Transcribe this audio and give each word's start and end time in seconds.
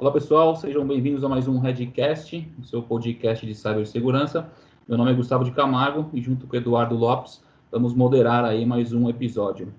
Olá 0.00 0.10
pessoal, 0.10 0.56
sejam 0.56 0.86
bem-vindos 0.86 1.22
a 1.24 1.28
mais 1.28 1.46
um 1.46 1.58
Redcast, 1.58 2.50
o 2.58 2.64
seu 2.64 2.82
podcast 2.82 3.44
de 3.44 3.54
cibersegurança. 3.54 4.50
Meu 4.88 4.96
nome 4.96 5.10
é 5.10 5.14
Gustavo 5.14 5.44
de 5.44 5.50
Camargo 5.50 6.08
e 6.14 6.22
junto 6.22 6.46
com 6.46 6.56
Eduardo 6.56 6.96
Lopes 6.96 7.44
vamos 7.70 7.92
moderar 7.92 8.42
aí 8.42 8.64
mais 8.64 8.94
um 8.94 9.10
episódio. 9.10 9.74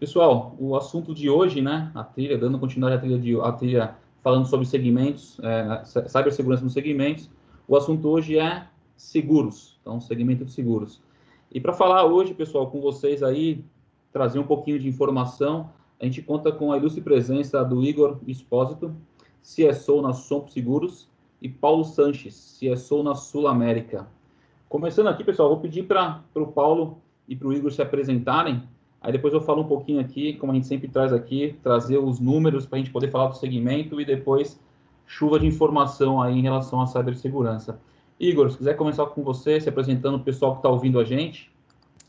Pessoal, 0.00 0.56
o 0.58 0.74
assunto 0.74 1.14
de 1.14 1.30
hoje, 1.30 1.62
né, 1.62 1.92
a 1.94 2.02
trilha, 2.02 2.36
dando 2.36 2.58
continuidade 2.58 2.96
à 2.96 2.98
trilha, 2.98 3.18
de, 3.20 3.40
a 3.40 3.52
trilha 3.52 3.94
falando 4.20 4.46
sobre 4.46 4.66
segmentos, 4.66 5.38
é, 5.44 5.84
cibersegurança 6.08 6.64
nos 6.64 6.72
segmentos, 6.72 7.30
o 7.68 7.76
assunto 7.76 8.08
hoje 8.08 8.40
é 8.40 8.66
seguros, 8.96 9.78
então 9.80 10.00
segmento 10.00 10.44
de 10.44 10.50
seguros. 10.50 11.00
E 11.52 11.60
para 11.60 11.72
falar 11.72 12.04
hoje, 12.04 12.34
pessoal, 12.34 12.68
com 12.68 12.80
vocês 12.80 13.22
aí, 13.22 13.64
trazer 14.12 14.40
um 14.40 14.44
pouquinho 14.44 14.80
de 14.80 14.88
informação, 14.88 15.70
a 16.00 16.04
gente 16.04 16.20
conta 16.20 16.50
com 16.50 16.72
a 16.72 16.76
ilustre 16.76 17.00
presença 17.00 17.64
do 17.64 17.80
Igor 17.84 18.18
Espósito, 18.26 18.92
CSO 19.42 20.00
na 20.00 20.12
Sompo 20.12 20.50
Seguros, 20.50 21.10
e 21.42 21.48
Paulo 21.48 21.84
Sanches, 21.84 22.58
CSO 22.58 23.02
na 23.02 23.16
Sul 23.16 23.48
América. 23.48 24.06
Começando 24.68 25.08
aqui, 25.08 25.24
pessoal, 25.24 25.48
vou 25.48 25.58
pedir 25.58 25.82
para 25.82 26.22
o 26.36 26.46
Paulo 26.46 27.02
e 27.28 27.34
para 27.34 27.48
o 27.48 27.52
Igor 27.52 27.72
se 27.72 27.82
apresentarem, 27.82 28.62
aí 29.00 29.10
depois 29.10 29.34
eu 29.34 29.40
falo 29.40 29.62
um 29.62 29.66
pouquinho 29.66 30.00
aqui, 30.00 30.34
como 30.34 30.52
a 30.52 30.54
gente 30.54 30.68
sempre 30.68 30.86
traz 30.86 31.12
aqui, 31.12 31.58
trazer 31.62 31.98
os 31.98 32.20
números 32.20 32.64
para 32.64 32.76
a 32.76 32.78
gente 32.78 32.92
poder 32.92 33.10
falar 33.10 33.26
do 33.26 33.36
segmento 33.36 34.00
e 34.00 34.04
depois 34.04 34.58
chuva 35.04 35.38
de 35.38 35.46
informação 35.46 36.22
aí 36.22 36.38
em 36.38 36.42
relação 36.42 36.80
à 36.80 36.86
cibersegurança. 36.86 37.80
Igor, 38.20 38.50
se 38.50 38.58
quiser 38.58 38.76
começar 38.76 39.04
com 39.06 39.24
você, 39.24 39.60
se 39.60 39.68
apresentando 39.68 40.14
o 40.14 40.22
pessoal 40.22 40.52
que 40.52 40.58
está 40.58 40.68
ouvindo 40.68 41.00
a 41.00 41.04
gente. 41.04 41.50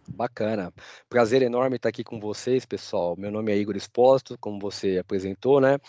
Bacana. 0.08 0.72
Prazer 1.10 1.42
enorme 1.42 1.78
estar 1.78 1.90
aqui 1.90 2.04
com 2.04 2.20
vocês, 2.20 2.66
pessoal. 2.66 3.16
Meu 3.18 3.32
nome 3.32 3.52
é 3.52 3.58
Igor 3.58 3.76
Exposto, 3.76 4.38
como 4.40 4.60
você 4.60 5.00
apresentou, 5.00 5.60
né? 5.60 5.80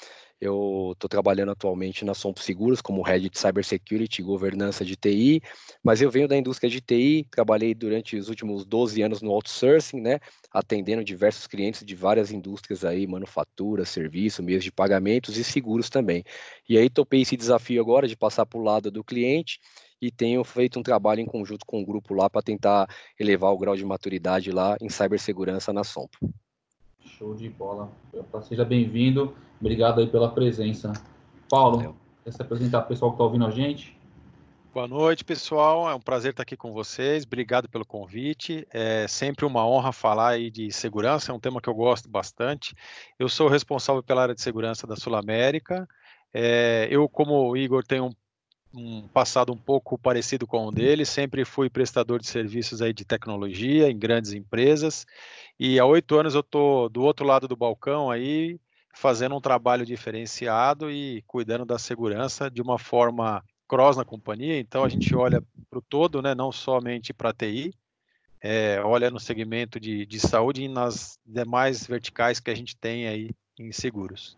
Eu 0.45 0.91
estou 0.93 1.09
trabalhando 1.09 1.53
atualmente 1.53 2.05
na 2.05 2.13
Sompo 2.13 2.39
Seguros 2.39 2.83
como 2.83 3.01
Head 3.03 3.31
de 3.31 3.39
Cybersecurity 3.39 4.21
e 4.21 4.25
Governança 4.25 4.85
de 4.85 4.95
TI, 4.95 5.41
mas 5.83 6.03
eu 6.03 6.11
venho 6.11 6.29
da 6.29 6.37
indústria 6.37 6.69
de 6.69 6.83
TI, 6.83 7.27
trabalhei 7.31 7.75
durante 7.75 8.15
os 8.15 8.29
últimos 8.29 8.67
12 8.67 9.01
anos 9.01 9.23
no 9.23 9.31
outsourcing, 9.31 10.03
né, 10.03 10.21
atendendo 10.53 11.03
diversos 11.03 11.47
clientes 11.47 11.83
de 11.83 11.95
várias 11.95 12.31
indústrias 12.31 12.85
aí, 12.85 13.07
manufatura, 13.07 13.87
serviço, 13.87 14.43
meios 14.43 14.63
de 14.63 14.71
pagamentos 14.71 15.39
e 15.39 15.45
seguros 15.45 15.89
também. 15.89 16.23
E 16.69 16.77
aí 16.77 16.91
topei 16.91 17.23
esse 17.23 17.39
desafio 17.39 17.81
agora 17.81 18.07
de 18.07 18.15
passar 18.15 18.45
para 18.45 18.59
o 18.59 18.63
lado 18.63 18.91
do 18.91 19.03
cliente 19.03 19.59
e 19.99 20.11
tenho 20.11 20.45
feito 20.45 20.79
um 20.79 20.83
trabalho 20.83 21.21
em 21.21 21.27
conjunto 21.27 21.65
com 21.65 21.81
o 21.81 21.87
grupo 21.87 22.13
lá 22.13 22.29
para 22.29 22.43
tentar 22.43 22.87
elevar 23.19 23.51
o 23.51 23.57
grau 23.57 23.75
de 23.75 23.85
maturidade 23.87 24.51
lá 24.51 24.77
em 24.79 24.91
cibersegurança 24.91 25.73
na 25.73 25.85
Sompo. 25.85 26.19
Show 27.19 27.35
de 27.35 27.49
bola. 27.49 27.93
Seja 28.43 28.65
bem-vindo. 28.65 29.35
Obrigado 29.61 30.01
aí 30.01 30.07
pela 30.07 30.31
presença. 30.31 30.93
Paulo, 31.49 31.77
Valeu. 31.77 31.97
quer 32.25 32.33
se 32.33 32.43
apresentar 32.43 32.81
para 32.81 32.87
o 32.87 32.89
pessoal 32.89 33.11
que 33.13 33.15
está 33.15 33.25
ouvindo 33.25 33.47
a 33.47 33.51
gente? 33.51 33.97
Boa 34.73 34.89
noite, 34.89 35.25
pessoal. 35.25 35.89
É 35.89 35.95
um 35.95 36.01
prazer 36.01 36.33
estar 36.33 36.43
aqui 36.43 36.57
com 36.57 36.73
vocês. 36.73 37.23
Obrigado 37.25 37.69
pelo 37.69 37.87
convite. 37.87 38.67
É 38.73 39.07
sempre 39.07 39.45
uma 39.45 39.65
honra 39.65 39.93
falar 39.93 40.31
aí 40.31 40.51
de 40.51 40.73
segurança, 40.73 41.31
é 41.31 41.35
um 41.35 41.39
tema 41.39 41.61
que 41.61 41.69
eu 41.69 41.75
gosto 41.75 42.09
bastante. 42.09 42.75
Eu 43.17 43.29
sou 43.29 43.49
responsável 43.49 44.03
pela 44.03 44.23
área 44.23 44.35
de 44.35 44.43
segurança 44.43 44.85
da 44.85 44.97
Sul 44.97 45.15
América. 45.15 45.87
É, 46.33 46.89
eu, 46.91 47.09
como 47.09 47.49
o 47.49 47.57
Igor, 47.57 47.85
tenho 47.85 48.07
um 48.07 48.13
um 48.75 49.07
passado 49.09 49.53
um 49.53 49.57
pouco 49.57 49.97
parecido 49.97 50.47
com 50.47 50.67
o 50.67 50.73
dele, 50.73 51.05
sempre 51.05 51.45
fui 51.45 51.71
prestador 51.71 52.19
de 52.19 52.27
serviços 52.27 52.83
aí 52.83 52.93
de 52.93 53.05
tecnologia 53.05 53.91
em 53.91 53.99
grandes 53.99 54.33
empresas, 54.33 55.07
e 55.59 55.79
há 55.79 55.87
oito 55.87 56.19
anos 56.19 56.35
eu 56.35 56.41
estou 56.41 56.89
do 56.89 57.03
outro 57.03 57.25
lado 57.25 57.47
do 57.47 57.57
balcão 57.57 58.11
aí, 58.11 58.59
fazendo 58.93 59.37
um 59.37 59.41
trabalho 59.41 59.87
diferenciado 59.87 60.91
e 60.91 61.23
cuidando 61.27 61.65
da 61.65 61.79
segurança 61.79 62.51
de 62.51 62.61
uma 62.61 62.79
forma 62.79 63.43
cross 63.69 63.97
na 63.97 64.05
companhia, 64.05 64.59
então 64.59 64.85
a 64.85 64.89
gente 64.89 65.15
olha 65.15 65.43
para 65.71 65.79
o 65.79 65.83
todo, 65.83 66.21
né, 66.21 66.35
não 66.35 66.53
somente 66.53 67.13
para 67.13 67.33
TI, 67.33 67.73
é, 68.41 68.79
olha 68.85 69.11
no 69.11 69.19
segmento 69.19 69.81
de, 69.81 70.05
de 70.05 70.21
saúde 70.21 70.65
e 70.65 70.69
nas 70.69 71.19
demais 71.25 71.87
verticais 71.87 72.41
que 72.41 72.51
a 72.51 72.55
gente 72.55 72.77
tem 72.77 73.09
aí 73.09 73.31
em 73.59 73.73
seguros. 73.73 74.37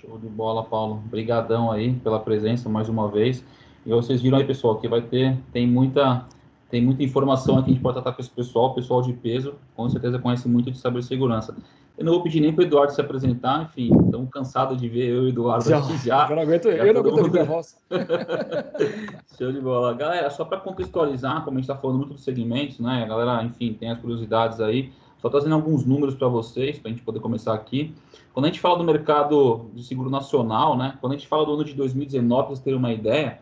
Show 0.00 0.16
de 0.16 0.28
bola, 0.28 0.62
Paulo. 0.62 1.02
Obrigadão 1.06 1.72
aí 1.72 1.92
pela 1.92 2.20
presença 2.20 2.68
mais 2.68 2.88
uma 2.88 3.08
vez. 3.08 3.44
E 3.84 3.90
vocês 3.90 4.22
viram 4.22 4.38
aí, 4.38 4.44
pessoal, 4.44 4.76
que 4.76 4.86
vai 4.86 5.02
ter, 5.02 5.36
tem 5.52 5.66
muita, 5.66 6.24
tem 6.70 6.80
muita 6.80 7.02
informação 7.02 7.58
aqui, 7.58 7.70
a 7.70 7.72
gente 7.72 7.82
pode 7.82 7.94
tratar 7.94 8.12
com 8.12 8.20
esse 8.20 8.30
pessoal, 8.30 8.74
pessoal 8.74 9.02
de 9.02 9.12
peso, 9.12 9.54
com 9.74 9.88
certeza 9.88 10.18
conhece 10.18 10.48
muito 10.48 10.70
de 10.70 10.78
cibersegurança. 10.78 11.56
Eu 11.96 12.04
não 12.04 12.12
vou 12.12 12.22
pedir 12.22 12.38
nem 12.38 12.52
para 12.52 12.62
o 12.62 12.64
Eduardo 12.64 12.92
se 12.92 13.00
apresentar, 13.00 13.64
enfim, 13.64 13.90
estamos 14.04 14.30
cansados 14.30 14.80
de 14.80 14.88
ver 14.88 15.08
eu 15.08 15.24
e 15.24 15.26
o 15.26 15.28
Eduardo 15.30 15.68
já, 15.68 15.78
aqui 15.78 15.98
já. 15.98 16.28
Eu 16.28 16.36
não 16.36 16.42
aguento, 16.42 16.64
já 16.64 16.86
eu 16.86 16.94
não 16.94 17.00
aguento 17.00 17.16
mundo... 17.26 17.38
a. 17.40 19.34
Show 19.36 19.52
de 19.52 19.60
bola. 19.60 19.94
Galera, 19.94 20.30
só 20.30 20.44
para 20.44 20.60
contextualizar, 20.60 21.44
como 21.44 21.56
a 21.56 21.60
gente 21.60 21.68
está 21.68 21.74
falando 21.74 21.96
muito 21.96 22.12
dos 22.12 22.22
segmentos, 22.22 22.78
né? 22.78 23.02
A 23.02 23.06
galera, 23.08 23.42
enfim, 23.42 23.72
tem 23.72 23.90
as 23.90 23.98
curiosidades 23.98 24.60
aí. 24.60 24.92
Só 25.20 25.28
trazendo 25.28 25.54
alguns 25.54 25.84
números 25.84 26.14
para 26.14 26.28
vocês, 26.28 26.78
para 26.78 26.90
a 26.90 26.94
gente 26.94 27.02
poder 27.02 27.20
começar 27.20 27.54
aqui. 27.54 27.94
Quando 28.32 28.46
a 28.46 28.48
gente 28.48 28.60
fala 28.60 28.78
do 28.78 28.84
mercado 28.84 29.68
de 29.74 29.82
seguro 29.82 30.08
nacional, 30.08 30.76
né? 30.76 30.96
Quando 31.00 31.12
a 31.12 31.16
gente 31.16 31.26
fala 31.26 31.44
do 31.44 31.54
ano 31.54 31.64
de 31.64 31.74
2019, 31.74 32.42
para 32.42 32.48
vocês 32.48 32.64
terem 32.64 32.78
uma 32.78 32.92
ideia, 32.92 33.40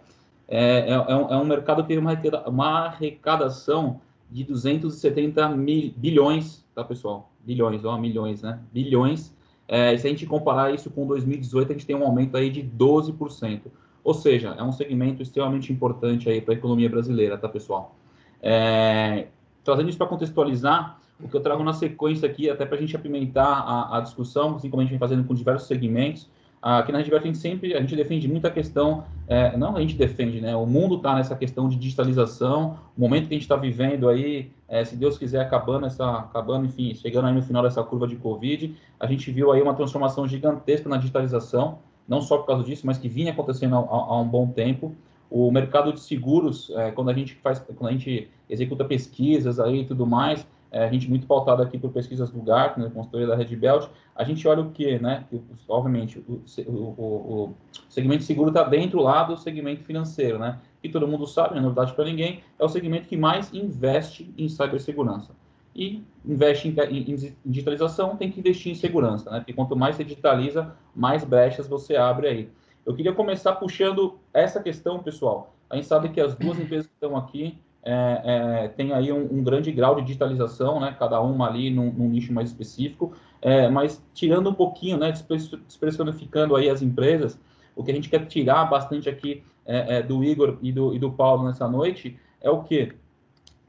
é, 0.49 0.79
é, 0.79 0.93
é, 0.93 1.17
um, 1.17 1.31
é 1.31 1.37
um, 1.37 1.45
mercado 1.45 1.83
que 1.83 1.89
teve 1.89 2.01
uma, 2.01 2.15
uma 2.47 2.87
arrecadação 2.87 4.01
de 4.31 4.45
270 4.45 5.49
mil, 5.51 5.93
bilhões, 5.97 6.65
tá, 6.75 6.83
pessoal? 6.83 7.31
Bilhões, 7.45 7.85
ó, 7.85 7.99
milhões, 7.99 8.43
né? 8.43 8.59
Bilhões. 8.73 9.35
É, 9.69 9.93
e 9.93 9.99
se 9.99 10.07
a 10.07 10.11
gente 10.11 10.25
comparar 10.27 10.73
isso 10.73 10.91
com 10.91 11.07
2018, 11.07 11.71
a 11.71 11.73
gente 11.73 11.87
tem 11.87 11.97
um 11.97 12.05
aumento 12.05 12.37
aí 12.37 12.51
de 12.51 12.63
12%. 12.63 13.63
Ou 14.03 14.15
seja, 14.15 14.55
é 14.57 14.63
um 14.63 14.73
segmento 14.73 15.21
extremamente 15.21 15.73
importante 15.73 16.29
aí 16.29 16.41
para 16.41 16.55
a 16.55 16.57
economia 16.57 16.89
brasileira, 16.89 17.37
tá, 17.37 17.49
pessoal? 17.49 17.97
É, 18.41 19.27
trazendo 19.65 19.89
isso 19.89 19.99
para 19.99 20.07
contextualizar, 20.07 21.01
o 21.21 21.29
que 21.29 21.37
eu 21.37 21.41
trago 21.41 21.63
na 21.63 21.73
sequência 21.73 22.29
aqui, 22.29 22.51
até 22.51 22.67
para 22.67 22.77
a 22.77 22.81
gente 22.81 22.95
apimentar 22.95 23.47
a, 23.47 23.99
a, 23.99 24.01
discussão, 24.01 24.57
assim 24.57 24.69
como 24.69 24.81
a 24.81 24.85
gente 24.85 24.91
vem 24.91 24.99
fazendo 24.99 25.25
com 25.25 25.35
diversos 25.35 25.67
segmentos, 25.67 26.29
aqui 26.61 26.93
na 26.93 26.99
Redbert 26.99 27.23
a 27.23 27.27
gente 27.27 27.39
sempre, 27.39 27.75
a 27.75 27.81
gente 27.81 27.95
defende 27.95 28.29
muita 28.29 28.51
questão, 28.51 29.05
é, 29.29 29.57
não 29.57 29.77
a 29.77 29.81
gente 29.81 29.95
defende, 29.95 30.41
né, 30.41 30.55
o 30.57 30.67
mundo 30.67 30.97
está 30.97 31.15
nessa 31.15 31.35
questão 31.35 31.69
de 31.69 31.77
digitalização, 31.77 32.79
o 32.97 33.01
momento 33.01 33.29
que 33.29 33.35
a 33.35 33.37
gente 33.37 33.43
está 33.43 33.57
vivendo 33.57 34.09
aí, 34.09 34.51
é, 34.69 34.85
se 34.85 34.97
Deus 34.97 35.17
quiser, 35.17 35.41
acabando 35.41 35.87
essa, 35.87 36.19
acabando, 36.19 36.67
enfim, 36.67 36.95
chegando 36.95 37.29
aí 37.29 37.35
no 37.35 37.43
final 37.43 37.63
dessa 37.63 37.83
curva 37.83 38.07
de 38.07 38.17
Covid, 38.17 38.75
a 38.99 39.07
gente 39.07 39.31
viu 39.31 39.53
aí 39.53 39.63
uma 39.63 39.75
transformação 39.75 40.27
gigantesca 40.27 40.89
na 40.89 40.97
digitalização, 40.97 41.79
não 42.07 42.21
só 42.21 42.39
por 42.39 42.47
causa 42.47 42.65
disso, 42.65 42.87
mas 42.87 42.99
que 42.99 43.09
vinha 43.09 43.33
acontecendo 43.33 43.77
há, 43.77 43.79
há 43.79 44.21
um 44.21 44.29
bom 44.29 44.49
tempo, 44.49 44.95
o 45.31 45.51
mercado 45.51 45.93
de 45.93 46.01
seguros, 46.01 46.71
é, 46.71 46.91
quando 46.91 47.11
a 47.11 47.13
gente 47.13 47.35
faz, 47.35 47.59
quando 47.59 47.89
a 47.89 47.93
gente 47.93 48.29
executa 48.49 48.85
pesquisas 48.85 49.59
aí 49.59 49.81
e 49.81 49.85
tudo 49.85 50.07
mais, 50.07 50.47
é, 50.77 50.85
a 50.85 50.93
gente 50.93 51.09
muito 51.09 51.27
pautado 51.27 51.63
aqui 51.63 51.79
por 51.79 51.91
pesquisas 51.91 52.31
do 52.31 52.43
Gartner, 52.43 52.91
consultoria 52.91 53.27
da 53.27 53.35
Red 53.35 53.57
Belt, 53.57 53.89
a 54.15 54.23
gente 54.25 54.47
olha 54.47 54.61
o 54.61 54.71
que, 54.71 54.99
né? 54.99 55.25
Obviamente, 55.67 56.19
o, 56.19 56.43
o, 56.69 56.75
o 56.99 57.55
segmento 57.89 58.25
seguro 58.25 58.51
está 58.51 58.63
dentro 58.63 59.01
lá 59.01 59.23
do 59.23 59.39
segmento 59.39 59.83
financeiro, 59.85 60.39
né? 60.39 60.59
E 60.83 60.91
todo 60.91 61.09
mundo 61.09 61.27
sabe, 61.27 61.55
não 61.55 61.61
é 61.61 61.63
novidade 61.63 61.95
para 61.95 62.05
ninguém, 62.05 62.43
é 62.59 62.65
o 62.65 62.69
segmento 62.69 63.09
que 63.09 63.17
mais 63.17 63.55
investe 63.55 64.31
em 64.37 64.51
cibersegurança. 64.51 65.33
E 65.75 66.05
investe 66.23 66.69
em, 66.69 66.75
em, 66.79 67.15
em, 67.15 67.37
digitalização, 67.47 68.15
tem 68.15 68.31
que 68.31 68.41
investir 68.41 68.71
em 68.71 68.75
segurança, 68.75 69.31
né? 69.31 69.39
Porque 69.39 69.55
quanto 69.55 69.75
mais 69.75 69.97
você 69.97 70.05
digitaliza, 70.05 70.77
mais 70.95 71.25
brechas 71.25 71.67
você 71.67 71.97
abre 71.97 72.29
aí. 72.29 72.51
Eu 72.85 72.95
queria 72.95 73.15
começar 73.15 73.55
puxando 73.55 74.19
essa 74.31 74.63
questão, 74.63 75.03
pessoal. 75.03 75.55
A 75.71 75.77
gente 75.77 75.87
sabe 75.87 76.11
que 76.11 76.21
as 76.21 76.35
duas 76.35 76.61
empresas 76.61 76.87
que 76.87 76.93
estão 76.93 77.17
aqui, 77.17 77.59
é, 77.89 78.21
é, 78.25 78.69
tem 78.69 78.93
aí 78.93 79.13
um, 79.13 79.23
um, 79.33 79.45
grande 79.45 79.71
grau 79.71 79.95
de 79.95 80.03
digitalização, 80.03 80.81
né, 80.81 80.97
cada 80.99 81.21
uma 81.21 81.47
ali 81.47 81.71
num, 81.71 81.93
num 81.93 82.09
nicho 82.09 82.33
mais 82.33 82.49
específico, 82.49 83.13
é, 83.41 83.69
mas 83.69 84.05
tirando 84.13 84.51
um 84.51 84.55
pouquinho, 84.55 84.99
né, 84.99 85.13
desprecificando 85.13 86.57
aí 86.57 86.69
as 86.69 86.83
empresas, 86.83 87.39
o 87.77 87.85
que 87.85 87.93
a 87.93 87.95
gente 87.95 88.09
quer 88.09 88.27
tirar 88.27 88.65
bastante 88.65 89.09
aqui 89.09 89.45
é, 89.65 89.99
é, 89.99 90.03
do 90.03 90.25
Igor 90.25 90.59
e 90.61 90.73
do, 90.73 90.95
e 90.95 90.99
do 90.99 91.13
Paulo 91.13 91.45
nessa 91.45 91.69
noite 91.69 92.19
é 92.41 92.51
o 92.51 92.65
que? 92.65 92.93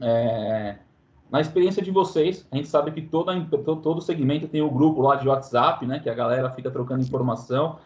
É, 0.02 0.78
na 1.30 1.40
experiência 1.40 1.84
de 1.84 1.92
vocês, 1.92 2.48
a 2.52 2.56
gente 2.56 2.70
sabe 2.70 2.90
que 2.90 3.04
toda, 3.04 3.40
todo, 3.46 3.82
todo 3.82 4.02
segmento 4.02 4.48
tem 4.48 4.64
o 4.64 4.72
grupo 4.72 5.00
lá 5.00 5.16
de 5.16 5.28
WhatsApp, 5.28 5.86
né, 5.86 6.00
que 6.00 6.10
a 6.10 6.16
galera 6.16 6.50
fica 6.50 6.72
trocando 6.72 7.04
informação, 7.04 7.78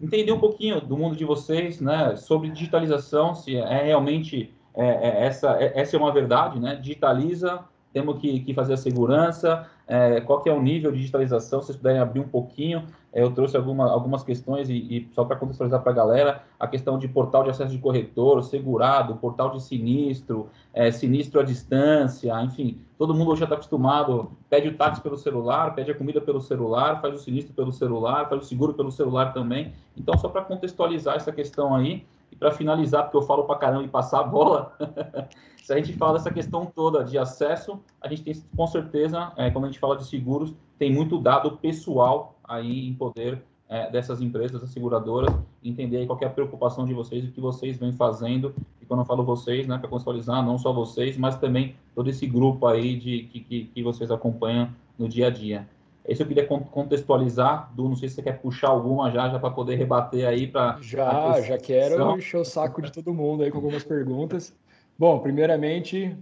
entender 0.00 0.32
um 0.32 0.40
pouquinho 0.40 0.80
do 0.80 0.96
mundo 0.96 1.14
de 1.14 1.24
vocês, 1.24 1.80
né, 1.80 2.16
sobre 2.16 2.50
digitalização, 2.50 3.32
se 3.32 3.54
é 3.54 3.84
realmente 3.84 4.52
é, 4.74 4.86
é, 4.86 5.26
essa, 5.26 5.52
é, 5.60 5.80
essa 5.80 5.96
é 5.96 5.98
uma 5.98 6.12
verdade, 6.12 6.58
né? 6.58 6.76
Digitaliza, 6.76 7.60
temos 7.92 8.18
que, 8.18 8.40
que 8.40 8.52
fazer 8.52 8.74
a 8.74 8.76
segurança, 8.76 9.68
é, 9.86 10.20
qual 10.20 10.42
que 10.42 10.48
é 10.48 10.52
o 10.52 10.60
nível 10.60 10.90
de 10.90 10.98
digitalização, 10.98 11.60
se 11.60 11.66
vocês 11.68 11.76
puderem 11.76 12.00
abrir 12.00 12.18
um 12.18 12.28
pouquinho, 12.28 12.84
é, 13.12 13.22
eu 13.22 13.30
trouxe 13.30 13.56
alguma, 13.56 13.88
algumas 13.88 14.24
questões 14.24 14.68
e, 14.68 14.74
e 14.74 15.08
só 15.14 15.24
para 15.24 15.36
contextualizar 15.36 15.80
para 15.80 15.92
a 15.92 15.94
galera, 15.94 16.42
a 16.58 16.66
questão 16.66 16.98
de 16.98 17.06
portal 17.06 17.44
de 17.44 17.50
acesso 17.50 17.70
de 17.70 17.78
corretor, 17.78 18.42
segurado, 18.42 19.14
portal 19.16 19.50
de 19.50 19.62
sinistro, 19.62 20.48
é, 20.72 20.90
sinistro 20.90 21.38
à 21.38 21.44
distância, 21.44 22.34
enfim, 22.42 22.80
todo 22.98 23.14
mundo 23.14 23.36
já 23.36 23.44
está 23.44 23.54
acostumado, 23.54 24.32
pede 24.50 24.68
o 24.68 24.76
táxi 24.76 25.00
pelo 25.00 25.16
celular, 25.16 25.72
pede 25.76 25.92
a 25.92 25.94
comida 25.94 26.20
pelo 26.20 26.40
celular, 26.40 27.00
faz 27.00 27.14
o 27.14 27.18
sinistro 27.18 27.54
pelo 27.54 27.70
celular, 27.70 28.28
faz 28.28 28.42
o 28.42 28.44
seguro 28.44 28.74
pelo 28.74 28.90
celular 28.90 29.32
também, 29.32 29.72
então 29.96 30.18
só 30.18 30.28
para 30.28 30.42
contextualizar 30.42 31.14
essa 31.14 31.30
questão 31.30 31.72
aí, 31.72 32.04
e 32.34 32.36
para 32.36 32.50
finalizar, 32.50 33.04
porque 33.04 33.16
eu 33.16 33.22
falo 33.22 33.44
para 33.44 33.56
caramba 33.56 33.84
e 33.84 33.88
passar 33.88 34.20
a 34.20 34.24
bola, 34.24 34.76
se 35.62 35.72
a 35.72 35.76
gente 35.76 35.92
fala 35.94 36.14
dessa 36.14 36.32
questão 36.32 36.66
toda 36.66 37.04
de 37.04 37.16
acesso, 37.16 37.80
a 38.00 38.08
gente 38.08 38.22
tem 38.22 38.34
com 38.56 38.66
certeza, 38.66 39.32
é, 39.36 39.50
quando 39.50 39.64
a 39.64 39.68
gente 39.68 39.78
fala 39.78 39.96
de 39.96 40.04
seguros, 40.04 40.52
tem 40.78 40.92
muito 40.92 41.18
dado 41.18 41.56
pessoal 41.58 42.36
aí 42.42 42.88
em 42.88 42.94
poder 42.94 43.42
é, 43.68 43.90
dessas 43.90 44.20
empresas, 44.20 44.60
das 44.60 44.70
seguradoras, 44.70 45.34
entender 45.62 45.98
aí 45.98 46.06
qual 46.06 46.18
é 46.20 46.26
a 46.26 46.30
preocupação 46.30 46.84
de 46.84 46.92
vocês 46.92 47.24
o 47.24 47.30
que 47.30 47.40
vocês 47.40 47.78
vêm 47.78 47.92
fazendo. 47.92 48.54
E 48.80 48.84
quando 48.84 49.00
eu 49.00 49.06
falo 49.06 49.24
vocês, 49.24 49.66
né, 49.66 49.78
para 49.78 49.88
contextualizar, 49.88 50.44
não 50.44 50.58
só 50.58 50.72
vocês, 50.72 51.16
mas 51.16 51.36
também 51.36 51.74
todo 51.94 52.10
esse 52.10 52.26
grupo 52.26 52.66
aí 52.66 52.96
de 52.96 53.22
que, 53.24 53.40
que, 53.40 53.64
que 53.66 53.82
vocês 53.82 54.10
acompanham 54.10 54.68
no 54.98 55.08
dia 55.08 55.28
a 55.28 55.30
dia. 55.30 55.66
Esse 56.06 56.22
eu 56.22 56.26
queria 56.26 56.46
contextualizar, 56.46 57.72
Du, 57.74 57.88
não 57.88 57.96
sei 57.96 58.08
se 58.08 58.16
você 58.16 58.22
quer 58.22 58.38
puxar 58.38 58.68
alguma 58.68 59.10
já, 59.10 59.30
já 59.30 59.38
para 59.38 59.50
poder 59.50 59.76
rebater 59.76 60.26
aí 60.26 60.46
para. 60.46 60.78
Já, 60.82 61.40
já 61.40 61.56
quero 61.56 62.16
encher 62.16 62.36
o 62.36 62.44
saco 62.44 62.82
de 62.82 62.92
todo 62.92 63.14
mundo 63.14 63.42
aí 63.42 63.50
com 63.50 63.56
algumas 63.56 63.84
perguntas. 63.84 64.54
Bom, 64.98 65.18
primeiramente, 65.20 66.14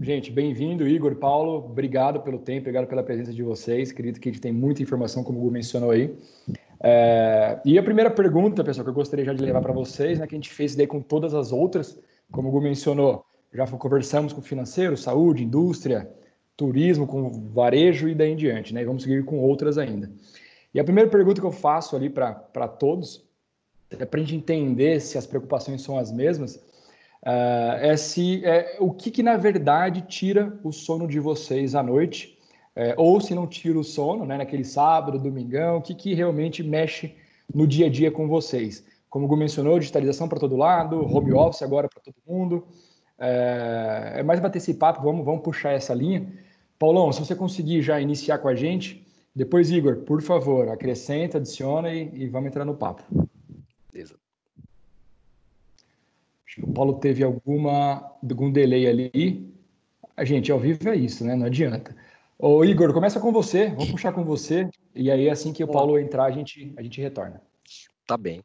gente, 0.00 0.32
bem-vindo, 0.32 0.88
Igor, 0.88 1.14
Paulo, 1.16 1.58
obrigado 1.58 2.20
pelo 2.20 2.38
tempo, 2.38 2.60
obrigado 2.60 2.86
pela 2.86 3.02
presença 3.02 3.32
de 3.32 3.42
vocês. 3.42 3.90
Acredito 3.90 4.20
que 4.20 4.30
a 4.30 4.32
gente 4.32 4.40
tem 4.40 4.52
muita 4.52 4.82
informação, 4.82 5.22
como 5.22 5.38
o 5.38 5.42
Gu 5.42 5.50
mencionou 5.50 5.90
aí. 5.90 6.16
É, 6.80 7.60
e 7.62 7.78
a 7.78 7.82
primeira 7.82 8.10
pergunta, 8.10 8.64
pessoal, 8.64 8.84
que 8.84 8.90
eu 8.90 8.94
gostaria 8.94 9.24
já 9.24 9.34
de 9.34 9.42
levar 9.42 9.60
para 9.60 9.72
vocês, 9.72 10.18
né, 10.18 10.26
que 10.26 10.34
a 10.34 10.38
gente 10.38 10.50
fez 10.50 10.74
daí 10.74 10.86
com 10.86 11.00
todas 11.00 11.34
as 11.34 11.52
outras, 11.52 12.00
como 12.32 12.48
o 12.48 12.52
Gu 12.52 12.62
mencionou, 12.62 13.22
já 13.52 13.66
conversamos 13.66 14.32
com 14.32 14.40
financeiro, 14.40 14.96
saúde, 14.96 15.44
indústria, 15.44 16.10
turismo, 16.56 17.06
com 17.06 17.30
varejo 17.50 18.08
e 18.08 18.14
daí 18.14 18.32
em 18.32 18.36
diante, 18.36 18.72
né? 18.72 18.82
E 18.82 18.84
vamos 18.84 19.02
seguir 19.02 19.24
com 19.24 19.38
outras 19.38 19.78
ainda. 19.78 20.10
E 20.72 20.80
a 20.80 20.84
primeira 20.84 21.10
pergunta 21.10 21.40
que 21.40 21.46
eu 21.46 21.52
faço 21.52 21.96
ali 21.96 22.08
para 22.08 22.34
todos, 22.68 23.24
é 23.90 24.04
para 24.04 24.20
a 24.20 24.22
gente 24.22 24.36
entender 24.36 25.00
se 25.00 25.16
as 25.18 25.26
preocupações 25.26 25.82
são 25.82 25.98
as 25.98 26.10
mesmas, 26.10 26.64
Uh, 27.26 27.74
é 27.80 27.96
se 27.96 28.44
é, 28.44 28.76
o 28.78 28.92
que, 28.92 29.10
que, 29.10 29.20
na 29.20 29.36
verdade 29.36 30.00
tira 30.02 30.56
o 30.62 30.70
sono 30.70 31.08
de 31.08 31.18
vocês 31.18 31.74
à 31.74 31.82
noite, 31.82 32.38
é, 32.76 32.94
ou 32.96 33.20
se 33.20 33.34
não 33.34 33.48
tira 33.48 33.76
o 33.76 33.82
sono, 33.82 34.24
né, 34.24 34.36
naquele 34.36 34.62
sábado, 34.62 35.18
domingão, 35.18 35.78
o 35.78 35.82
que, 35.82 35.92
que 35.92 36.14
realmente 36.14 36.62
mexe 36.62 37.16
no 37.52 37.66
dia 37.66 37.86
a 37.86 37.88
dia 37.88 38.12
com 38.12 38.28
vocês. 38.28 38.84
Como 39.08 39.24
o 39.24 39.28
Gu 39.28 39.36
mencionou, 39.36 39.78
digitalização 39.78 40.28
para 40.28 40.38
todo 40.38 40.56
lado, 40.56 41.00
home 41.00 41.32
office 41.32 41.62
agora 41.62 41.88
para 41.88 42.00
todo 42.00 42.14
mundo. 42.24 42.64
É, 43.18 44.16
é, 44.16 44.22
mais 44.22 44.38
bater 44.38 44.58
esse 44.58 44.74
papo, 44.74 45.02
vamos, 45.02 45.24
vamos 45.24 45.42
puxar 45.42 45.72
essa 45.72 45.94
linha. 45.94 46.30
Paulão, 46.78 47.12
se 47.12 47.20
você 47.20 47.34
conseguir 47.34 47.82
já 47.82 48.00
iniciar 48.00 48.38
com 48.38 48.48
a 48.48 48.54
gente, 48.54 49.06
depois, 49.34 49.70
Igor, 49.70 49.96
por 49.98 50.22
favor, 50.22 50.68
acrescenta, 50.68 51.38
adiciona 51.38 51.92
e, 51.92 52.10
e 52.14 52.28
vamos 52.28 52.48
entrar 52.48 52.64
no 52.64 52.74
papo. 52.74 53.02
o 56.62 56.72
Paulo 56.72 56.94
teve 56.94 57.22
alguma, 57.22 58.16
algum 58.22 58.50
delay 58.50 58.86
ali. 58.86 59.54
A 60.16 60.24
gente, 60.24 60.50
ao 60.50 60.58
vivo 60.58 60.88
é 60.88 60.96
isso, 60.96 61.24
né? 61.24 61.34
Não 61.34 61.46
adianta. 61.46 61.94
Ô, 62.38 62.64
Igor, 62.64 62.92
começa 62.92 63.20
com 63.20 63.32
você, 63.32 63.68
vamos 63.68 63.90
puxar 63.90 64.12
com 64.12 64.24
você, 64.24 64.68
e 64.94 65.10
aí 65.10 65.28
assim 65.28 65.52
que 65.52 65.64
o 65.64 65.68
Paulo 65.68 65.98
entrar, 65.98 66.24
a 66.24 66.30
gente, 66.30 66.72
a 66.76 66.82
gente 66.82 67.00
retorna. 67.00 67.40
Tá 68.06 68.16
bem. 68.16 68.42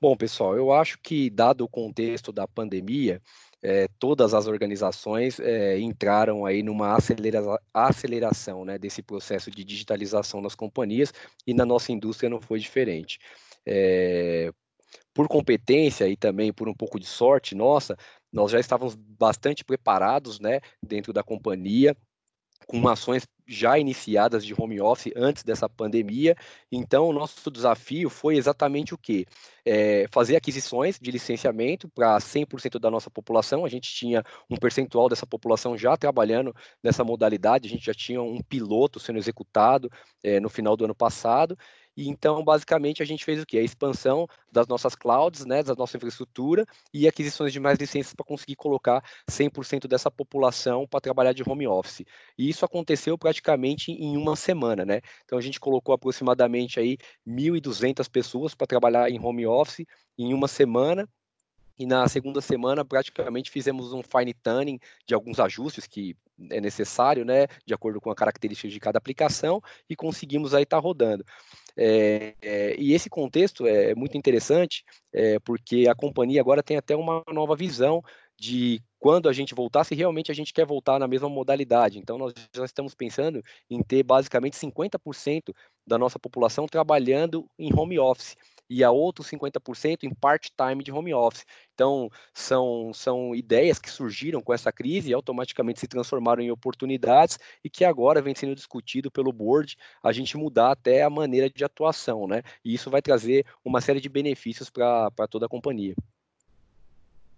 Bom, 0.00 0.16
pessoal, 0.16 0.56
eu 0.56 0.72
acho 0.72 0.98
que, 0.98 1.28
dado 1.28 1.64
o 1.64 1.68
contexto 1.68 2.32
da 2.32 2.46
pandemia, 2.48 3.20
é, 3.62 3.86
todas 3.98 4.34
as 4.34 4.46
organizações 4.46 5.38
é, 5.38 5.78
entraram 5.78 6.44
aí 6.44 6.62
numa 6.62 6.96
acelera 6.96 7.40
aceleração 7.72 8.64
né, 8.64 8.76
desse 8.76 9.02
processo 9.02 9.50
de 9.50 9.62
digitalização 9.64 10.42
das 10.42 10.54
companhias 10.54 11.12
e 11.46 11.54
na 11.54 11.64
nossa 11.64 11.92
indústria 11.92 12.28
não 12.28 12.40
foi 12.40 12.58
diferente. 12.58 13.18
É, 13.64 14.52
por 15.14 15.28
competência 15.28 16.08
e 16.08 16.16
também 16.16 16.52
por 16.52 16.68
um 16.68 16.74
pouco 16.74 16.98
de 16.98 17.06
sorte 17.06 17.54
nossa, 17.54 17.96
nós 18.32 18.50
já 18.50 18.58
estávamos 18.58 18.94
bastante 18.94 19.64
preparados, 19.64 20.40
né, 20.40 20.60
dentro 20.84 21.12
da 21.12 21.22
companhia, 21.22 21.96
com 22.66 22.88
ações 22.88 23.26
já 23.46 23.78
iniciadas 23.78 24.44
de 24.44 24.54
home 24.56 24.80
office 24.80 25.12
antes 25.16 25.42
dessa 25.42 25.68
pandemia. 25.68 26.34
Então, 26.70 27.08
o 27.08 27.12
nosso 27.12 27.50
desafio 27.50 28.08
foi 28.08 28.36
exatamente 28.36 28.94
o 28.94 28.98
quê? 28.98 29.26
É, 29.64 30.06
fazer 30.10 30.36
aquisições 30.36 30.98
de 30.98 31.10
licenciamento 31.10 31.88
para 31.88 32.18
100% 32.18 32.78
da 32.78 32.90
nossa 32.90 33.10
população. 33.10 33.64
A 33.64 33.68
gente 33.68 33.92
tinha 33.92 34.22
um 34.48 34.56
percentual 34.56 35.08
dessa 35.08 35.26
população 35.26 35.76
já 35.76 35.96
trabalhando 35.96 36.54
nessa 36.82 37.04
modalidade, 37.04 37.68
a 37.68 37.70
gente 37.70 37.84
já 37.84 37.94
tinha 37.94 38.22
um 38.22 38.40
piloto 38.42 38.98
sendo 38.98 39.18
executado 39.18 39.90
é, 40.22 40.40
no 40.40 40.48
final 40.48 40.76
do 40.76 40.84
ano 40.84 40.94
passado. 40.94 41.56
E 41.96 42.08
então, 42.08 42.42
basicamente, 42.42 43.02
a 43.02 43.06
gente 43.06 43.24
fez 43.24 43.42
o 43.42 43.46
quê? 43.46 43.58
A 43.58 43.62
expansão 43.62 44.26
das 44.50 44.66
nossas 44.66 44.94
clouds, 44.94 45.44
né, 45.44 45.62
da 45.62 45.74
nossa 45.74 45.96
infraestrutura 45.96 46.66
e 46.92 47.06
aquisições 47.06 47.52
de 47.52 47.60
mais 47.60 47.78
licenças 47.78 48.14
para 48.14 48.24
conseguir 48.24 48.56
colocar 48.56 49.04
100% 49.30 49.86
dessa 49.86 50.10
população 50.10 50.86
para 50.86 51.00
trabalhar 51.00 51.32
de 51.32 51.42
home 51.46 51.66
office. 51.66 52.04
E 52.38 52.48
isso 52.48 52.64
aconteceu 52.64 53.18
praticamente 53.18 53.92
em 53.92 54.16
uma 54.16 54.36
semana, 54.36 54.84
né? 54.84 55.00
Então, 55.24 55.38
a 55.38 55.42
gente 55.42 55.60
colocou 55.60 55.94
aproximadamente 55.94 56.80
aí 56.80 56.96
1.200 57.26 58.08
pessoas 58.08 58.54
para 58.54 58.66
trabalhar 58.66 59.10
em 59.10 59.20
home 59.20 59.46
office 59.46 59.84
em 60.18 60.32
uma 60.32 60.48
semana 60.48 61.08
e 61.78 61.86
na 61.86 62.06
segunda 62.08 62.40
semana 62.40 62.84
praticamente 62.84 63.50
fizemos 63.50 63.92
um 63.92 64.02
fine 64.02 64.34
tuning 64.34 64.78
de 65.06 65.14
alguns 65.14 65.40
ajustes 65.40 65.86
que 65.86 66.16
é 66.50 66.60
necessário, 66.60 67.24
né, 67.24 67.46
de 67.66 67.74
acordo 67.74 68.00
com 68.00 68.10
a 68.10 68.14
característica 68.14 68.68
de 68.68 68.80
cada 68.80 68.98
aplicação 68.98 69.60
e 69.88 69.96
conseguimos 69.96 70.54
aí 70.54 70.62
estar 70.62 70.76
tá 70.76 70.82
rodando. 70.82 71.24
É, 71.76 72.34
é, 72.42 72.76
e 72.78 72.92
esse 72.92 73.08
contexto 73.08 73.66
é 73.66 73.94
muito 73.94 74.16
interessante, 74.16 74.84
é, 75.12 75.38
porque 75.40 75.86
a 75.88 75.94
companhia 75.94 76.40
agora 76.40 76.62
tem 76.62 76.76
até 76.76 76.94
uma 76.94 77.22
nova 77.32 77.56
visão 77.56 78.02
de 78.38 78.82
quando 78.98 79.28
a 79.28 79.32
gente 79.32 79.54
voltar, 79.54 79.84
se 79.84 79.94
realmente 79.94 80.30
a 80.30 80.34
gente 80.34 80.52
quer 80.52 80.66
voltar 80.66 80.98
na 80.98 81.06
mesma 81.06 81.28
modalidade. 81.28 81.98
Então, 81.98 82.18
nós 82.18 82.32
já 82.54 82.64
estamos 82.64 82.94
pensando 82.94 83.42
em 83.70 83.82
ter 83.82 84.02
basicamente 84.02 84.56
50% 84.56 85.54
da 85.86 85.98
nossa 85.98 86.18
população 86.18 86.66
trabalhando 86.66 87.48
em 87.58 87.72
home 87.72 87.98
office 87.98 88.36
e 88.72 88.82
a 88.82 88.90
outros 88.90 89.28
50% 89.28 90.04
em 90.04 90.14
part-time 90.14 90.82
de 90.82 90.90
home 90.90 91.12
office. 91.12 91.44
Então, 91.74 92.08
são, 92.32 92.90
são 92.94 93.34
ideias 93.34 93.78
que 93.78 93.90
surgiram 93.90 94.40
com 94.40 94.54
essa 94.54 94.72
crise 94.72 95.10
e 95.10 95.14
automaticamente 95.14 95.78
se 95.78 95.86
transformaram 95.86 96.42
em 96.42 96.50
oportunidades 96.50 97.38
e 97.62 97.68
que 97.68 97.84
agora 97.84 98.22
vem 98.22 98.34
sendo 98.34 98.54
discutido 98.54 99.10
pelo 99.10 99.30
board 99.30 99.76
a 100.02 100.10
gente 100.10 100.38
mudar 100.38 100.70
até 100.70 101.02
a 101.02 101.10
maneira 101.10 101.50
de 101.50 101.62
atuação, 101.62 102.26
né? 102.26 102.42
E 102.64 102.72
isso 102.72 102.88
vai 102.88 103.02
trazer 103.02 103.44
uma 103.62 103.82
série 103.82 104.00
de 104.00 104.08
benefícios 104.08 104.70
para 104.70 105.10
toda 105.28 105.44
a 105.44 105.48
companhia. 105.50 105.94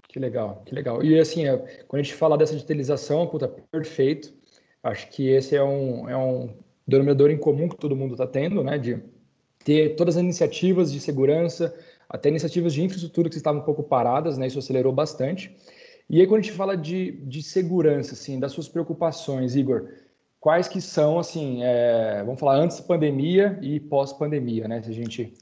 Que 0.09 0.21
legal, 0.21 0.63
que 0.65 0.73
legal. 0.73 1.03
E 1.03 1.19
assim, 1.19 1.49
é, 1.49 1.57
quando 1.89 2.01
a 2.01 2.03
gente 2.05 2.15
fala 2.15 2.39
dessa 2.39 2.53
digitalização, 2.53 3.27
puta, 3.27 3.49
perfeito. 3.49 4.33
Acho 4.81 5.09
que 5.11 5.29
esse 5.29 5.57
é 5.57 5.65
um, 5.65 6.09
é 6.09 6.17
um 6.17 6.55
denominador 6.87 7.31
em 7.31 7.39
comum 7.39 7.69
que 7.69 7.77
todo 7.77 7.97
mundo 7.97 8.13
está 8.13 8.27
tendo, 8.27 8.63
né? 8.63 8.79
De 8.79 9.03
ter 9.65 9.97
todas 9.97 10.17
as 10.17 10.23
iniciativas 10.23 10.93
de 10.93 11.01
segurança, 11.01 11.75
até 12.09 12.29
iniciativas 12.29 12.73
de 12.75 12.83
infraestrutura 12.83 13.29
que 13.29 13.37
estavam 13.37 13.63
um 13.63 13.65
pouco 13.65 13.83
paradas, 13.83 14.39
né? 14.39 14.47
Isso 14.47 14.59
acelerou 14.59 14.93
bastante. 14.93 15.57
E 16.09 16.21
aí, 16.21 16.27
quando 16.27 16.41
a 16.41 16.43
gente 16.43 16.55
fala 16.55 16.77
de, 16.77 17.13
de 17.23 17.43
segurança, 17.43 18.13
assim, 18.13 18.39
das 18.39 18.53
suas 18.53 18.69
preocupações, 18.69 19.57
Igor, 19.57 19.89
quais 20.39 20.69
que 20.69 20.81
são, 20.81 21.19
assim, 21.19 21.63
é, 21.63 22.23
vamos 22.23 22.39
falar 22.39 22.57
antes 22.57 22.79
da 22.79 22.85
pandemia 22.85 23.59
e 23.63 23.81
pós-pandemia, 23.81 24.69
né? 24.69 24.83
Se 24.83 24.91
a 24.91 24.95
gente 24.95 25.33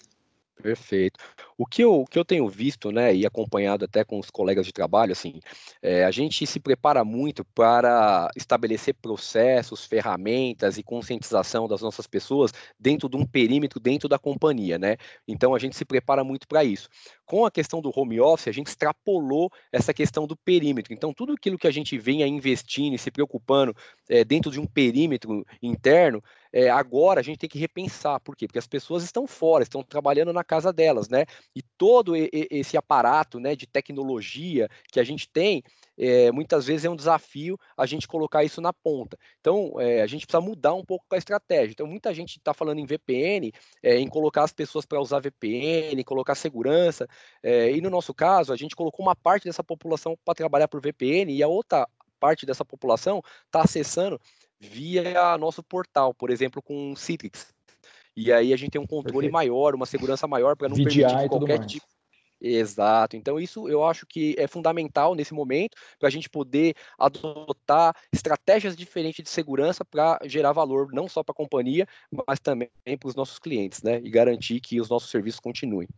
Perfeito. 0.63 1.19
O 1.57 1.67
que 1.67 1.83
eu, 1.83 2.05
que 2.11 2.19
eu 2.19 2.25
tenho 2.25 2.49
visto, 2.49 2.91
né, 2.91 3.15
e 3.15 3.27
acompanhado 3.27 3.85
até 3.85 4.05
com 4.05 4.19
os 4.19 4.31
colegas 4.31 4.67
de 4.67 4.73
trabalho, 4.73 5.13
assim, 5.13 5.41
é, 5.81 6.05
a 6.05 6.11
gente 6.11 6.47
se 6.47 6.59
prepara 6.59 7.05
muito 7.05 7.45
para 7.55 8.29
estabelecer 8.37 8.95
processos, 8.95 9.85
ferramentas 9.85 10.79
e 10.79 10.83
conscientização 10.83 11.69
das 11.69 11.83
nossas 11.83 12.07
pessoas 12.07 12.53
dentro 12.79 13.09
de 13.09 13.17
um 13.17 13.27
perímetro, 13.27 13.81
dentro 13.81 14.09
da 14.09 14.19
companhia, 14.19 14.79
né? 14.79 14.97
Então 15.27 15.55
a 15.55 15.59
gente 15.59 15.77
se 15.77 15.85
prepara 15.85 16.25
muito 16.25 16.47
para 16.49 16.65
isso. 16.65 16.89
Com 17.25 17.47
a 17.47 17.51
questão 17.51 17.81
do 17.81 17.93
home 17.95 18.21
office, 18.21 18.49
a 18.49 18.53
gente 18.53 18.67
extrapolou 18.67 19.51
essa 19.73 19.95
questão 19.95 20.27
do 20.27 20.37
perímetro. 20.37 20.93
Então, 20.93 21.15
tudo 21.15 21.33
aquilo 21.33 21.57
que 21.57 21.67
a 21.67 21.71
gente 21.71 21.97
venha 21.97 22.27
investindo 22.27 22.95
e 22.95 22.99
se 22.99 23.11
preocupando 23.11 23.75
é, 24.09 24.25
dentro 24.25 24.51
de 24.51 24.61
um 24.61 24.67
perímetro 24.67 25.45
interno, 25.63 26.23
é, 26.53 26.69
agora 26.69 27.21
a 27.21 27.23
gente 27.23 27.39
tem 27.39 27.49
que 27.49 27.59
repensar. 27.59 28.21
Por 28.21 28.37
quê? 28.37 28.47
Porque 28.47 28.59
as 28.59 28.67
pessoas 28.67 29.03
estão 29.03 29.27
fora, 29.27 29.63
estão 29.63 29.83
trabalhando 29.83 30.33
na 30.33 30.45
casa 30.45 30.73
delas, 30.73 31.09
né? 31.09 31.25
E 31.57 31.63
todo 31.79 32.15
esse 32.15 32.77
aparato 32.77 33.41
né, 33.41 33.57
de 33.57 33.67
tecnologia 33.67 34.69
que 34.91 35.01
a 35.01 35.05
gente 35.05 35.29
tem, 35.29 35.63
é, 35.97 36.31
muitas 36.31 36.67
vezes 36.67 36.85
é 36.85 36.91
um 36.91 36.97
desafio 36.97 37.59
a 37.77 37.87
gente 37.87 38.07
colocar 38.07 38.45
isso 38.45 38.61
na 38.61 38.73
ponta. 38.73 39.17
Então, 39.41 39.81
é, 39.81 40.03
a 40.03 40.07
gente 40.07 40.27
precisa 40.27 40.41
mudar 40.41 40.75
um 40.75 40.85
pouco 40.85 41.07
a 41.13 41.17
estratégia. 41.17 41.73
Então, 41.73 41.87
muita 41.87 42.13
gente 42.13 42.39
está 42.39 42.53
falando 42.53 42.79
em 42.79 42.87
VPN, 42.87 43.53
é, 43.83 43.99
em 43.99 44.09
colocar 44.09 44.45
as 44.45 44.53
pessoas 44.53 44.85
para 44.85 45.01
usar 45.01 45.21
VPN, 45.21 46.03
colocar 46.05 46.35
segurança. 46.35 47.09
e 47.43 47.81
no 47.81 47.91
nosso 47.91 48.13
caso, 48.13 48.53
a 48.53 48.57
gente 48.57 48.77
colocou 48.77 49.05
uma 49.05 49.17
parte 49.17 49.45
dessa 49.45 49.65
população 49.65 50.17
para 50.25 50.35
trabalhar 50.35 50.69
por 50.69 50.81
VPN 50.81 51.33
e 51.33 51.43
a 51.43 51.49
outra 51.49 51.89
parte 52.21 52.47
dessa 52.47 52.65
população 52.65 53.21
está 53.47 53.63
acessando 53.63 54.21
via 54.63 55.37
nosso 55.39 55.63
portal, 55.63 56.15
por 56.15 56.31
exemplo, 56.31 56.63
com 56.63 56.95
Citrix. 56.95 57.53
E 58.17 58.33
aí 58.33 58.53
a 58.53 58.57
gente 58.57 58.73
tem 58.73 58.81
um 58.81 58.87
controle 58.87 59.27
Perfeito. 59.27 59.33
maior, 59.33 59.75
uma 59.75 59.87
segurança 59.87 60.27
maior 60.29 60.57
para 60.57 60.69
não 60.69 60.77
VDI 60.77 60.85
permitir 60.85 61.29
qualquer 61.29 61.67
tipo. 61.67 61.87
Exato. 62.41 63.17
Então, 63.17 63.39
isso 63.39 63.69
eu 63.69 63.85
acho 63.85 64.05
que 64.05 64.35
é 64.37 64.49
fundamental 64.49 65.15
nesse 65.15 65.33
momento 65.33 65.77
para 65.99 66.09
a 66.09 66.11
gente 66.11 66.29
poder 66.29 66.75
adotar 66.99 67.95
estratégias 68.13 68.77
diferentes 68.77 69.23
de 69.23 69.31
segurança 69.31 69.85
para 69.85 70.19
gerar 70.25 70.53
valor 70.53 70.93
não 70.93 71.09
só 71.09 71.23
para 71.23 71.33
a 71.33 71.37
companhia, 71.37 71.87
mas 72.27 72.41
também 72.41 72.69
para 72.85 73.09
os 73.09 73.15
nossos 73.15 73.39
clientes, 73.39 73.83
né? 73.83 74.01
E 74.03 74.11
garantir 74.11 74.61
que 74.61 74.81
os 74.81 74.89
nossos 74.89 75.09
serviços 75.09 75.39
continuem. 75.39 75.89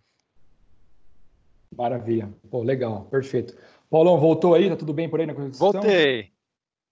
Maravilha. 1.74 2.32
Pô, 2.50 2.62
legal, 2.62 3.06
perfeito. 3.06 3.56
Paulão, 3.90 4.20
voltou 4.20 4.54
aí? 4.54 4.68
Tá 4.68 4.76
tudo 4.76 4.92
bem 4.92 5.08
por 5.08 5.20
aí 5.20 5.26
na 5.26 5.34
conexão? 5.34 5.72
Voltei. 5.72 6.30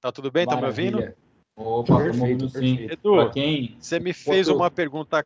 Tá 0.00 0.10
tudo 0.10 0.30
bem? 0.30 0.46
Maravilha. 0.46 0.90
Tá 0.90 0.96
me 0.96 1.04
ouvindo? 1.04 1.22
Opa, 1.56 2.02
perfeito, 2.02 2.48
sim. 2.48 2.86
Edu, 2.90 3.30
quem... 3.32 3.76
você 3.78 4.00
me 4.00 4.12
fez 4.12 4.48
uma 4.48 4.70
pergunta 4.70 5.24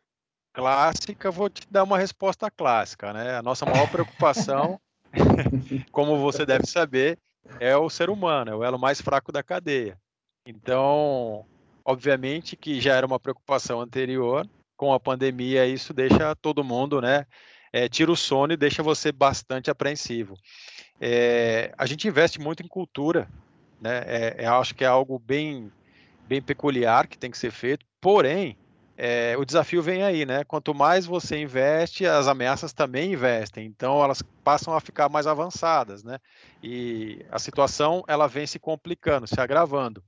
clássica, 0.53 1.31
vou 1.31 1.49
te 1.49 1.61
dar 1.69 1.83
uma 1.83 1.97
resposta 1.97 2.49
clássica, 2.49 3.13
né? 3.13 3.37
A 3.37 3.41
nossa 3.41 3.65
maior 3.65 3.87
preocupação, 3.87 4.79
como 5.91 6.17
você 6.17 6.45
deve 6.45 6.65
saber, 6.65 7.17
é 7.59 7.75
o 7.77 7.89
ser 7.89 8.09
humano, 8.09 8.51
é 8.51 8.55
o 8.55 8.63
elo 8.63 8.79
mais 8.79 8.99
fraco 8.99 9.31
da 9.31 9.43
cadeia. 9.43 9.97
Então, 10.45 11.45
obviamente 11.85 12.55
que 12.55 12.81
já 12.81 12.95
era 12.95 13.05
uma 13.05 13.19
preocupação 13.19 13.81
anterior, 13.81 14.47
com 14.75 14.93
a 14.93 14.99
pandemia 14.99 15.65
isso 15.65 15.93
deixa 15.93 16.35
todo 16.35 16.63
mundo, 16.63 17.01
né? 17.01 17.25
É, 17.73 17.89
tira 17.89 18.11
o 18.11 18.15
sono 18.15 18.53
e 18.53 18.57
deixa 18.57 18.81
você 18.81 19.11
bastante 19.11 19.69
apreensivo. 19.69 20.35
É, 20.99 21.73
a 21.77 21.85
gente 21.85 22.07
investe 22.07 22.39
muito 22.39 22.63
em 22.63 22.67
cultura, 22.67 23.27
né? 23.79 24.03
É, 24.05 24.43
é, 24.43 24.47
acho 24.47 24.73
que 24.73 24.83
é 24.83 24.87
algo 24.87 25.19
bem, 25.19 25.71
bem 26.27 26.41
peculiar 26.41 27.07
que 27.07 27.17
tem 27.17 27.31
que 27.31 27.37
ser 27.37 27.51
feito. 27.51 27.85
Porém, 28.01 28.57
é, 28.97 29.35
o 29.37 29.45
desafio 29.45 29.81
vem 29.81 30.03
aí, 30.03 30.25
né? 30.25 30.43
Quanto 30.43 30.73
mais 30.73 31.05
você 31.05 31.37
investe, 31.37 32.05
as 32.05 32.27
ameaças 32.27 32.73
também 32.73 33.13
investem. 33.13 33.65
Então, 33.65 34.03
elas 34.03 34.21
passam 34.43 34.73
a 34.75 34.81
ficar 34.81 35.07
mais 35.07 35.27
avançadas, 35.27 36.03
né? 36.03 36.19
E 36.63 37.25
a 37.31 37.37
situação 37.37 38.03
ela 38.07 38.27
vem 38.27 38.47
se 38.47 38.57
complicando, 38.57 39.27
se 39.27 39.39
agravando. 39.39 40.03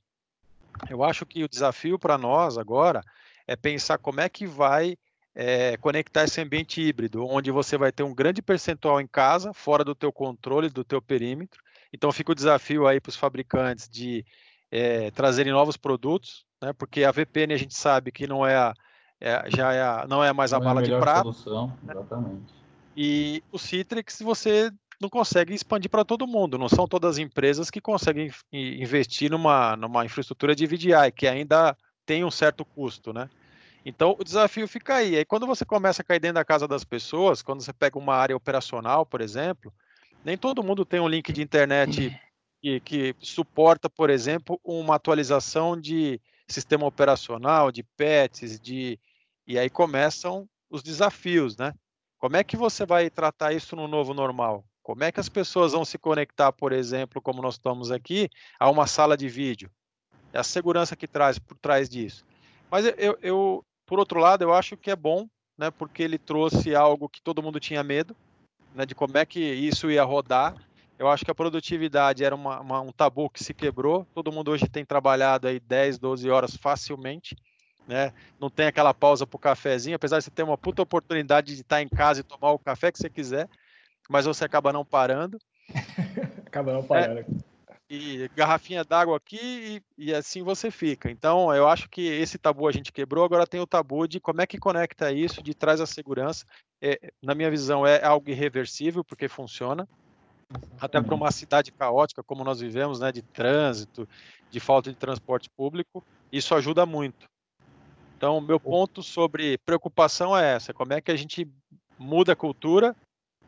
Eu 0.90 1.04
acho 1.04 1.26
que 1.26 1.44
o 1.44 1.50
desafio 1.50 2.00
para 2.00 2.18
nós 2.18 2.58
agora 2.58 3.02
é 3.46 3.56
pensar 3.56 3.98
como 3.98 4.22
é 4.22 4.30
que 4.30 4.48
vai 4.48 4.98
é, 5.36 5.78
conectar 5.78 6.24
esse 6.24 6.42
ambiente 6.42 6.82
híbrido, 6.82 7.26
onde 7.26 7.52
você 7.52 7.78
vai 7.78 7.92
ter 7.92 8.04
um 8.04 8.14
grande 8.14 8.42
percentual 8.42 9.00
em 9.00 9.08
casa, 9.08 9.54
fora 9.54 9.84
do 9.84 9.96
teu 9.96 10.12
controle, 10.12 10.70
do 10.70 10.84
teu 10.84 11.02
perímetro. 11.02 11.62
Então 11.94 12.12
fica 12.12 12.32
o 12.32 12.36
desafio 12.36 12.88
aí 12.88 13.00
para 13.00 13.10
os 13.10 13.16
fabricantes 13.16 13.88
de 13.88 14.26
é, 14.72 15.12
trazerem 15.12 15.52
novos 15.52 15.78
produtos, 15.78 16.46
né? 16.62 16.74
Porque 16.74 17.04
a 17.04 17.12
VPN 17.12 17.54
a 17.54 17.58
gente 17.58 17.74
sabe 17.74 18.12
que 18.12 18.28
não 18.28 18.46
é, 18.46 18.56
a, 18.56 18.74
é 19.20 19.50
já 19.50 19.74
é 19.74 19.82
a, 19.82 20.06
não 20.08 20.24
é 20.24 20.32
mais 20.32 20.54
a 20.54 20.60
bala 20.60 20.82
é 20.82 20.84
a 20.84 20.88
de 20.88 20.98
prata. 20.98 21.22
Solução, 21.22 21.78
né? 21.84 21.94
exatamente. 21.94 22.54
E 22.96 23.44
o 23.52 23.58
Citrix 23.58 24.20
você 24.22 24.72
não 25.00 25.10
consegue 25.10 25.54
expandir 25.54 25.90
para 25.90 26.04
todo 26.04 26.28
mundo. 26.28 26.58
Não 26.58 26.68
são 26.68 26.88
todas 26.88 27.12
as 27.12 27.18
empresas 27.18 27.70
que 27.70 27.80
conseguem 27.80 28.30
investir 28.52 29.32
numa, 29.32 29.76
numa 29.78 30.06
infraestrutura 30.06 30.54
de 30.54 30.68
VDI, 30.68 31.12
que 31.16 31.26
ainda 31.26 31.76
tem 32.06 32.26
um 32.26 32.32
certo 32.32 32.66
custo, 32.66 33.14
né? 33.14 33.30
Então 33.86 34.16
o 34.20 34.24
desafio 34.24 34.68
fica 34.68 34.96
aí. 34.96 35.16
Aí 35.16 35.26
quando 35.26 35.48
você 35.48 35.64
começa 35.64 36.02
a 36.02 36.06
cair 36.06 36.20
dentro 36.20 36.36
da 36.36 36.46
casa 36.46 36.68
das 36.68 36.84
pessoas, 36.84 37.42
quando 37.42 37.62
você 37.62 37.72
pega 37.72 37.98
uma 37.98 38.16
área 38.16 38.36
operacional, 38.36 39.06
por 39.06 39.22
exemplo, 39.22 39.74
nem 40.26 40.38
todo 40.38 40.64
mundo 40.64 40.84
tem 40.84 41.00
um 41.00 41.08
link 41.08 41.32
de 41.32 41.42
internet 41.42 42.20
que, 42.62 42.80
que 42.82 43.16
suporta, 43.20 43.90
por 43.90 44.10
exemplo, 44.10 44.60
uma 44.64 44.96
atualização 44.96 45.80
de 45.80 46.22
sistema 46.48 46.86
operacional, 46.86 47.72
de 47.72 47.84
pets, 47.84 48.60
de 48.60 49.00
e 49.48 49.58
aí 49.58 49.70
começam 49.70 50.48
os 50.70 50.84
desafios, 50.84 51.58
né? 51.58 51.74
Como 52.20 52.36
é 52.36 52.44
que 52.44 52.56
você 52.56 52.86
vai 52.86 53.10
tratar 53.10 53.54
isso 53.54 53.76
no 53.76 53.88
novo 53.88 54.14
normal? 54.14 54.64
Como 54.84 55.04
é 55.04 55.12
que 55.12 55.20
as 55.20 55.30
pessoas 55.30 55.72
vão 55.72 55.86
se 55.86 55.98
conectar, 55.98 56.52
por 56.52 56.72
exemplo, 56.72 57.22
como 57.22 57.42
nós 57.42 57.56
estamos 57.56 57.92
aqui, 57.92 58.30
a 58.60 58.70
uma 58.70 58.86
sala 58.86 59.16
de 59.16 59.28
vídeo? 59.28 59.72
É 60.34 60.40
a 60.40 60.44
segurança 60.44 60.96
que 60.96 61.08
traz 61.08 61.40
por 61.40 61.58
trás 61.58 61.90
disso. 61.90 62.26
Mas 62.70 62.86
eu, 62.98 63.18
eu, 63.22 63.66
por 63.86 64.00
outro 64.00 64.20
lado, 64.20 64.44
eu 64.44 64.54
acho 64.54 64.78
que 64.78 64.92
é 64.92 64.96
bom, 64.96 65.28
né, 65.58 65.72
porque 65.72 66.04
ele 66.04 66.18
trouxe 66.18 66.76
algo 66.76 67.10
que 67.10 67.22
todo 67.22 67.42
mundo 67.42 67.60
tinha 67.60 67.84
medo, 67.84 68.16
né, 68.76 68.86
de 68.86 68.94
como 68.94 69.18
é 69.18 69.26
que 69.26 69.40
isso 69.40 69.90
ia 69.90 70.04
rodar. 70.04 70.56
Eu 71.00 71.08
acho 71.08 71.24
que 71.24 71.32
a 71.32 71.36
produtividade 71.36 72.26
era 72.26 72.36
uma, 72.36 72.60
uma, 72.60 72.82
um 72.82 72.92
tabu 72.92 73.30
que 73.30 73.42
se 73.42 73.54
quebrou. 73.54 74.06
Todo 74.14 74.34
mundo 74.34 74.52
hoje 74.52 74.68
tem 74.68 74.84
trabalhado 74.84 75.48
aí 75.48 75.58
10, 75.58 75.98
12 75.98 76.30
horas 76.30 76.58
facilmente. 76.58 77.38
Né? 77.88 78.14
Não 78.38 78.50
tem 78.50 78.68
aquela 78.68 78.94
pausa 78.94 79.26
para 79.26 79.38
o 79.38 79.40
cafezinho, 79.40 79.96
apesar 79.96 80.18
de 80.18 80.26
você 80.26 80.30
ter 80.30 80.44
uma 80.44 80.58
puta 80.58 80.82
oportunidade 80.82 81.56
de 81.56 81.62
estar 81.62 81.82
em 81.82 81.88
casa 81.88 82.20
e 82.20 82.24
tomar 82.24 82.52
o 82.52 82.60
café 82.60 82.92
que 82.92 83.00
você 83.00 83.10
quiser, 83.10 83.50
mas 84.10 84.26
você 84.26 84.44
acaba 84.44 84.74
não 84.74 84.84
parando. 84.84 85.40
acaba 86.46 86.74
não 86.74 86.84
parando. 86.84 87.22
É, 87.22 87.26
e 87.90 88.30
garrafinha 88.36 88.84
d'água 88.84 89.16
aqui 89.16 89.82
e, 89.98 90.10
e, 90.10 90.14
assim 90.14 90.44
você 90.44 90.70
fica. 90.70 91.10
Então, 91.10 91.56
eu 91.56 91.68
acho 91.68 91.90
que 91.90 92.02
esse 92.02 92.38
tabu 92.38 92.68
a 92.68 92.72
gente 92.74 92.92
quebrou, 92.92 93.24
agora 93.24 93.48
tem 93.48 93.62
o 93.62 93.66
tabu 93.66 94.06
de 94.06 94.20
como 94.20 94.42
é 94.42 94.46
que 94.46 94.60
conecta 94.60 95.12
isso, 95.14 95.42
de 95.42 95.56
traz 95.56 95.80
a 95.80 95.88
segurança. 95.88 96.46
É, 96.82 97.12
na 97.24 97.34
minha 97.34 97.50
visão, 97.50 97.88
é 97.88 98.04
algo 98.04 98.30
irreversível, 98.30 99.04
porque 99.04 99.30
funciona. 99.30 99.88
Até 100.80 101.02
para 101.02 101.14
uma 101.16 101.32
cidade 101.32 101.72
caótica 101.72 102.24
como 102.24 102.44
nós 102.44 102.60
vivemos, 102.60 103.00
né, 103.00 103.12
de 103.12 103.22
trânsito, 103.22 104.08
de 104.50 104.60
falta 104.60 104.90
de 104.90 104.96
transporte 104.96 105.50
público, 105.50 106.04
isso 106.32 106.56
ajuda 106.56 106.86
muito. 106.86 107.28
Então, 108.18 108.42
meu 108.42 108.60
ponto 108.60 109.04
sobre 109.04 109.58
preocupação 109.60 110.36
é 110.38 110.56
essa: 110.56 110.74
como 110.74 110.94
é 110.94 111.02
que 111.02 111.12
a 111.12 111.16
gente 111.16 111.48
muda 111.98 112.34
a 112.34 112.36
cultura 112.36 112.96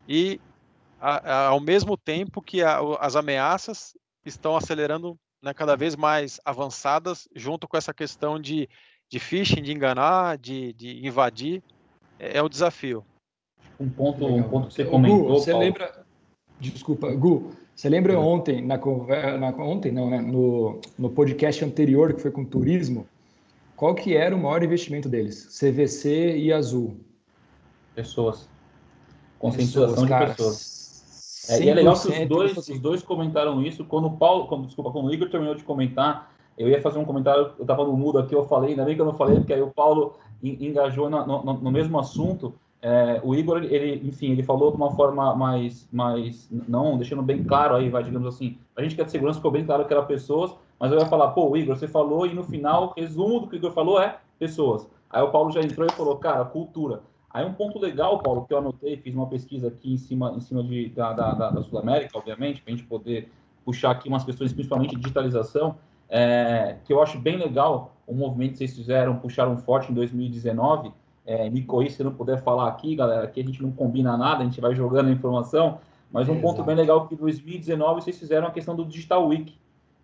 e, 0.08 0.40
a, 1.00 1.32
a, 1.32 1.48
ao 1.48 1.60
mesmo 1.60 1.98
tempo 1.98 2.42
que 2.42 2.62
a, 2.62 2.80
as 3.00 3.16
ameaças 3.16 3.94
estão 4.26 4.56
acelerando 4.56 5.18
né, 5.42 5.54
cada 5.54 5.76
vez 5.76 5.96
mais 5.96 6.40
avançadas, 6.46 7.28
junto 7.36 7.68
com 7.68 7.76
essa 7.76 7.94
questão 7.94 8.40
de, 8.40 8.70
de 9.10 9.20
phishing, 9.20 9.62
de 9.62 9.74
enganar, 9.74 10.38
de, 10.38 10.74
de 10.74 11.06
invadir, 11.06 11.64
é, 12.20 12.38
é 12.38 12.42
o 12.42 12.50
desafio. 12.50 13.04
Um 13.80 13.90
ponto, 13.90 14.26
um 14.26 14.44
ponto 14.44 14.68
que 14.68 14.74
você 14.76 14.86
comentou. 14.86 15.40
Você 15.40 15.52
Paulo. 15.52 15.66
lembra? 15.66 16.01
Desculpa, 16.62 17.12
Gu. 17.14 17.52
Você 17.76 17.90
lembra 17.90 18.20
ontem, 18.20 18.62
na, 18.62 18.78
na 18.78 19.50
ontem 19.64 19.92
não, 19.92 20.10
né? 20.10 20.22
No, 20.22 20.80
no 20.98 21.10
podcast 21.10 21.66
anterior 21.66 22.14
que 22.14 22.22
foi 22.22 22.30
com 22.30 22.46
turismo, 22.46 23.08
qual 23.76 23.96
que 23.96 24.16
era 24.16 24.36
o 24.36 24.40
maior 24.40 24.62
investimento 24.62 25.10
deles? 25.10 25.58
CVC 25.60 26.38
e 26.38 26.54
Azul. 26.54 26.98
Pessoas. 27.96 28.48
Conscientização 29.40 30.06
de 30.06 30.26
pessoas. 30.28 31.48
É, 31.50 31.64
e 31.64 31.70
é 31.70 31.74
legal 31.74 32.00
que 32.00 32.08
os 32.08 32.28
dois, 32.28 32.56
os 32.56 32.80
dois 32.80 33.02
comentaram 33.02 33.60
isso. 33.64 33.84
Quando 33.84 34.06
o 34.06 34.18
Paulo, 34.18 34.46
quando, 34.46 34.68
desculpa, 34.68 34.92
quando 34.92 35.08
o 35.08 35.14
Igor 35.14 35.30
terminou 35.32 35.56
de 35.56 35.64
comentar, 35.64 36.32
eu 36.56 36.70
ia 36.70 36.80
fazer 36.80 37.00
um 37.00 37.06
comentário, 37.06 37.54
eu 37.58 37.64
estava 37.64 37.84
no 37.84 37.98
mudo 37.98 38.20
aqui, 38.20 38.36
eu 38.36 38.46
falei, 38.46 38.72
ainda 38.72 38.86
bem 38.86 38.94
que 38.94 39.02
eu 39.02 39.06
não 39.06 39.16
falei, 39.16 39.38
porque 39.38 39.54
aí 39.54 39.62
o 39.64 39.72
Paulo 39.72 40.20
engajou 40.44 41.10
no, 41.10 41.42
no 41.42 41.72
mesmo 41.72 42.00
assunto. 42.00 42.54
É, 42.82 43.22
o 43.24 43.36
Igor, 43.36 43.64
ele, 43.64 44.08
enfim, 44.08 44.32
ele 44.32 44.42
falou 44.42 44.72
de 44.72 44.78
uma 44.78 44.92
forma 44.92 45.36
mais, 45.36 45.88
mais, 45.92 46.50
não, 46.68 46.98
deixando 46.98 47.22
bem 47.22 47.44
claro 47.44 47.76
aí, 47.76 47.90
vai, 47.90 48.04
digamos 48.04 48.28
assim, 48.28 48.58
a 48.76 48.82
gente 48.82 48.96
quer 48.96 49.06
de 49.06 49.12
segurança 49.12 49.38
ficou 49.38 49.52
bem 49.52 49.64
claro 49.64 49.86
que 49.86 49.94
era 49.94 50.02
pessoas, 50.02 50.56
mas 50.80 50.92
eu 50.92 50.98
ia 50.98 51.06
falar, 51.06 51.30
pô, 51.30 51.56
Igor, 51.56 51.78
você 51.78 51.88
falou 51.88 52.26
e 52.26 52.34
no 52.34 52.44
final, 52.44 52.94
resumo 52.98 53.42
do 53.42 53.48
que 53.48 53.56
o 53.56 53.58
Igor 53.58 53.72
falou 53.72 54.02
é 54.02 54.18
pessoas. 54.40 54.88
Aí 55.12 55.22
o 55.22 55.30
Paulo 55.30 55.52
já 55.52 55.62
entrou 55.62 55.86
e 55.86 55.92
falou, 55.92 56.16
cara, 56.18 56.44
cultura. 56.44 57.04
Aí 57.30 57.46
um 57.46 57.54
ponto 57.54 57.78
legal, 57.78 58.20
Paulo, 58.20 58.46
que 58.46 58.54
eu 58.54 58.58
anotei, 58.58 58.98
fiz 58.98 59.14
uma 59.14 59.28
pesquisa 59.28 59.68
aqui 59.68 59.94
em 59.94 59.98
cima, 59.98 60.34
em 60.36 60.42
cima 60.42 60.64
de, 60.64 60.90
da, 60.90 61.14
da, 61.14 61.52
da 61.52 61.62
Sul 61.62 61.78
América, 61.78 62.18
obviamente, 62.18 62.62
para 62.62 62.74
a 62.74 62.76
gente 62.76 62.88
poder 62.88 63.30
puxar 63.64 63.92
aqui 63.92 64.10
umas 64.10 64.24
questões, 64.24 64.52
principalmente 64.52 64.96
de 64.96 65.02
digitalização, 65.02 65.78
é, 66.10 66.78
que 66.84 66.92
eu 66.92 67.02
acho 67.02 67.20
bem 67.20 67.38
legal 67.38 67.96
o 68.06 68.14
movimento 68.14 68.54
que 68.54 68.58
vocês 68.58 68.76
fizeram, 68.76 69.16
puxaram 69.18 69.56
forte 69.58 69.92
em 69.92 69.96
2019. 69.96 70.92
É, 71.26 71.50
me 71.50 71.64
corri 71.64 71.90
se 71.90 72.04
não 72.04 72.14
puder 72.14 72.42
falar 72.42 72.68
aqui, 72.68 72.96
galera, 72.96 73.24
aqui 73.24 73.42
a 73.42 73.44
gente 73.44 73.62
não 73.62 73.72
combina 73.72 74.18
nada, 74.18 74.42
a 74.42 74.46
gente 74.46 74.60
vai 74.60 74.74
jogando 74.74 75.10
a 75.10 75.12
informação, 75.12 75.80
mas 76.12 76.28
um 76.28 76.36
é, 76.36 76.40
ponto 76.40 76.64
bem 76.64 76.76
legal 76.76 77.08
que 77.08 77.14
em 77.14 77.18
2019 77.18 78.02
vocês 78.02 78.18
fizeram 78.18 78.48
a 78.48 78.52
questão 78.52 78.76
do 78.76 78.84
Digital 78.86 79.28
Week, 79.28 79.56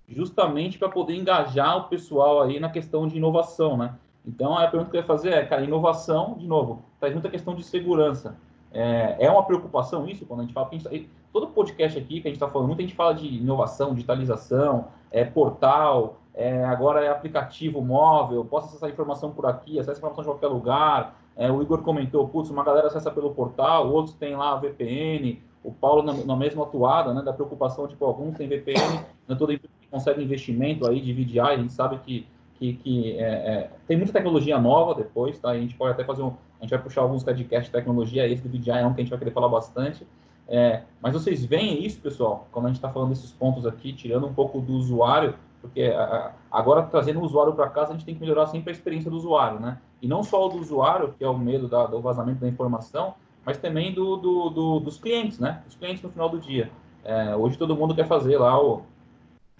justamente 0.07 0.77
para 0.77 0.89
poder 0.89 1.15
engajar 1.15 1.77
o 1.77 1.83
pessoal 1.89 2.41
aí 2.41 2.59
na 2.59 2.69
questão 2.69 3.07
de 3.07 3.17
inovação, 3.17 3.75
né? 3.75 3.95
Então, 4.25 4.57
a 4.57 4.67
pergunta 4.67 4.91
que 4.91 4.97
eu 4.97 5.01
ia 5.01 5.07
fazer 5.07 5.31
é, 5.31 5.45
cara, 5.45 5.63
inovação, 5.63 6.35
de 6.37 6.45
novo, 6.45 6.83
traz 6.99 7.13
muita 7.13 7.29
questão 7.29 7.55
de 7.55 7.63
segurança. 7.63 8.35
É, 8.73 9.15
é 9.19 9.31
uma 9.31 9.43
preocupação 9.43 10.07
isso 10.07 10.25
quando 10.25 10.41
a 10.41 10.43
gente 10.43 10.53
fala? 10.53 10.69
Gente, 10.71 11.09
todo 11.31 11.47
podcast 11.47 11.97
aqui 11.97 12.21
que 12.21 12.27
a 12.27 12.31
gente 12.31 12.35
está 12.35 12.47
falando, 12.49 12.67
muita 12.67 12.81
gente 12.81 12.93
fala 12.93 13.13
de 13.13 13.25
inovação, 13.25 13.93
digitalização, 13.93 14.89
é, 15.09 15.23
portal, 15.23 16.19
é, 16.37 16.63
agora 16.63 17.03
é 17.03 17.09
aplicativo 17.09 17.81
móvel, 17.81 18.45
posso 18.45 18.67
acessar 18.67 18.89
informação 18.89 19.31
por 19.31 19.47
aqui, 19.47 19.79
acessa 19.79 19.97
informação 19.97 20.23
de 20.23 20.29
qualquer 20.29 20.47
lugar. 20.47 21.19
É, 21.35 21.51
o 21.51 21.61
Igor 21.63 21.81
comentou, 21.81 22.27
putz, 22.29 22.51
uma 22.51 22.63
galera 22.63 22.87
acessa 22.87 23.09
pelo 23.09 23.33
portal, 23.33 23.91
outros 23.91 24.15
têm 24.15 24.35
lá 24.35 24.53
a 24.53 24.55
VPN, 24.55 25.41
o 25.63 25.71
Paulo 25.71 26.03
na, 26.03 26.13
na 26.13 26.35
mesma 26.35 26.63
atuada, 26.63 27.13
né, 27.13 27.23
da 27.23 27.33
preocupação, 27.33 27.87
tipo, 27.87 28.05
alguns 28.05 28.37
têm 28.37 28.47
VPN, 28.47 29.01
não 29.27 29.35
toda 29.35 29.53
empresa 29.53 29.73
consegue 29.89 30.23
investimento 30.23 30.87
aí 30.87 31.01
de 31.01 31.11
VDI, 31.11 31.39
a 31.39 31.57
gente 31.57 31.73
sabe 31.73 31.97
que 31.99 32.27
que, 32.59 32.73
que 32.73 33.11
é, 33.19 33.23
é, 33.23 33.71
tem 33.87 33.95
muita 33.95 34.11
tecnologia 34.11 34.59
nova 34.59 34.95
depois, 34.95 35.37
tá? 35.37 35.49
A 35.49 35.59
gente 35.59 35.75
pode 35.75 35.91
até 35.91 36.03
fazer 36.03 36.23
um, 36.23 36.33
a 36.59 36.63
gente 36.63 36.71
vai 36.71 36.79
puxar 36.79 37.01
alguns 37.01 37.23
podcasts 37.23 37.67
de 37.67 37.71
tecnologia, 37.71 38.27
esse 38.27 38.41
do 38.41 38.49
VDI 38.49 38.71
é 38.71 38.85
um 38.85 38.93
que 38.93 39.01
a 39.01 39.03
gente 39.03 39.11
vai 39.11 39.19
querer 39.19 39.31
falar 39.31 39.47
bastante. 39.47 40.05
É, 40.47 40.83
mas 41.01 41.13
vocês 41.13 41.45
veem 41.45 41.85
isso, 41.85 41.99
pessoal, 41.99 42.47
quando 42.51 42.65
a 42.65 42.67
gente 42.69 42.77
está 42.77 42.89
falando 42.89 43.09
desses 43.09 43.31
pontos 43.31 43.65
aqui, 43.65 43.91
tirando 43.93 44.25
um 44.25 44.33
pouco 44.33 44.61
do 44.61 44.73
usuário, 44.73 45.35
porque 45.67 45.83
a, 45.83 46.31
agora 46.51 46.83
trazendo 46.83 47.19
o 47.19 47.23
usuário 47.23 47.53
para 47.53 47.69
casa, 47.69 47.91
a 47.91 47.93
gente 47.93 48.05
tem 48.05 48.15
que 48.15 48.21
melhorar 48.21 48.47
sempre 48.47 48.71
a 48.71 48.73
experiência 48.73 49.11
do 49.11 49.17
usuário, 49.17 49.59
né? 49.59 49.77
E 50.01 50.07
não 50.07 50.23
só 50.23 50.45
o 50.45 50.49
do 50.49 50.57
usuário, 50.57 51.13
que 51.17 51.23
é 51.23 51.29
o 51.29 51.37
medo 51.37 51.67
da, 51.67 51.85
do 51.85 52.01
vazamento 52.01 52.39
da 52.39 52.47
informação, 52.47 53.15
mas 53.45 53.57
também 53.57 53.93
do, 53.93 54.17
do, 54.17 54.49
do, 54.49 54.79
dos 54.79 54.97
clientes, 54.97 55.39
né? 55.39 55.63
Os 55.67 55.75
clientes 55.75 56.01
no 56.03 56.09
final 56.09 56.29
do 56.29 56.39
dia. 56.39 56.71
É, 57.03 57.35
hoje 57.35 57.57
todo 57.57 57.75
mundo 57.75 57.95
quer 57.95 58.07
fazer 58.07 58.37
lá 58.37 58.61
o, 58.61 58.81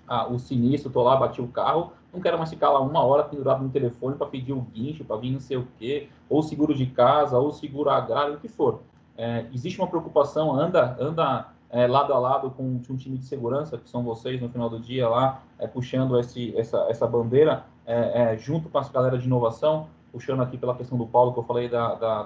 a, 0.07 0.27
o 0.27 0.37
sinistro, 0.37 0.91
tô 0.91 1.03
lá, 1.03 1.15
bati 1.15 1.41
o 1.41 1.47
carro, 1.47 1.93
não 2.13 2.19
quero 2.19 2.37
mais 2.37 2.49
ficar 2.49 2.69
lá 2.69 2.79
uma 2.81 3.03
hora 3.03 3.23
pendurado 3.23 3.63
no 3.63 3.69
telefone 3.69 4.15
para 4.15 4.27
pedir 4.27 4.53
o 4.53 4.61
guincho, 4.61 5.05
para 5.05 5.17
vir 5.17 5.31
não 5.31 5.39
sei 5.39 5.57
o 5.57 5.67
quê, 5.77 6.09
ou 6.29 6.41
seguro 6.41 6.73
de 6.73 6.85
casa, 6.87 7.37
ou 7.37 7.51
seguro 7.51 7.89
agrário, 7.89 8.35
o 8.35 8.39
que 8.39 8.47
for. 8.47 8.81
É, 9.17 9.45
existe 9.53 9.79
uma 9.79 9.87
preocupação, 9.87 10.53
anda, 10.53 10.95
anda 10.99 11.47
é, 11.69 11.85
lado 11.85 12.13
a 12.13 12.19
lado 12.19 12.51
com 12.51 12.63
um 12.63 12.97
time 12.97 13.17
de 13.17 13.25
segurança, 13.25 13.77
que 13.77 13.89
são 13.89 14.03
vocês 14.03 14.41
no 14.41 14.49
final 14.49 14.69
do 14.69 14.79
dia 14.79 15.07
lá, 15.07 15.43
é, 15.59 15.67
puxando 15.67 16.17
esse, 16.19 16.55
essa, 16.57 16.85
essa 16.89 17.05
bandeira, 17.05 17.65
é, 17.85 18.33
é, 18.33 18.37
junto 18.37 18.69
com 18.69 18.77
as 18.77 18.89
galera 18.89 19.17
de 19.17 19.25
inovação, 19.25 19.89
puxando 20.11 20.41
aqui 20.41 20.57
pela 20.57 20.75
questão 20.75 20.97
do 20.97 21.05
Paulo, 21.05 21.33
que 21.33 21.39
eu 21.39 21.43
falei 21.43 21.67
da, 21.67 21.95
da, 21.95 22.23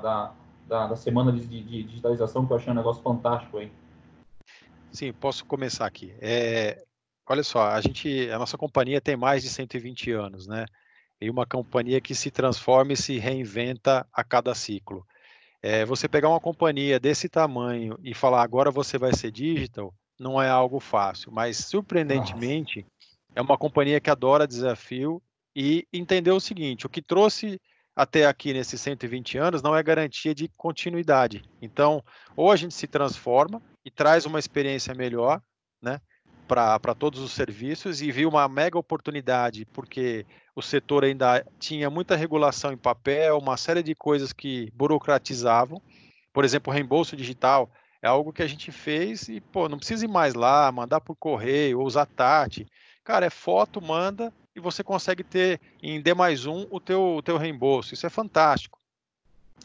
da, 0.67 0.87
da, 0.87 0.95
semana 0.95 1.31
de, 1.31 1.45
de, 1.45 1.83
digitalização, 1.83 2.45
que 2.45 2.53
eu 2.53 2.57
achei 2.57 2.71
um 2.71 2.75
negócio 2.75 3.01
fantástico 3.01 3.57
aí. 3.57 3.71
Sim, 4.91 5.11
posso 5.13 5.45
começar 5.45 5.85
aqui. 5.85 6.13
É, 6.19 6.83
olha 7.27 7.43
só, 7.43 7.67
a 7.67 7.81
gente, 7.81 8.29
a 8.29 8.37
nossa 8.37 8.57
companhia 8.57 9.01
tem 9.01 9.15
mais 9.15 9.41
de 9.41 9.49
120 9.49 10.11
anos, 10.11 10.47
né? 10.47 10.65
E 11.19 11.29
uma 11.29 11.45
companhia 11.45 12.01
que 12.01 12.13
se 12.13 12.29
transforma 12.29 12.93
e 12.93 12.97
se 12.97 13.17
reinventa 13.17 14.05
a 14.11 14.23
cada 14.23 14.53
ciclo. 14.53 15.05
É, 15.63 15.85
você 15.85 16.07
pegar 16.07 16.29
uma 16.29 16.39
companhia 16.39 16.99
desse 16.99 17.29
tamanho 17.29 17.97
e 18.03 18.13
falar 18.13 18.41
agora 18.41 18.71
você 18.71 18.97
vai 18.97 19.13
ser 19.13 19.31
digital, 19.31 19.93
não 20.19 20.41
é 20.41 20.49
algo 20.49 20.79
fácil, 20.79 21.31
mas 21.31 21.57
surpreendentemente 21.57 22.79
Nossa. 22.81 22.89
é 23.35 23.41
uma 23.41 23.57
companhia 23.57 23.99
que 23.99 24.09
adora 24.09 24.47
desafio 24.47 25.21
e 25.55 25.87
entendeu 25.93 26.35
o 26.35 26.41
seguinte: 26.41 26.85
o 26.85 26.89
que 26.89 27.01
trouxe 27.01 27.59
até 27.95 28.25
aqui 28.25 28.53
nesses 28.53 28.79
120 28.81 29.37
anos 29.37 29.61
não 29.61 29.75
é 29.75 29.83
garantia 29.83 30.33
de 30.33 30.47
continuidade. 30.57 31.43
Então, 31.61 32.03
ou 32.35 32.51
a 32.51 32.55
gente 32.55 32.73
se 32.73 32.87
transforma 32.87 33.61
e 33.85 33.91
traz 33.91 34.25
uma 34.25 34.39
experiência 34.39 34.93
melhor, 34.93 35.41
né? 35.81 35.99
Para 36.51 36.93
todos 36.93 37.21
os 37.21 37.31
serviços 37.31 38.01
e 38.01 38.11
viu 38.11 38.27
uma 38.27 38.45
mega 38.49 38.77
oportunidade, 38.77 39.65
porque 39.71 40.25
o 40.53 40.61
setor 40.61 41.05
ainda 41.05 41.45
tinha 41.57 41.89
muita 41.89 42.17
regulação 42.17 42.73
em 42.73 42.77
papel, 42.77 43.37
uma 43.37 43.55
série 43.55 43.81
de 43.81 43.95
coisas 43.95 44.33
que 44.33 44.69
burocratizavam. 44.75 45.81
Por 46.33 46.43
exemplo, 46.43 46.73
reembolso 46.73 47.15
digital 47.15 47.71
é 48.01 48.07
algo 48.09 48.33
que 48.33 48.43
a 48.43 48.47
gente 48.47 48.69
fez 48.69 49.29
e, 49.29 49.39
pô, 49.39 49.69
não 49.69 49.77
precisa 49.77 50.03
ir 50.03 50.09
mais 50.09 50.33
lá, 50.33 50.69
mandar 50.73 50.99
por 50.99 51.15
correio 51.15 51.79
ou 51.79 51.85
usar 51.85 52.05
TAT. 52.05 52.67
Cara, 53.01 53.27
é 53.27 53.29
foto, 53.29 53.81
manda 53.81 54.33
e 54.53 54.59
você 54.59 54.83
consegue 54.83 55.23
ter 55.23 55.57
em 55.81 56.01
D 56.01 56.13
mais 56.13 56.45
um 56.45 56.67
o 56.69 56.81
teu, 56.81 57.15
o 57.15 57.21
teu 57.21 57.37
reembolso. 57.37 57.93
Isso 57.93 58.05
é 58.05 58.09
fantástico. 58.09 58.77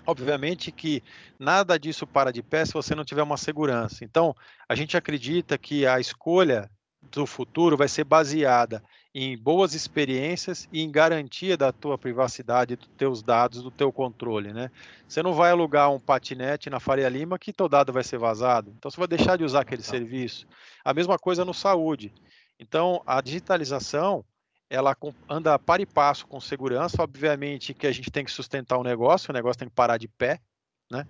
Obviamente 0.06 0.70
que 0.70 1.02
nada 1.36 1.76
disso 1.80 2.06
para 2.06 2.30
de 2.30 2.44
pé 2.44 2.64
se 2.64 2.72
você 2.72 2.94
não 2.94 3.04
tiver 3.04 3.24
uma 3.24 3.36
segurança. 3.36 4.04
Então, 4.04 4.32
a 4.68 4.74
gente 4.76 4.96
acredita 4.96 5.58
que 5.58 5.84
a 5.84 5.98
escolha 5.98 6.70
do 7.10 7.26
futuro 7.26 7.76
vai 7.76 7.88
ser 7.88 8.04
baseada 8.04 8.82
em 9.14 9.36
boas 9.36 9.74
experiências 9.74 10.68
e 10.70 10.82
em 10.82 10.90
garantia 10.90 11.56
da 11.56 11.72
tua 11.72 11.96
privacidade, 11.96 12.76
dos 12.76 12.88
teus 12.98 13.22
dados, 13.22 13.62
do 13.62 13.70
teu 13.70 13.90
controle, 13.90 14.52
né? 14.52 14.70
Você 15.08 15.22
não 15.22 15.32
vai 15.32 15.50
alugar 15.50 15.90
um 15.90 15.98
patinete 15.98 16.68
na 16.68 16.78
Faria 16.78 17.08
Lima 17.08 17.38
que 17.38 17.52
teu 17.52 17.68
dado 17.68 17.92
vai 17.92 18.04
ser 18.04 18.18
vazado. 18.18 18.74
Então 18.76 18.90
você 18.90 18.98
vai 18.98 19.08
deixar 19.08 19.38
de 19.38 19.44
usar 19.44 19.60
aquele 19.60 19.82
tá. 19.82 19.88
serviço. 19.88 20.46
A 20.84 20.92
mesma 20.92 21.18
coisa 21.18 21.44
no 21.44 21.54
saúde. 21.54 22.12
Então 22.60 23.02
a 23.06 23.20
digitalização 23.20 24.24
ela 24.68 24.94
anda 25.28 25.58
para 25.58 25.80
e 25.80 25.86
passo 25.86 26.26
com 26.26 26.40
segurança. 26.40 27.02
Obviamente 27.02 27.72
que 27.72 27.86
a 27.86 27.92
gente 27.92 28.10
tem 28.10 28.24
que 28.24 28.30
sustentar 28.30 28.76
o 28.76 28.84
negócio, 28.84 29.30
o 29.30 29.34
negócio 29.34 29.58
tem 29.58 29.68
que 29.68 29.74
parar 29.74 29.96
de 29.96 30.08
pé, 30.08 30.40
né? 30.90 31.06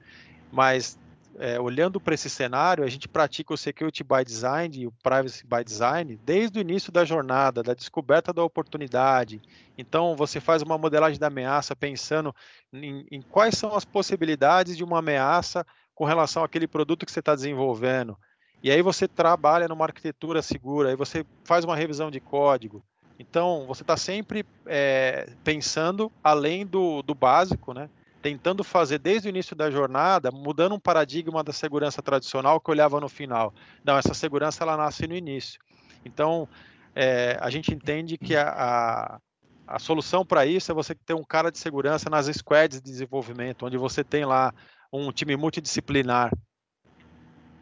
Mas 0.53 0.99
é, 1.39 1.61
olhando 1.61 2.01
para 2.01 2.15
esse 2.15 2.31
cenário, 2.31 2.85
a 2.85 2.89
gente 2.89 3.09
pratica 3.09 3.53
o 3.53 3.57
Security 3.57 4.03
by 4.03 4.25
Design 4.25 4.77
e 4.79 4.87
o 4.87 4.93
Privacy 5.03 5.45
by 5.47 5.63
Design 5.65 6.19
desde 6.25 6.59
o 6.59 6.61
início 6.61 6.91
da 6.91 7.05
jornada, 7.05 7.63
da 7.63 7.75
descoberta 7.75 8.33
da 8.33 8.43
oportunidade. 8.43 9.41
Então, 9.77 10.17
você 10.17 10.41
faz 10.41 10.63
uma 10.63 10.79
modelagem 10.79 11.19
da 11.19 11.27
ameaça 11.27 11.77
pensando 11.77 12.35
em, 12.73 13.07
em 13.11 13.23
quais 13.23 13.57
são 13.57 13.75
as 13.75 13.85
possibilidades 13.85 14.77
de 14.77 14.85
uma 14.85 14.99
ameaça 14.99 15.67
com 15.95 16.05
relação 16.05 16.43
àquele 16.43 16.67
produto 16.67 17.05
que 17.05 17.13
você 17.13 17.21
está 17.21 17.35
desenvolvendo. 17.35 18.17
E 18.63 18.71
aí 18.71 18.83
você 18.83 19.07
trabalha 19.07 19.69
numa 19.69 19.85
arquitetura 19.85 20.43
segura, 20.43 20.89
aí 20.89 20.97
você 20.97 21.25
faz 21.45 21.65
uma 21.65 21.77
revisão 21.77 22.11
de 22.11 22.21
código. 22.21 22.83
Então, 23.19 23.65
você 23.67 23.83
está 23.83 23.97
sempre 23.97 24.45
é, 24.67 25.31
pensando 25.43 26.13
além 26.23 26.67
do, 26.67 27.03
do 27.03 27.15
básico, 27.15 27.73
né? 27.73 27.89
Tentando 28.27 28.65
fazer 28.65 28.99
desde 28.99 29.29
o 29.29 29.31
início 29.31 29.55
da 29.55 29.71
jornada, 29.71 30.33
mudando 30.33 30.75
um 30.75 30.81
paradigma 30.81 31.45
da 31.45 31.53
segurança 31.53 32.03
tradicional 32.03 32.61
que 32.61 32.69
olhava 32.69 32.99
no 32.99 33.09
final. 33.09 33.55
Não, 33.85 33.97
essa 33.97 34.15
segurança 34.15 34.65
ela 34.65 34.77
nasce 34.77 35.07
no 35.07 35.15
início. 35.15 35.61
Então, 36.05 36.49
é, 36.93 37.39
a 37.41 37.49
gente 37.51 37.73
entende 37.73 38.19
que 38.19 38.35
a, 38.35 38.49
a, 38.49 39.21
a 39.65 39.79
solução 39.79 40.27
para 40.27 40.45
isso 40.45 40.73
é 40.73 40.75
você 40.75 40.93
ter 40.93 41.15
um 41.15 41.23
cara 41.23 41.53
de 41.53 41.59
segurança 41.61 42.11
nas 42.11 42.27
squads 42.27 42.83
de 42.83 42.91
desenvolvimento, 42.91 43.65
onde 43.65 43.79
você 43.79 44.03
tem 44.03 44.25
lá 44.25 44.53
um 44.93 45.13
time 45.13 45.37
multidisciplinar. 45.37 46.33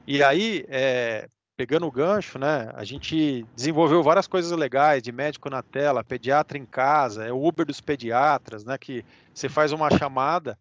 E 0.06 0.22
aí, 0.22 0.64
é, 0.68 1.28
pegando 1.56 1.86
o 1.86 1.90
gancho, 1.90 2.38
né, 2.38 2.70
a 2.74 2.84
gente 2.84 3.46
desenvolveu 3.54 4.02
várias 4.02 4.26
coisas 4.26 4.50
legais, 4.52 5.02
de 5.02 5.12
médico 5.12 5.48
na 5.48 5.62
tela, 5.62 6.02
pediatra 6.02 6.58
em 6.58 6.66
casa, 6.66 7.24
é 7.24 7.32
o 7.32 7.44
Uber 7.44 7.64
dos 7.64 7.80
pediatras, 7.80 8.64
né, 8.64 8.76
que 8.76 9.04
você 9.32 9.48
faz 9.48 9.72
uma 9.72 9.90
chamada 9.90 10.58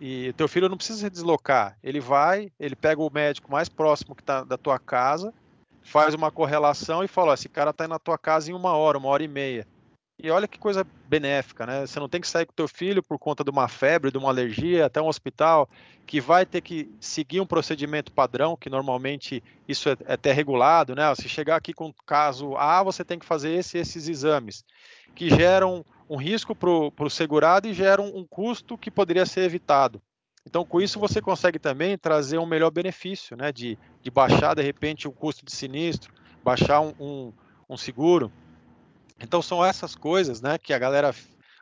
e 0.00 0.32
teu 0.32 0.48
filho 0.48 0.68
não 0.68 0.76
precisa 0.76 1.00
se 1.00 1.10
deslocar, 1.10 1.76
ele 1.82 2.00
vai, 2.00 2.50
ele 2.58 2.74
pega 2.74 3.00
o 3.00 3.12
médico 3.12 3.50
mais 3.50 3.68
próximo 3.68 4.14
que 4.14 4.22
está 4.22 4.42
da 4.42 4.58
tua 4.58 4.78
casa, 4.78 5.32
faz 5.82 6.14
uma 6.14 6.30
correlação 6.32 7.04
e 7.04 7.08
fala, 7.08 7.34
esse 7.34 7.48
cara 7.48 7.70
está 7.70 7.86
na 7.86 7.98
tua 7.98 8.18
casa 8.18 8.50
em 8.50 8.54
uma 8.54 8.72
hora, 8.72 8.98
uma 8.98 9.08
hora 9.08 9.22
e 9.22 9.28
meia. 9.28 9.66
E 10.18 10.30
olha 10.30 10.48
que 10.48 10.58
coisa 10.58 10.86
benéfica, 11.06 11.66
né? 11.66 11.86
Você 11.86 12.00
não 12.00 12.08
tem 12.08 12.22
que 12.22 12.28
sair 12.28 12.46
com 12.46 12.52
teu 12.54 12.66
filho 12.66 13.02
por 13.02 13.18
conta 13.18 13.44
de 13.44 13.50
uma 13.50 13.68
febre, 13.68 14.10
de 14.10 14.16
uma 14.16 14.30
alergia, 14.30 14.86
até 14.86 15.00
um 15.00 15.08
hospital, 15.08 15.68
que 16.06 16.22
vai 16.22 16.46
ter 16.46 16.62
que 16.62 16.90
seguir 16.98 17.40
um 17.40 17.46
procedimento 17.46 18.10
padrão, 18.10 18.56
que 18.56 18.70
normalmente 18.70 19.44
isso 19.68 19.90
é, 19.90 19.96
é 20.06 20.14
até 20.14 20.32
regulado, 20.32 20.94
né? 20.94 21.14
Se 21.14 21.28
chegar 21.28 21.56
aqui 21.56 21.74
com 21.74 21.92
caso 22.06 22.56
A, 22.56 22.82
você 22.82 23.04
tem 23.04 23.18
que 23.18 23.26
fazer 23.26 23.52
esse, 23.52 23.76
esses 23.76 24.08
exames, 24.08 24.64
que 25.14 25.28
geram 25.28 25.84
um 26.08 26.16
risco 26.16 26.54
para 26.54 26.70
o 26.70 27.10
segurado 27.10 27.68
e 27.68 27.74
geram 27.74 28.06
um 28.06 28.26
custo 28.26 28.78
que 28.78 28.90
poderia 28.90 29.26
ser 29.26 29.42
evitado. 29.42 30.00
Então, 30.46 30.64
com 30.64 30.80
isso, 30.80 30.98
você 30.98 31.20
consegue 31.20 31.58
também 31.58 31.98
trazer 31.98 32.38
um 32.38 32.46
melhor 32.46 32.70
benefício, 32.70 33.36
né? 33.36 33.52
De, 33.52 33.76
de 34.00 34.10
baixar, 34.10 34.54
de 34.54 34.62
repente, 34.62 35.06
o 35.06 35.12
custo 35.12 35.44
de 35.44 35.52
sinistro, 35.52 36.14
baixar 36.42 36.80
um, 36.80 36.94
um, 36.98 37.32
um 37.68 37.76
seguro. 37.76 38.32
Então 39.20 39.40
são 39.40 39.64
essas 39.64 39.94
coisas, 39.94 40.40
né, 40.40 40.58
que 40.58 40.72
a 40.72 40.78
galera 40.78 41.14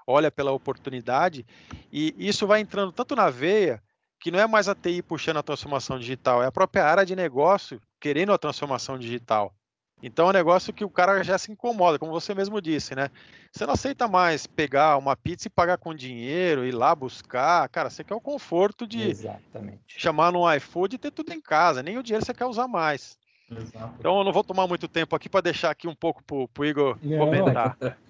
olha 0.06 0.30
pela 0.30 0.52
oportunidade 0.52 1.46
e 1.90 2.14
isso 2.18 2.46
vai 2.46 2.60
entrando 2.60 2.92
tanto 2.92 3.16
na 3.16 3.30
veia 3.30 3.82
que 4.20 4.30
não 4.30 4.38
é 4.38 4.46
mais 4.46 4.68
a 4.68 4.74
TI 4.74 5.02
puxando 5.02 5.38
a 5.38 5.42
transformação 5.42 5.98
digital, 5.98 6.42
é 6.42 6.46
a 6.46 6.52
própria 6.52 6.84
área 6.84 7.04
de 7.04 7.14
negócio 7.14 7.80
querendo 8.00 8.32
a 8.32 8.38
transformação 8.38 8.98
digital. 8.98 9.54
Então 10.02 10.26
é 10.26 10.30
um 10.30 10.32
negócio 10.32 10.72
que 10.72 10.84
o 10.84 10.90
cara 10.90 11.22
já 11.22 11.38
se 11.38 11.50
incomoda, 11.50 11.98
como 11.98 12.12
você 12.12 12.34
mesmo 12.34 12.60
disse, 12.60 12.94
né? 12.94 13.10
Você 13.50 13.64
não 13.64 13.72
aceita 13.72 14.06
mais 14.06 14.46
pegar 14.46 14.98
uma 14.98 15.16
pizza 15.16 15.48
e 15.48 15.50
pagar 15.50 15.78
com 15.78 15.94
dinheiro, 15.94 16.66
ir 16.66 16.72
lá 16.72 16.94
buscar. 16.94 17.66
Cara, 17.70 17.88
você 17.88 18.04
quer 18.04 18.14
o 18.14 18.20
conforto 18.20 18.86
de 18.86 19.00
Exatamente. 19.00 19.80
chamar 19.86 20.32
no 20.32 20.52
iFood 20.56 20.96
e 20.96 20.98
ter 20.98 21.10
tudo 21.10 21.32
em 21.32 21.40
casa. 21.40 21.82
Nem 21.82 21.96
o 21.96 22.02
dinheiro 22.02 22.24
você 22.24 22.34
quer 22.34 22.44
usar 22.44 22.68
mais. 22.68 23.18
Exato. 23.50 23.94
Então 23.98 24.18
eu 24.18 24.24
não 24.24 24.32
vou 24.32 24.44
tomar 24.44 24.66
muito 24.66 24.88
tempo 24.88 25.14
aqui 25.14 25.28
para 25.28 25.42
deixar 25.42 25.70
aqui 25.70 25.86
um 25.86 25.94
pouco 25.94 26.22
para 26.24 26.62
o 26.62 26.64
Igor 26.64 26.96
não, 27.02 27.18
comentar. 27.18 27.76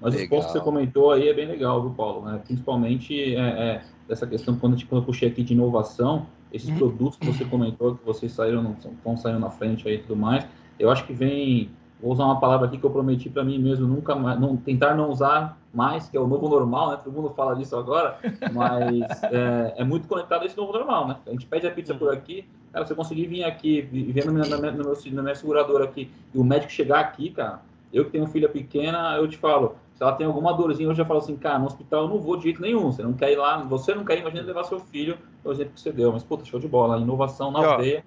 Mas 0.00 0.14
legal. 0.14 0.24
os 0.24 0.28
pontos 0.28 0.46
que 0.46 0.52
você 0.52 0.60
comentou 0.64 1.12
aí 1.12 1.28
é 1.28 1.34
bem 1.34 1.46
legal, 1.46 1.82
viu, 1.82 1.90
Paulo? 1.90 2.24
Né? 2.24 2.40
Principalmente 2.44 3.34
é, 3.34 3.38
é, 3.38 3.82
dessa 4.08 4.26
questão, 4.26 4.56
quando, 4.56 4.76
tipo, 4.76 4.96
eu 4.96 5.02
puxei 5.02 5.28
aqui 5.28 5.42
de 5.42 5.52
inovação, 5.52 6.26
esses 6.52 6.70
uhum. 6.70 6.78
produtos 6.78 7.18
que 7.18 7.26
você 7.26 7.44
comentou, 7.44 7.96
que 7.96 8.04
vocês 8.04 8.32
saíram, 8.32 8.74
estão 8.78 9.16
saindo 9.16 9.38
na 9.38 9.50
frente 9.50 9.86
aí 9.86 9.96
e 9.96 9.98
tudo 9.98 10.16
mais, 10.16 10.46
eu 10.78 10.90
acho 10.90 11.04
que 11.06 11.12
vem, 11.12 11.70
vou 12.00 12.12
usar 12.12 12.24
uma 12.24 12.40
palavra 12.40 12.66
aqui 12.66 12.78
que 12.78 12.84
eu 12.84 12.90
prometi 12.90 13.28
para 13.28 13.44
mim 13.44 13.58
mesmo, 13.58 13.86
nunca 13.86 14.14
mais, 14.16 14.40
não, 14.40 14.56
tentar 14.56 14.94
não 14.94 15.10
usar 15.10 15.58
mais, 15.72 16.08
que 16.08 16.16
é 16.16 16.20
o 16.20 16.26
novo 16.26 16.48
normal, 16.48 16.90
né? 16.90 17.00
Todo 17.04 17.12
mundo 17.12 17.30
fala 17.36 17.54
disso 17.54 17.76
agora, 17.76 18.18
mas 18.52 19.22
é, 19.30 19.74
é, 19.76 19.84
muito 19.84 20.08
conectado 20.08 20.42
a 20.42 20.46
esse 20.46 20.56
novo 20.56 20.72
normal, 20.72 21.08
né? 21.08 21.16
A 21.26 21.30
gente 21.30 21.46
pede 21.46 21.66
a 21.66 21.70
pizza 21.70 21.94
por 21.94 22.12
aqui, 22.12 22.48
cara, 22.72 22.86
você 22.86 22.94
conseguir 22.94 23.26
vir 23.26 23.44
aqui, 23.44 23.82
vir 23.82 24.24
no, 24.26 24.32
no, 24.32 24.44
no, 24.44 24.58
meu, 24.60 24.72
na 25.12 25.22
minha 25.22 25.34
seguradora 25.34 25.84
aqui, 25.84 26.10
e 26.34 26.38
o 26.38 26.44
médico 26.44 26.72
chegar 26.72 27.00
aqui, 27.00 27.30
cara, 27.30 27.60
eu 27.92 28.04
que 28.04 28.10
tenho 28.12 28.26
filha 28.26 28.48
pequena, 28.48 29.16
eu 29.16 29.26
te 29.28 29.36
falo, 29.36 29.76
se 29.94 30.02
ela 30.02 30.12
tem 30.12 30.26
alguma 30.26 30.54
dorzinha, 30.54 30.88
eu 30.88 30.94
já 30.94 31.04
falo 31.04 31.18
assim, 31.18 31.36
cara, 31.36 31.58
no 31.58 31.66
hospital 31.66 32.04
eu 32.04 32.08
não 32.08 32.18
vou 32.18 32.36
de 32.36 32.44
jeito 32.44 32.62
nenhum. 32.62 32.90
Você 32.90 33.02
não 33.02 33.12
quer 33.12 33.32
ir 33.32 33.36
lá, 33.36 33.58
você 33.58 33.94
não 33.94 34.02
quer 34.02 34.16
ir, 34.16 34.20
imagina 34.20 34.42
levar 34.42 34.64
seu 34.64 34.80
filho, 34.80 35.18
é 35.44 35.48
o 35.48 35.52
exemplo 35.52 35.74
que 35.74 35.80
você 35.80 35.92
deu. 35.92 36.10
Mas, 36.10 36.22
puta, 36.22 36.42
show 36.42 36.58
de 36.58 36.66
bola. 36.66 36.96
Inovação 36.98 37.50
na 37.50 37.76
veia. 37.76 38.02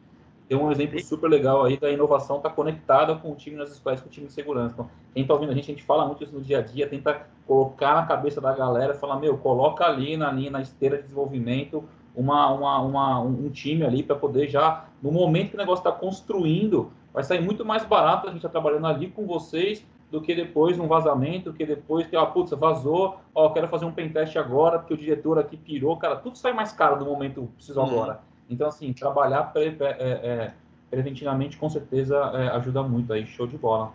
Tem 0.50 0.58
um 0.58 0.72
exemplo 0.72 1.00
super 1.02 1.30
legal 1.30 1.64
aí 1.64 1.78
da 1.78 1.92
inovação 1.92 2.40
tá 2.40 2.50
conectada 2.50 3.16
com 3.16 3.32
o 3.32 3.36
time 3.36 3.56
nas 3.56 3.72
escolas, 3.72 4.02
com 4.02 4.08
o 4.08 4.12
time 4.12 4.28
de 4.28 4.34
segurança. 4.34 4.74
Então, 4.74 4.90
quem 5.14 5.26
tá 5.26 5.34
ouvindo 5.34 5.52
a 5.52 5.56
gente, 5.56 5.72
a 5.72 5.74
gente 5.74 5.84
fala 5.84 6.06
muito 6.06 6.24
isso 6.24 6.34
no 6.34 6.42
dia 6.42 6.60
a 6.60 6.62
dia, 6.62 6.88
tenta 6.88 7.28
colocar 7.46 7.96
na 7.96 8.06
cabeça 8.06 8.42
da 8.42 8.54
galera, 8.54 8.94
falar, 8.96 9.20
meu, 9.20 9.38
coloca 9.38 9.86
ali 9.86 10.18
na 10.18 10.32
linha, 10.32 10.52
na 10.52 10.62
esteira 10.62 10.98
de 10.98 11.04
desenvolvimento, 11.04 11.84
uma, 12.16 12.52
uma, 12.52 12.80
uma 12.82 13.20
um 13.20 13.50
time 13.50 13.84
ali 13.84 14.04
para 14.04 14.16
poder 14.16 14.48
já, 14.48 14.86
no 15.02 15.12
momento 15.12 15.50
que 15.50 15.56
o 15.56 15.60
negócio 15.60 15.82
está 15.82 15.92
construindo, 15.92 16.92
vai 17.14 17.24
sair 17.24 17.42
muito 17.42 17.66
mais 17.66 17.86
barato 17.86 18.28
a 18.28 18.32
gente 18.32 18.38
estar 18.38 18.50
tá 18.50 18.54
trabalhando 18.54 18.88
ali 18.88 19.08
com 19.10 19.26
vocês 19.26 19.86
do 20.12 20.22
que 20.22 20.36
depois 20.36 20.80
um 20.80 20.88
vazamento, 20.88 21.52
do 21.52 21.58
que 21.58 21.66
depois 21.66 22.06
que, 22.06 22.16
ó, 22.16 22.26
putz, 22.28 22.52
vazou, 22.52 23.18
ó, 23.34 23.50
quero 23.50 23.68
fazer 23.68 23.86
um 23.86 23.92
pentest 23.92 24.38
agora, 24.38 24.78
porque 24.78 24.94
o 24.94 24.98
diretor 24.98 25.40
aqui 25.40 25.58
pirou, 25.58 25.98
cara, 25.98 26.16
tudo 26.16 26.38
sai 26.38 26.54
mais 26.54 26.72
caro 26.72 27.00
no 27.00 27.06
momento 27.06 27.50
preciso 27.56 27.80
uhum. 27.80 27.88
agora. 27.88 28.22
Então, 28.48 28.68
assim, 28.68 28.94
trabalhar 28.94 29.46
pre, 29.46 29.76
é, 29.80 29.98
é, 30.00 30.54
preventivamente 30.92 31.58
com 31.58 31.68
certeza 31.68 32.16
é, 32.16 32.50
ajuda 32.50 32.84
muito 32.84 33.12
aí, 33.12 33.26
show 33.26 33.48
de 33.48 33.58
bola. 33.58 33.92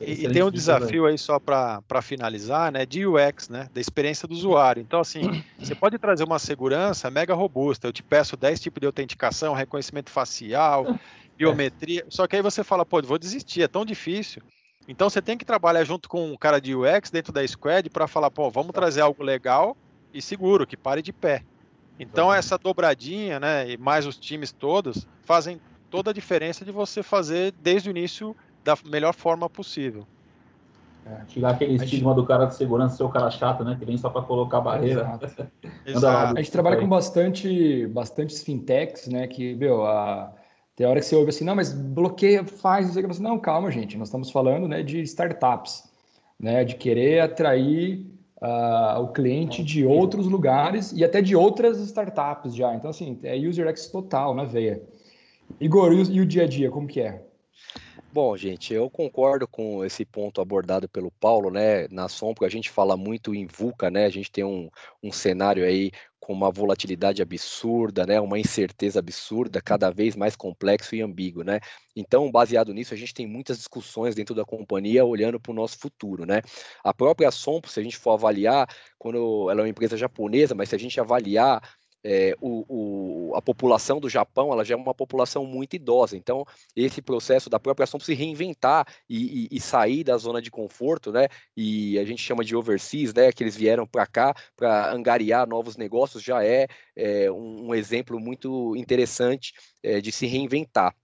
E, 0.00 0.28
tem 0.28 0.42
um 0.42 0.50
desafio 0.50 1.06
aí, 1.06 1.16
só 1.16 1.38
para 1.38 2.02
finalizar, 2.02 2.72
né, 2.72 2.84
de 2.84 3.06
UX, 3.06 3.48
né, 3.48 3.68
da 3.72 3.80
experiência 3.80 4.26
do 4.26 4.34
usuário. 4.34 4.80
Então, 4.80 5.00
assim, 5.00 5.42
você 5.58 5.74
pode 5.74 5.98
trazer 5.98 6.24
uma 6.24 6.38
segurança 6.38 7.10
mega 7.10 7.34
robusta. 7.34 7.86
Eu 7.86 7.92
te 7.92 8.02
peço 8.02 8.36
10 8.36 8.60
tipos 8.60 8.80
de 8.80 8.86
autenticação, 8.86 9.54
reconhecimento 9.54 10.10
facial, 10.10 10.98
biometria. 11.36 12.04
Só 12.08 12.26
que 12.26 12.36
aí 12.36 12.42
você 12.42 12.64
fala, 12.64 12.84
pô, 12.84 13.00
vou 13.02 13.18
desistir, 13.18 13.62
é 13.62 13.68
tão 13.68 13.84
difícil. 13.84 14.42
Então 14.88 15.08
você 15.08 15.22
tem 15.22 15.38
que 15.38 15.44
trabalhar 15.44 15.84
junto 15.84 16.08
com 16.08 16.32
um 16.32 16.36
cara 16.36 16.60
de 16.60 16.74
UX 16.74 17.10
dentro 17.10 17.32
da 17.32 17.46
squad 17.46 17.88
para 17.88 18.08
falar, 18.08 18.30
pô, 18.30 18.50
vamos 18.50 18.72
trazer 18.72 19.00
algo 19.00 19.22
legal 19.22 19.76
e 20.12 20.20
seguro, 20.20 20.66
que 20.66 20.76
pare 20.76 21.00
de 21.02 21.12
pé. 21.12 21.42
Então 21.98 22.32
essa 22.32 22.58
dobradinha, 22.58 23.38
né, 23.38 23.70
e 23.70 23.76
mais 23.76 24.06
os 24.06 24.18
times 24.18 24.50
todos 24.50 25.06
fazem 25.22 25.60
toda 25.88 26.10
a 26.10 26.14
diferença 26.14 26.64
de 26.64 26.72
você 26.72 27.02
fazer 27.02 27.52
desde 27.62 27.88
o 27.88 27.92
início 27.92 28.34
da 28.64 28.76
melhor 28.84 29.14
forma 29.14 29.48
possível. 29.48 30.06
É, 31.04 31.24
tirar 31.26 31.50
aquele 31.50 31.74
estigma 31.74 32.14
do 32.14 32.24
cara 32.24 32.46
de 32.46 32.54
segurança 32.54 32.96
ser 32.96 33.02
o 33.02 33.08
cara 33.08 33.28
chato, 33.30 33.64
né? 33.64 33.76
Que 33.76 33.84
vem 33.84 33.96
só 33.96 34.08
para 34.08 34.22
colocar 34.22 34.58
a 34.58 34.60
barreira. 34.60 35.00
Exato. 35.00 35.48
Exato. 35.84 36.38
a 36.38 36.40
gente 36.40 36.52
trabalha 36.52 36.76
com 36.78 36.88
bastante, 36.88 37.86
bastantes 37.88 38.42
fintechs, 38.42 39.08
né? 39.08 39.26
Que, 39.26 39.54
meu, 39.56 39.84
a, 39.84 40.32
tem 40.76 40.86
hora 40.86 41.00
que 41.00 41.06
você 41.06 41.16
ouve 41.16 41.30
assim, 41.30 41.44
não, 41.44 41.56
mas 41.56 41.72
bloqueia, 41.72 42.44
faz, 42.44 42.86
não 42.86 42.94
sei 42.94 43.04
o 43.04 43.08
que. 43.08 43.20
Não, 43.20 43.38
calma, 43.38 43.70
gente, 43.70 43.98
nós 43.98 44.08
estamos 44.08 44.30
falando 44.30 44.68
né, 44.68 44.82
de 44.82 45.00
startups, 45.02 45.84
né, 46.38 46.64
de 46.64 46.76
querer 46.76 47.20
atrair 47.20 48.06
uh, 48.40 49.00
o 49.00 49.08
cliente 49.08 49.62
de 49.62 49.84
outros 49.84 50.26
lugares 50.26 50.92
e 50.92 51.04
até 51.04 51.20
de 51.20 51.36
outras 51.36 51.78
startups 51.80 52.54
já. 52.54 52.74
Então, 52.74 52.90
assim, 52.90 53.18
é 53.22 53.36
user 53.36 53.66
X 53.68 53.88
total 53.88 54.34
na 54.34 54.44
veia. 54.44 54.82
Igor, 55.60 55.92
e 55.92 56.20
o 56.20 56.26
dia 56.26 56.44
a 56.44 56.48
dia, 56.48 56.70
como 56.70 56.86
que 56.86 57.00
é? 57.00 57.22
Bom, 58.14 58.36
gente, 58.36 58.74
eu 58.74 58.90
concordo 58.90 59.48
com 59.48 59.82
esse 59.84 60.04
ponto 60.04 60.40
abordado 60.42 60.86
pelo 60.86 61.10
Paulo, 61.12 61.50
né? 61.50 61.88
Na 61.88 62.08
Sombra 62.08 62.46
a 62.46 62.50
gente 62.50 62.68
fala 62.70 62.94
muito 62.94 63.34
em 63.34 63.46
VUCA, 63.46 63.90
né? 63.90 64.04
A 64.04 64.10
gente 64.10 64.30
tem 64.30 64.44
um, 64.44 64.68
um 65.02 65.10
cenário 65.10 65.64
aí 65.64 65.90
com 66.20 66.34
uma 66.34 66.50
volatilidade 66.50 67.22
absurda, 67.22 68.04
né? 68.04 68.20
Uma 68.20 68.38
incerteza 68.38 68.98
absurda, 68.98 69.62
cada 69.62 69.90
vez 69.90 70.14
mais 70.14 70.36
complexo 70.36 70.94
e 70.94 71.00
ambíguo, 71.00 71.42
né? 71.42 71.58
Então, 71.96 72.30
baseado 72.30 72.74
nisso, 72.74 72.92
a 72.92 72.96
gente 72.98 73.14
tem 73.14 73.26
muitas 73.26 73.56
discussões 73.56 74.14
dentro 74.14 74.34
da 74.34 74.44
companhia 74.44 75.04
olhando 75.06 75.40
para 75.40 75.50
o 75.50 75.54
nosso 75.54 75.78
futuro, 75.78 76.26
né? 76.26 76.42
A 76.84 76.92
própria 76.92 77.30
Sombra, 77.30 77.70
se 77.70 77.80
a 77.80 77.82
gente 77.82 77.96
for 77.96 78.12
avaliar, 78.12 78.68
quando 78.98 79.50
ela 79.50 79.60
é 79.60 79.64
uma 79.64 79.68
empresa 79.70 79.96
japonesa, 79.96 80.54
mas 80.54 80.68
se 80.68 80.74
a 80.76 80.78
gente 80.78 81.00
avaliar 81.00 81.62
é, 82.04 82.34
o, 82.40 83.30
o, 83.30 83.36
a 83.36 83.42
população 83.42 84.00
do 84.00 84.08
Japão 84.08 84.52
ela 84.52 84.64
já 84.64 84.74
é 84.74 84.76
uma 84.76 84.94
população 84.94 85.46
muito 85.46 85.74
idosa. 85.76 86.16
Então, 86.16 86.44
esse 86.74 87.00
processo 87.00 87.48
da 87.48 87.60
própria 87.60 87.84
ação 87.84 88.00
se 88.00 88.14
reinventar 88.14 88.86
e, 89.08 89.46
e, 89.52 89.56
e, 89.56 89.60
sair 89.60 90.04
da 90.04 90.16
zona 90.16 90.42
de 90.42 90.50
conforto, 90.50 91.12
né? 91.12 91.28
E 91.56 91.98
a 91.98 92.04
gente 92.04 92.22
chama 92.22 92.44
de 92.44 92.56
overseas, 92.56 93.14
né? 93.14 93.32
Que 93.32 93.42
eles 93.44 93.56
vieram 93.56 93.86
para 93.86 94.06
cá 94.06 94.34
para 94.56 94.92
angariar 94.92 95.46
novos 95.46 95.76
negócios, 95.76 96.22
já 96.22 96.44
é, 96.44 96.66
é 96.96 97.30
um, 97.30 97.68
um, 97.68 97.74
exemplo 97.74 98.18
muito 98.20 98.74
interessante 98.76 99.52
é, 99.82 100.00
de 100.00 100.10
se 100.12 100.26
reinventar. 100.26 100.94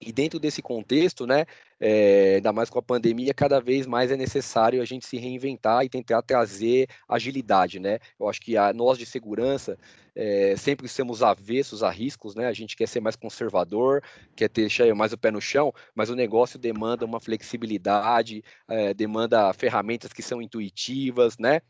E 0.00 0.12
dentro 0.12 0.38
desse 0.38 0.60
contexto, 0.60 1.26
né, 1.26 1.46
é, 1.80 2.36
ainda 2.36 2.52
mais 2.52 2.68
com 2.68 2.78
a 2.78 2.82
pandemia, 2.82 3.32
cada 3.32 3.60
vez 3.60 3.86
mais 3.86 4.10
é 4.10 4.16
necessário 4.16 4.82
a 4.82 4.84
gente 4.84 5.06
se 5.06 5.16
reinventar 5.16 5.84
e 5.84 5.88
tentar 5.88 6.20
trazer 6.22 6.88
agilidade, 7.08 7.78
né? 7.78 7.98
Eu 8.18 8.28
acho 8.28 8.40
que 8.40 8.56
a, 8.56 8.72
nós 8.72 8.98
de 8.98 9.06
segurança 9.06 9.78
é, 10.14 10.56
sempre 10.56 10.88
somos 10.88 11.22
avessos 11.22 11.82
a 11.82 11.90
riscos, 11.90 12.34
né? 12.34 12.46
A 12.46 12.52
gente 12.52 12.76
quer 12.76 12.86
ser 12.86 13.00
mais 13.00 13.16
conservador, 13.16 14.02
quer 14.36 14.48
ter 14.48 14.68
mais 14.94 15.12
o 15.12 15.18
pé 15.18 15.30
no 15.30 15.40
chão, 15.40 15.72
mas 15.94 16.10
o 16.10 16.14
negócio 16.14 16.58
demanda 16.58 17.04
uma 17.04 17.20
flexibilidade, 17.20 18.42
é, 18.68 18.94
demanda 18.94 19.52
ferramentas 19.52 20.12
que 20.12 20.22
são 20.22 20.42
intuitivas, 20.42 21.38
né? 21.38 21.60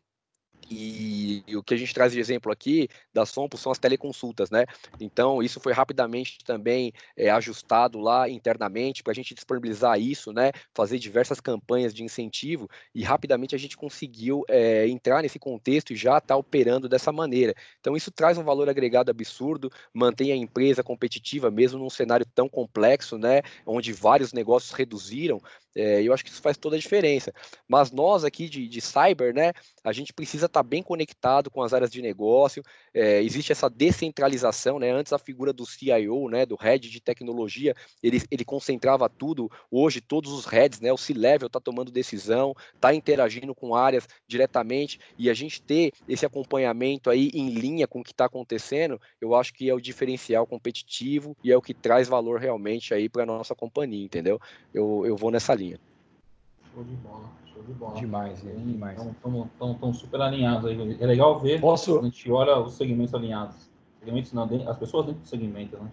E, 0.70 1.42
e, 1.46 1.56
o 1.56 1.62
que 1.62 1.74
a 1.74 1.76
gente 1.76 1.92
traz 1.92 2.12
de 2.12 2.20
exemplo 2.20 2.50
aqui 2.50 2.88
da 3.12 3.26
Sompo 3.26 3.56
são 3.56 3.70
as 3.70 3.78
teleconsultas, 3.78 4.50
né? 4.50 4.64
Então, 5.00 5.42
isso 5.42 5.60
foi 5.60 5.72
rapidamente 5.72 6.38
também 6.44 6.92
é, 7.16 7.30
ajustado 7.30 7.98
lá 7.98 8.28
internamente 8.28 9.02
para 9.02 9.12
a 9.12 9.14
gente 9.14 9.34
disponibilizar 9.34 9.98
isso, 10.00 10.32
né? 10.32 10.52
Fazer 10.74 10.98
diversas 10.98 11.40
campanhas 11.40 11.94
de 11.94 12.02
incentivo 12.02 12.68
e 12.94 13.02
rapidamente 13.02 13.54
a 13.54 13.58
gente 13.58 13.76
conseguiu 13.76 14.42
é, 14.48 14.88
entrar 14.88 15.22
nesse 15.22 15.38
contexto 15.38 15.92
e 15.92 15.96
já 15.96 16.18
está 16.18 16.36
operando 16.36 16.88
dessa 16.88 17.12
maneira. 17.12 17.54
Então, 17.80 17.96
isso 17.96 18.10
traz 18.10 18.38
um 18.38 18.44
valor 18.44 18.68
agregado 18.68 19.10
absurdo, 19.10 19.70
mantém 19.92 20.32
a 20.32 20.36
empresa 20.36 20.82
competitiva 20.82 21.50
mesmo 21.50 21.78
num 21.78 21.90
cenário 21.90 22.26
tão 22.34 22.48
complexo, 22.48 23.18
né? 23.18 23.42
Onde 23.66 23.92
vários 23.92 24.32
negócios 24.32 24.72
reduziram, 24.72 25.40
é, 25.74 26.02
eu 26.02 26.12
acho 26.12 26.24
que 26.24 26.30
isso 26.30 26.40
faz 26.40 26.56
toda 26.56 26.76
a 26.76 26.78
diferença. 26.78 27.32
Mas 27.68 27.90
nós 27.90 28.24
aqui 28.24 28.48
de, 28.48 28.68
de 28.68 28.80
cyber, 28.80 29.34
né, 29.34 29.52
a 29.82 29.92
gente 29.92 30.12
precisa 30.12 30.46
estar 30.46 30.62
tá 30.62 30.68
bem 30.68 30.82
conectado 30.82 31.50
com 31.50 31.62
as 31.62 31.72
áreas 31.72 31.90
de 31.90 32.00
negócio. 32.00 32.62
É, 32.92 33.22
existe 33.22 33.52
essa 33.52 33.68
descentralização, 33.68 34.78
né? 34.78 34.90
Antes 34.90 35.12
a 35.12 35.18
figura 35.18 35.52
do 35.52 35.66
CIO, 35.66 36.28
né, 36.28 36.46
do 36.46 36.56
head 36.56 36.88
de 36.88 37.00
tecnologia, 37.00 37.74
ele, 38.02 38.22
ele 38.30 38.44
concentrava 38.44 39.08
tudo. 39.08 39.50
Hoje 39.70 40.00
todos 40.00 40.32
os 40.32 40.44
heads, 40.44 40.80
né, 40.80 40.92
o 40.92 40.96
C-level 40.96 41.46
está 41.46 41.60
tomando 41.60 41.90
decisão, 41.90 42.54
está 42.74 42.94
interagindo 42.94 43.54
com 43.54 43.74
áreas 43.74 44.06
diretamente 44.26 44.98
e 45.18 45.28
a 45.28 45.34
gente 45.34 45.60
ter 45.62 45.92
esse 46.08 46.24
acompanhamento 46.24 47.10
aí 47.10 47.30
em 47.34 47.50
linha 47.50 47.86
com 47.86 48.00
o 48.00 48.04
que 48.04 48.12
está 48.12 48.26
acontecendo, 48.26 49.00
eu 49.20 49.34
acho 49.34 49.52
que 49.52 49.68
é 49.68 49.74
o 49.74 49.80
diferencial 49.80 50.46
competitivo 50.46 51.36
e 51.42 51.50
é 51.50 51.56
o 51.56 51.62
que 51.62 51.74
traz 51.74 52.08
valor 52.08 52.38
realmente 52.40 52.92
aí 52.94 53.08
para 53.08 53.26
nossa 53.26 53.54
companhia, 53.54 54.04
entendeu? 54.04 54.40
Eu, 54.72 55.04
eu 55.06 55.16
vou 55.16 55.30
nessa 55.30 55.54
linha. 55.54 55.63
Show 56.74 56.82
de 56.82 56.96
bola, 56.96 57.30
show 57.52 57.62
de 57.62 57.72
bola. 57.72 57.94
Demais, 57.94 58.44
é, 58.44 58.50
demais. 58.50 58.98
Estão 59.00 59.92
super 59.92 60.20
alinhados 60.20 60.66
aí. 60.66 60.96
É 61.00 61.06
legal 61.06 61.38
ver, 61.38 61.60
Posso... 61.60 62.00
a 62.00 62.02
gente 62.02 62.28
olha 62.32 62.58
os 62.58 62.74
segmentos 62.74 63.14
alinhados. 63.14 63.70
Segmentos 64.00 64.32
não, 64.32 64.44
as 64.68 64.76
pessoas 64.76 65.06
dentro 65.06 65.20
do 65.20 65.28
segmento, 65.28 65.76
né? 65.76 65.88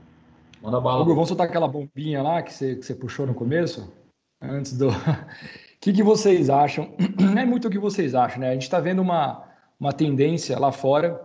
Manda 0.59 0.81
bala. 0.81 1.03
Hugo, 1.03 1.13
vamos 1.13 1.27
soltar 1.29 1.47
aquela 1.47 1.67
bombinha 1.67 2.23
lá 2.23 2.41
que 2.41 2.51
você, 2.51 2.75
que 2.75 2.83
você 2.83 2.95
puxou 2.95 3.27
no 3.27 3.35
começo? 3.35 3.93
Antes 4.41 4.75
do. 4.75 4.89
O 4.89 4.93
que, 5.79 5.93
que 5.93 6.01
vocês 6.01 6.49
acham? 6.49 6.95
Não 7.19 7.37
é 7.37 7.45
muito 7.45 7.67
o 7.67 7.71
que 7.71 7.77
vocês 7.77 8.15
acham, 8.15 8.39
né? 8.39 8.49
A 8.49 8.53
gente 8.53 8.63
está 8.63 8.79
vendo 8.79 9.03
uma, 9.03 9.47
uma 9.79 9.93
tendência 9.93 10.57
lá 10.57 10.71
fora. 10.71 11.21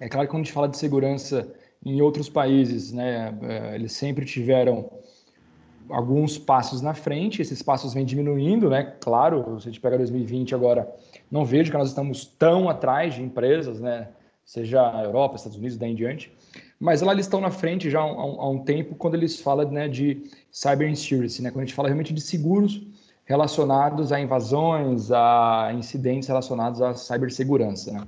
É 0.00 0.08
claro 0.08 0.26
que 0.26 0.32
quando 0.32 0.42
a 0.42 0.44
gente 0.44 0.52
fala 0.52 0.68
de 0.68 0.76
segurança 0.76 1.54
em 1.86 2.02
outros 2.02 2.28
países, 2.28 2.92
né? 2.92 3.38
É, 3.42 3.76
eles 3.76 3.92
sempre 3.92 4.24
tiveram 4.24 4.90
alguns 5.88 6.38
passos 6.38 6.80
na 6.80 6.94
frente, 6.94 7.42
esses 7.42 7.62
passos 7.62 7.94
vêm 7.94 8.04
diminuindo, 8.04 8.70
né? 8.70 8.94
Claro, 9.00 9.60
se 9.60 9.68
a 9.68 9.70
gente 9.70 9.80
pega 9.80 9.96
2020 9.98 10.54
agora, 10.54 10.90
não 11.30 11.44
vejo 11.44 11.70
que 11.70 11.76
nós 11.76 11.88
estamos 11.88 12.24
tão 12.24 12.68
atrás 12.68 13.14
de 13.14 13.22
empresas, 13.22 13.80
né? 13.80 14.08
Seja 14.44 14.94
a 14.94 15.02
Europa, 15.02 15.36
Estados 15.36 15.56
Unidos, 15.56 15.76
daí 15.76 15.92
em 15.92 15.94
diante. 15.94 16.32
Mas 16.78 17.00
lá 17.00 17.12
eles 17.12 17.24
estão 17.24 17.40
na 17.40 17.50
frente 17.50 17.88
já 17.88 18.00
há 18.00 18.06
um, 18.06 18.40
há 18.40 18.50
um 18.50 18.58
tempo 18.58 18.94
quando 18.94 19.14
eles 19.14 19.40
falam 19.40 19.70
né, 19.70 19.88
de 19.88 20.30
cyber 20.50 20.88
insurance, 20.88 21.40
né? 21.42 21.50
Quando 21.50 21.62
a 21.62 21.66
gente 21.66 21.74
fala 21.74 21.88
realmente 21.88 22.12
de 22.12 22.20
seguros 22.20 22.82
relacionados 23.24 24.12
a 24.12 24.20
invasões, 24.20 25.10
a 25.10 25.72
incidentes 25.74 26.28
relacionados 26.28 26.82
à 26.82 26.94
cibersegurança. 26.94 27.90
Né? 27.92 28.06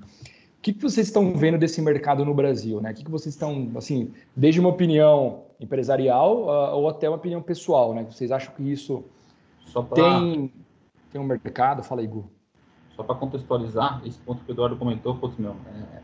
O 0.66 0.68
que, 0.68 0.72
que 0.72 0.82
vocês 0.82 1.06
estão 1.06 1.32
vendo 1.32 1.56
desse 1.58 1.80
mercado 1.80 2.24
no 2.24 2.34
Brasil? 2.34 2.80
Né? 2.80 2.90
O 2.90 2.94
que, 2.94 3.04
que 3.04 3.10
vocês 3.10 3.32
estão, 3.32 3.70
assim, 3.76 4.12
desde 4.34 4.58
uma 4.58 4.68
opinião 4.68 5.44
empresarial 5.60 6.42
uh, 6.42 6.74
ou 6.74 6.88
até 6.88 7.08
uma 7.08 7.14
opinião 7.14 7.40
pessoal, 7.40 7.94
né? 7.94 8.02
Vocês 8.02 8.32
acham 8.32 8.52
que 8.52 8.64
isso 8.64 9.04
pra... 9.72 9.84
tem, 9.94 10.52
tem 11.12 11.20
um 11.20 11.24
mercado? 11.24 11.84
Fala, 11.84 12.02
Igor. 12.02 12.24
Só 12.96 13.04
para 13.04 13.14
contextualizar, 13.14 14.02
esse 14.04 14.18
ponto 14.18 14.44
que 14.44 14.50
o 14.50 14.54
Eduardo 14.54 14.74
comentou, 14.74 15.14
putz, 15.14 15.36
meu, 15.38 15.54
é, 15.72 16.00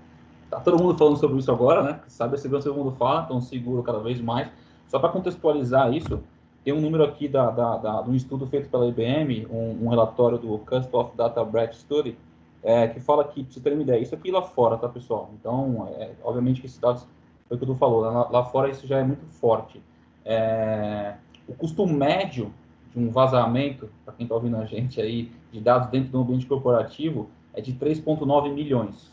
tá 0.49 0.61
todo 0.61 0.81
mundo 0.81 0.97
falando 0.97 1.17
sobre 1.17 1.39
isso 1.39 1.51
agora, 1.51 1.83
né? 1.83 2.01
Sabe 2.07 2.37
a 2.37 2.39
segurança 2.39 2.69
todo 2.69 2.79
mundo 2.79 2.95
fala, 2.97 3.25
então 3.25 3.41
seguro 3.41 3.83
cada 3.83 3.99
vez 3.99 4.21
mais. 4.21 4.49
Só 4.87 5.01
para 5.01 5.09
contextualizar 5.09 5.93
isso, 5.93 6.23
tem 6.63 6.73
um 6.73 6.81
número 6.81 7.03
aqui 7.03 7.27
da, 7.27 7.51
da, 7.51 7.79
da, 7.79 8.03
de 8.03 8.11
um 8.11 8.15
estudo 8.15 8.47
feito 8.47 8.69
pela 8.69 8.87
IBM, 8.87 9.45
um, 9.51 9.87
um 9.87 9.89
relatório 9.89 10.39
do 10.39 10.57
Cusp 10.59 10.95
of 10.95 11.17
Data 11.17 11.45
Breach 11.45 11.79
Study, 11.79 12.17
é, 12.63 12.89
que 12.89 13.01
fala 13.01 13.25
que, 13.25 13.43
para 13.43 13.53
você 13.53 13.61
ter 13.61 13.73
uma 13.73 13.83
ideia, 13.83 14.01
isso 14.01 14.15
aqui 14.15 14.31
lá 14.31 14.43
fora, 14.43 14.77
tá, 14.77 14.89
pessoal? 14.89 15.31
Então, 15.39 15.89
é, 15.99 16.13
obviamente 16.23 16.61
que 16.61 16.67
esses 16.67 16.79
dados, 16.79 17.07
foi 17.49 17.57
o 17.57 17.59
que 17.59 17.65
Edu 17.65 17.75
falou, 17.75 18.01
lá, 18.01 18.29
lá, 18.31 18.45
fora 18.45 18.71
isso 18.71 18.87
já 18.87 18.99
é 18.99 19.05
muito 19.05 19.27
forte. 19.27 19.83
É, 20.25 21.15
o 21.49 21.55
custo 21.55 21.87
médio 21.87 22.53
de 22.95 22.99
um 22.99 23.11
vazamento, 23.11 23.89
para 24.05 24.15
quem 24.15 24.25
está 24.25 24.35
ouvindo 24.35 24.57
a 24.57 24.65
gente 24.65 25.01
aí, 25.01 25.33
de 25.51 25.61
dados 25.61 25.89
dentro 25.89 26.11
do 26.11 26.21
ambiente 26.21 26.47
corporativo, 26.47 27.29
é 27.53 27.61
de 27.61 27.73
3,9 27.73 28.53
milhões, 28.53 29.11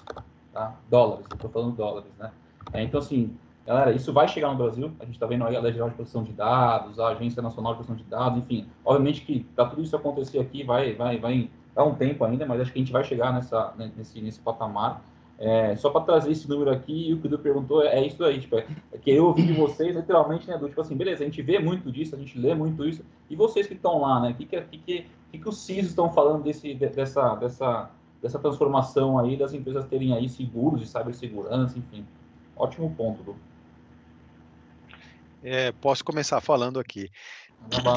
tá? 0.53 0.75
Dólares, 0.89 1.25
estou 1.31 1.49
falando 1.49 1.75
dólares, 1.75 2.11
né? 2.17 2.31
É, 2.71 2.83
então, 2.83 2.99
assim, 2.99 3.35
Galera, 3.69 3.91
isso 3.91 4.11
vai 4.11 4.27
chegar 4.27 4.49
no 4.49 4.55
Brasil. 4.55 4.91
A 4.99 5.05
gente 5.05 5.13
está 5.13 5.27
vendo 5.27 5.45
aí 5.45 5.55
a 5.55 5.59
Lei 5.59 5.71
Geral 5.71 5.89
de 5.89 5.95
Proteção 5.95 6.23
de 6.23 6.33
Dados, 6.33 6.99
a 6.99 7.09
Agência 7.09 7.39
Nacional 7.39 7.73
de 7.73 7.77
Proteção 7.77 7.95
de 7.95 8.09
Dados, 8.09 8.39
enfim. 8.39 8.65
Obviamente 8.83 9.21
que 9.21 9.41
para 9.55 9.67
tudo 9.67 9.83
isso 9.83 9.95
acontecer 9.95 10.39
aqui 10.39 10.63
vai, 10.63 10.95
vai, 10.95 11.19
vai 11.19 11.51
dar 11.75 11.83
um 11.83 11.95
tempo 11.95 12.23
ainda, 12.23 12.45
mas 12.45 12.61
acho 12.61 12.71
que 12.71 12.79
a 12.79 12.81
gente 12.81 12.91
vai 12.91 13.03
chegar 13.03 13.33
nessa, 13.33 13.73
né, 13.77 13.91
nesse, 13.95 14.21
nesse 14.21 14.39
patamar. 14.39 15.01
É, 15.41 15.73
só 15.77 15.89
para 15.89 16.01
trazer 16.01 16.31
esse 16.31 16.49
número 16.49 16.69
aqui, 16.69 17.09
e 17.09 17.13
o 17.13 17.17
que 17.17 17.25
o 17.25 17.29
Edu 17.29 17.39
perguntou 17.39 17.81
é, 17.81 17.97
é, 17.97 18.05
isso 18.05 18.21
aí, 18.25 18.41
tipo, 18.41 18.57
é, 18.57 18.67
é 18.91 18.97
querer 18.97 19.21
ouvir 19.21 19.47
de 19.47 19.53
vocês, 19.53 19.95
literalmente, 19.95 20.45
né, 20.49 20.57
do 20.57 20.67
tipo 20.67 20.81
assim, 20.81 20.97
beleza, 20.97 21.23
a 21.23 21.25
gente 21.25 21.41
vê 21.41 21.57
muito 21.59 21.89
disso, 21.89 22.13
a 22.13 22.19
gente 22.19 22.37
lê 22.37 22.53
muito 22.53 22.85
isso, 22.85 23.05
e 23.29 23.37
vocês 23.37 23.65
que 23.65 23.73
estão 23.73 24.01
lá, 24.01 24.19
né, 24.19 24.31
o 24.31 24.33
que, 24.33 24.45
que, 24.45 24.61
que, 24.61 25.05
que, 25.31 25.37
que 25.37 25.49
os 25.49 25.57
CISOs 25.59 25.91
estão 25.91 26.11
falando 26.11 26.43
desse, 26.43 26.73
dessa, 26.73 27.35
dessa, 27.35 27.89
dessa 28.21 28.37
transformação 28.37 29.17
aí, 29.17 29.37
das 29.37 29.53
empresas 29.53 29.85
terem 29.85 30.13
aí 30.13 30.27
seguros 30.27 30.81
de 30.81 30.87
cibersegurança, 30.87 31.79
enfim. 31.79 32.05
Ótimo 32.57 32.93
ponto, 32.93 33.21
Edu. 33.21 33.35
É, 35.41 35.71
posso 35.71 36.03
começar 36.03 36.41
falando 36.41 36.81
aqui. 36.81 37.09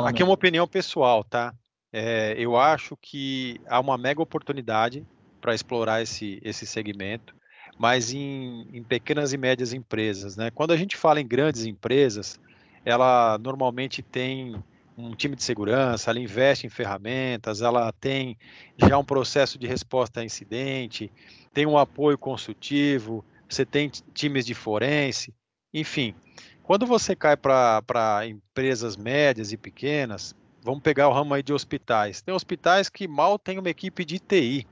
Aqui 0.05 0.23
é 0.23 0.25
uma 0.25 0.35
opinião 0.35 0.69
pessoal, 0.69 1.25
tá? 1.25 1.53
É, 1.93 2.35
eu 2.39 2.57
acho 2.57 2.97
que 2.97 3.61
há 3.69 3.79
uma 3.79 3.99
mega 3.99 4.23
oportunidade 4.23 5.07
para 5.41 5.55
explorar 5.55 6.01
esse, 6.01 6.41
esse 6.43 6.67
segmento, 6.67 7.35
mas 7.79 8.13
em, 8.13 8.67
em, 8.73 8.83
pequenas 8.83 9.33
e 9.33 9.37
médias 9.37 9.73
empresas. 9.73 10.37
Né? 10.37 10.51
Quando 10.51 10.73
a 10.73 10.77
gente 10.77 10.97
fala 10.97 11.21
em 11.21 11.27
grandes 11.27 11.67
empresas, 11.67 12.41
ela 12.85 13.39
normalmente 13.39 14.03
tem 14.03 14.63
um 14.97 15.15
time 15.15 15.35
de 15.35 15.43
segurança, 15.43 16.11
ela 16.11 16.21
investe 16.21 16.67
em 16.67 16.71
ferramentas, 16.71 17.61
ela 17.61 17.93
tem 17.93 18.39
já 18.77 18.97
um 18.97 19.05
processo 19.05 19.59
de 19.59 19.67
resposta 19.67 20.21
a 20.21 20.25
incidente, 20.25 21.11
tem 21.53 21.67
um 21.67 21.79
apoio 21.79 22.17
consultivo, 22.17 23.25
você 23.49 23.65
tem 23.65 23.91
times 24.15 24.47
de 24.47 24.55
forense, 24.55 25.35
enfim. 25.73 26.15
Quando 26.63 26.87
você 26.87 27.17
cai 27.17 27.37
para 27.37 28.27
empresas 28.27 28.97
médias 28.97 29.53
e 29.53 29.57
pequenas, 29.57 30.35
vamos 30.63 30.81
pegar 30.81 31.09
o 31.09 31.13
ramo 31.13 31.35
aí 31.35 31.43
de 31.43 31.53
hospitais. 31.53 32.23
Tem 32.23 32.35
hospitais 32.35 32.89
que 32.89 33.09
mal 33.09 33.39
têm 33.39 33.59
uma 33.59 33.69
equipe 33.69 34.05
de 34.05 34.19
TI. 34.19 34.67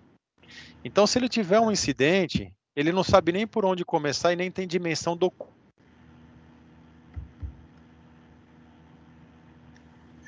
Então, 0.85 1.07
se 1.07 1.19
ele 1.19 1.29
tiver 1.29 1.61
um 1.61 1.71
incidente, 1.71 2.53
ele 2.75 2.93
não 2.93 3.03
sabe 3.03 3.33
nem 3.33 3.47
por 3.47 3.65
onde 3.65 3.85
começar 3.85 4.33
e 4.33 4.37
nem 4.37 4.51
tem 4.51 4.67
dimensão 4.67 5.17
do. 5.17 5.33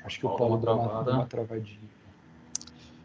Acho 0.03 0.19
que 0.19 0.25
o 0.25 0.35
Paulo 0.35 0.57
deu 0.57 0.73
uma, 0.73 0.99
uma 0.99 1.25
travadinha. 1.25 1.79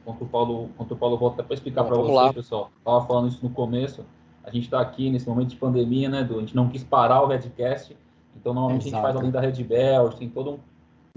Enquanto 0.02 0.22
o 0.22 0.26
Paulo, 0.26 0.64
enquanto 0.74 0.92
o 0.92 0.96
Paulo 0.96 1.16
volta 1.16 1.44
para 1.44 1.54
explicar 1.54 1.84
para 1.84 1.96
vocês, 1.96 2.14
lá. 2.14 2.32
pessoal, 2.32 2.70
estava 2.78 3.06
falando 3.06 3.28
isso 3.28 3.38
no 3.42 3.50
começo. 3.50 4.04
A 4.42 4.50
gente 4.50 4.64
está 4.64 4.80
aqui 4.80 5.10
nesse 5.10 5.28
momento 5.28 5.50
de 5.50 5.56
pandemia, 5.56 6.08
né, 6.08 6.20
Edu? 6.20 6.38
A 6.38 6.40
gente 6.40 6.56
não 6.56 6.68
quis 6.68 6.82
parar 6.82 7.22
o 7.22 7.26
Redcast 7.26 7.94
então, 8.38 8.54
normalmente 8.54 8.86
Exato. 8.86 8.96
a 8.96 8.98
gente 8.98 9.12
faz 9.12 9.16
além 9.16 9.30
da 9.30 9.40
Red 9.40 9.64
Bell, 9.64 10.10
tem 10.10 10.28
todo 10.28 10.52
um 10.52 10.58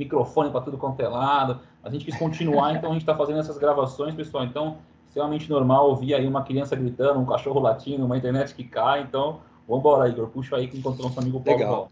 microfone 0.04 0.50
para 0.50 0.62
tudo 0.62 0.78
quanto 0.78 1.00
é 1.02 1.08
lado. 1.08 1.60
A 1.84 1.90
gente 1.90 2.06
quis 2.06 2.18
continuar, 2.18 2.76
então 2.76 2.90
a 2.90 2.94
gente 2.94 3.04
está 3.04 3.16
fazendo 3.16 3.40
essas 3.40 3.58
gravações, 3.58 4.14
pessoal. 4.16 4.44
Então, 4.44 4.78
extremamente 5.08 5.50
normal 5.50 5.90
ouvir 5.90 6.14
aí 6.14 6.28
uma 6.28 6.44
criança 6.44 6.76
gritando, 6.76 7.20
um 7.20 7.26
cachorro 7.26 7.60
latindo, 7.60 8.06
uma 8.06 8.18
internet 8.18 8.54
que 8.56 8.64
cai. 8.64 9.02
Então, 9.02 9.40
vamos 9.68 9.82
embora, 9.82 10.10
Igor. 10.10 10.28
Puxa 10.28 10.56
aí 10.56 10.68
que 10.68 10.78
encontrou 10.78 11.08
nosso 11.08 11.20
amigo 11.20 11.40
Paulo. 11.40 11.60
Legal. 11.60 11.92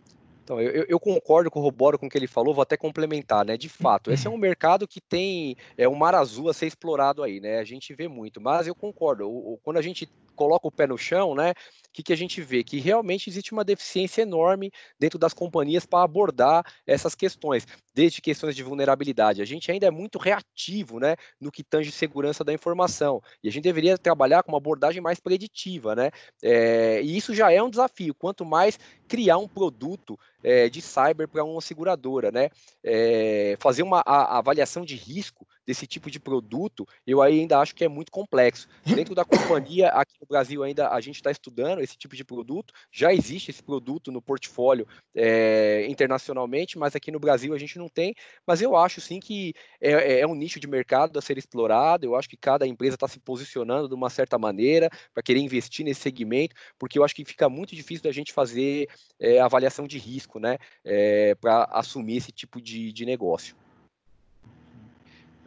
Então, 0.50 0.60
eu, 0.60 0.84
eu, 0.90 1.00
concordo, 1.00 1.52
corroboro 1.52 2.00
com 2.00 2.08
o 2.08 2.10
que 2.10 2.18
ele 2.18 2.26
falou, 2.26 2.56
vou 2.56 2.64
até 2.64 2.76
complementar, 2.76 3.46
né? 3.46 3.56
De 3.56 3.70
fato, 3.70 4.12
esse 4.12 4.26
é 4.26 4.30
um 4.32 4.38
mercado 4.38 4.88
que 4.88 5.00
tem 5.00 5.56
é 5.78 5.88
um 5.88 5.94
mar 5.94 6.16
azul 6.16 6.50
a 6.50 6.56
ser 6.56 6.66
explorado 6.66 7.22
aí, 7.22 7.40
né? 7.40 7.60
A 7.60 7.64
gente 7.64 7.94
vê 7.94 8.08
muito, 8.08 8.42
mas 8.42 8.66
eu 8.66 8.74
concordo. 8.74 9.30
O, 9.30 9.54
o, 9.54 9.58
quando 9.60 9.78
a 9.78 9.82
gente 9.84 10.10
coloca 10.36 10.68
o 10.68 10.72
pé 10.72 10.88
no 10.88 10.98
chão, 10.98 11.36
né? 11.36 11.52
O 11.52 11.92
que, 11.92 12.02
que 12.02 12.14
a 12.14 12.16
gente 12.16 12.42
vê? 12.42 12.64
Que 12.64 12.80
realmente 12.80 13.30
existe 13.30 13.52
uma 13.52 13.64
deficiência 13.64 14.24
enorme 14.24 14.72
dentro 14.98 15.20
das 15.20 15.34
companhias 15.34 15.86
para 15.86 16.04
abordar 16.04 16.64
essas 16.88 17.14
questões, 17.14 17.68
desde 17.94 18.22
questões 18.22 18.56
de 18.56 18.64
vulnerabilidade. 18.64 19.42
A 19.42 19.46
gente 19.46 19.70
ainda 19.70 19.86
é 19.86 19.92
muito 19.92 20.18
reativo, 20.18 21.00
né? 21.00 21.16
No 21.40 21.52
que 21.52 21.64
tange 21.64 21.92
segurança 21.92 22.44
da 22.44 22.54
informação. 22.54 23.22
E 23.44 23.50
a 23.50 23.52
gente 23.52 23.66
deveria 23.66 23.98
trabalhar 23.98 24.42
com 24.42 24.52
uma 24.52 24.58
abordagem 24.58 25.02
mais 25.02 25.20
preditiva, 25.20 25.94
né? 25.94 26.10
É, 26.42 27.02
e 27.04 27.16
isso 27.18 27.36
já 27.36 27.52
é 27.52 27.62
um 27.62 27.70
desafio. 27.70 28.16
Quanto 28.16 28.44
mais 28.44 28.80
criar 29.08 29.38
um 29.38 29.48
produto 29.48 30.18
é, 30.44 30.70
de 30.70 30.82
cyber 30.82 31.28
para 31.28 31.44
uma 31.44 31.62
seguradora, 31.62 32.32
né? 32.32 32.50
É, 32.84 33.58
fazer 33.60 33.84
uma 33.84 34.02
a, 34.06 34.38
avaliação 34.38 34.86
de 34.86 34.96
risco 34.96 35.48
desse 35.70 35.86
tipo 35.86 36.10
de 36.10 36.20
produto, 36.20 36.84
eu 37.06 37.22
ainda 37.22 37.60
acho 37.60 37.76
que 37.76 37.86
é 37.86 37.88
muito 37.88 38.12
complexo. 38.12 38.68
Dentro 38.84 39.14
da 39.14 39.24
companhia, 39.24 39.90
aqui 39.90 40.16
no 40.20 40.26
Brasil 40.26 40.64
ainda 40.64 40.90
a 40.90 41.00
gente 41.00 41.18
está 41.18 41.30
estudando 41.30 41.80
esse 41.80 41.96
tipo 41.96 42.16
de 42.16 42.26
produto, 42.26 42.74
já 42.92 43.14
existe 43.14 43.52
esse 43.52 43.62
produto 43.62 44.12
no 44.12 44.20
portfólio 44.20 44.88
é, 45.14 45.86
internacionalmente, 45.88 46.76
mas 46.76 46.96
aqui 46.96 47.12
no 47.12 47.20
Brasil 47.20 47.54
a 47.54 47.58
gente 47.60 47.78
não 47.78 47.88
tem, 47.88 48.16
mas 48.48 48.64
eu 48.64 48.76
acho 48.76 49.00
sim 49.00 49.20
que 49.20 49.54
é, 49.80 49.92
é, 49.92 50.20
é 50.22 50.28
um 50.28 50.34
nicho 50.34 50.60
de 50.60 50.66
mercado 50.66 51.20
a 51.20 51.22
ser 51.22 51.38
explorado, 51.38 52.04
eu 52.04 52.16
acho 52.16 52.28
que 52.28 52.36
cada 52.36 52.66
empresa 52.66 52.96
está 52.96 53.08
se 53.08 53.20
posicionando 53.20 53.88
de 53.88 53.94
uma 53.94 54.10
certa 54.10 54.40
maneira 54.40 54.90
para 55.14 55.22
querer 55.22 55.40
investir 55.40 55.86
nesse 55.86 56.02
segmento, 56.02 56.56
porque 56.80 56.98
eu 56.98 57.04
acho 57.04 57.14
que 57.14 57.24
fica 57.24 57.48
muito 57.48 57.76
difícil 57.76 58.04
da 58.04 58.12
gente 58.12 58.34
fazer 58.34 58.90
é, 59.20 59.40
avaliação 59.40 59.86
de 59.86 60.00
risco, 60.00 60.40
né, 60.40 60.58
é, 60.84 61.36
para 61.36 61.66
assumir 61.66 62.18
esse 62.18 62.32
tipo 62.32 62.60
de, 62.60 62.92
de 62.92 63.06
negócio. 63.06 63.56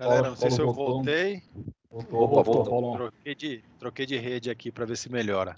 Galera, 0.03 0.29
não 0.31 0.37
sei 0.37 0.51
se 0.51 0.61
eu 0.61 0.73
voltei. 0.73 1.43
Opa, 1.91 2.43
voltou. 2.43 2.97
Troquei 2.97 3.35
de, 3.35 3.65
troquei 3.79 4.07
de 4.07 4.17
rede 4.17 4.51
aqui 4.51 4.73
para 4.73 4.85
ver 4.85 4.97
se 4.97 5.11
melhora. 5.11 5.55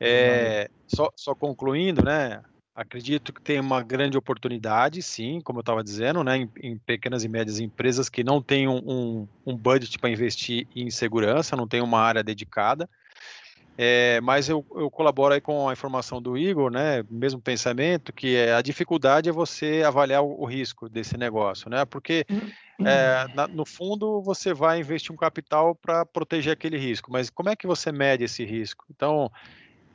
É, 0.00 0.70
só, 0.86 1.10
só 1.14 1.34
concluindo, 1.34 2.02
né? 2.02 2.42
Acredito 2.74 3.32
que 3.32 3.42
tem 3.42 3.60
uma 3.60 3.82
grande 3.82 4.16
oportunidade, 4.16 5.02
sim, 5.02 5.40
como 5.40 5.58
eu 5.58 5.60
estava 5.60 5.84
dizendo, 5.84 6.24
né, 6.24 6.38
em, 6.38 6.50
em, 6.60 6.78
pequenas 6.78 7.22
e 7.22 7.28
médias 7.28 7.60
empresas 7.60 8.08
que 8.08 8.24
não 8.24 8.42
têm 8.42 8.66
um, 8.66 8.78
um, 8.84 9.28
um 9.46 9.56
budget 9.56 9.96
para 9.96 10.10
investir 10.10 10.66
em 10.74 10.90
segurança, 10.90 11.54
não 11.54 11.68
tem 11.68 11.80
uma 11.80 12.00
área 12.00 12.24
dedicada. 12.24 12.88
É, 13.76 14.20
mas 14.20 14.48
eu, 14.48 14.64
eu, 14.76 14.88
colaboro 14.88 15.34
aí 15.34 15.40
com 15.40 15.68
a 15.68 15.72
informação 15.72 16.22
do 16.22 16.38
Igor, 16.38 16.70
né? 16.70 17.04
Mesmo 17.10 17.40
pensamento, 17.40 18.12
que 18.12 18.36
é, 18.36 18.54
a 18.54 18.62
dificuldade 18.62 19.28
é 19.28 19.32
você 19.32 19.82
avaliar 19.84 20.22
o, 20.22 20.42
o 20.42 20.44
risco 20.44 20.88
desse 20.88 21.16
negócio, 21.16 21.68
né? 21.68 21.84
Porque 21.84 22.24
é, 22.78 23.26
na, 23.34 23.48
no 23.48 23.66
fundo 23.66 24.22
você 24.22 24.54
vai 24.54 24.78
investir 24.78 25.12
um 25.12 25.16
capital 25.16 25.74
para 25.74 26.06
proteger 26.06 26.52
aquele 26.52 26.78
risco, 26.78 27.10
mas 27.10 27.28
como 27.28 27.48
é 27.48 27.56
que 27.56 27.66
você 27.66 27.90
mede 27.90 28.22
esse 28.22 28.44
risco? 28.44 28.84
Então, 28.90 29.30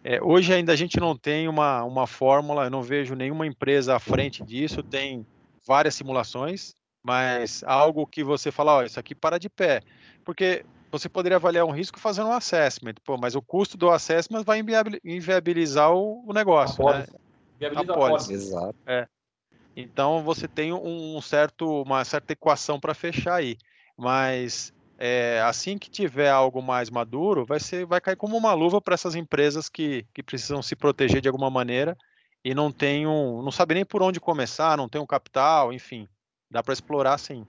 é, 0.03 0.21
hoje 0.21 0.53
ainda 0.53 0.73
a 0.73 0.75
gente 0.75 0.99
não 0.99 1.15
tem 1.15 1.47
uma, 1.47 1.83
uma 1.85 2.05
fórmula, 2.05 2.65
eu 2.65 2.69
não 2.69 2.81
vejo 2.81 3.15
nenhuma 3.15 3.47
empresa 3.47 3.95
à 3.95 3.99
frente 3.99 4.43
disso, 4.43 4.83
tem 4.83 5.25
várias 5.65 5.95
simulações, 5.95 6.75
mas 7.01 7.63
algo 7.65 8.05
que 8.05 8.25
você 8.25 8.51
fala, 8.51 8.75
ó, 8.75 8.83
isso 8.83 8.99
aqui 8.99 9.15
para 9.15 9.37
de 9.37 9.49
pé. 9.49 9.81
Porque 10.25 10.65
você 10.91 11.07
poderia 11.07 11.37
avaliar 11.37 11.65
um 11.65 11.71
risco 11.71 11.99
fazendo 11.99 12.29
um 12.29 12.33
assessment, 12.33 12.95
pô, 13.03 13.17
mas 13.17 13.35
o 13.35 13.41
custo 13.41 13.77
do 13.77 13.89
assessment 13.89 14.43
vai 14.43 14.59
inviabilizar 15.03 15.91
o, 15.93 16.23
o 16.27 16.33
negócio, 16.33 16.87
a 16.87 16.99
né? 16.99 17.05
Viabiliza 17.59 17.93
a 17.93 17.95
pólice. 17.95 18.33
Exato. 18.33 18.75
É. 18.85 19.07
Então 19.75 20.23
você 20.23 20.47
tem 20.47 20.73
um 20.73 21.21
certo, 21.21 21.83
uma 21.83 22.03
certa 22.03 22.33
equação 22.33 22.79
para 22.79 22.93
fechar 22.93 23.35
aí, 23.35 23.57
mas 23.97 24.73
é, 24.97 25.41
assim 25.45 25.77
que 25.77 25.89
tiver 25.89 26.29
algo 26.29 26.61
mais 26.61 26.89
maduro, 26.89 27.45
vai 27.45 27.59
ser, 27.59 27.85
vai 27.85 28.01
cair 28.01 28.15
como 28.15 28.35
uma 28.35 28.53
luva 28.53 28.81
para 28.81 28.93
essas 28.93 29.15
empresas 29.15 29.69
que, 29.69 30.05
que 30.13 30.23
precisam 30.23 30.61
se 30.61 30.75
proteger 30.75 31.21
de 31.21 31.27
alguma 31.27 31.49
maneira 31.49 31.97
e 32.43 32.55
não 32.55 32.71
tem 32.71 33.05
um, 33.05 33.41
não 33.41 33.51
sabe 33.51 33.75
nem 33.75 33.85
por 33.85 34.01
onde 34.01 34.19
começar, 34.19 34.77
não 34.77 34.89
tem 34.89 34.99
um 34.99 35.07
capital, 35.07 35.71
enfim, 35.71 36.07
dá 36.49 36.63
para 36.63 36.73
explorar 36.73 37.17
sim 37.17 37.45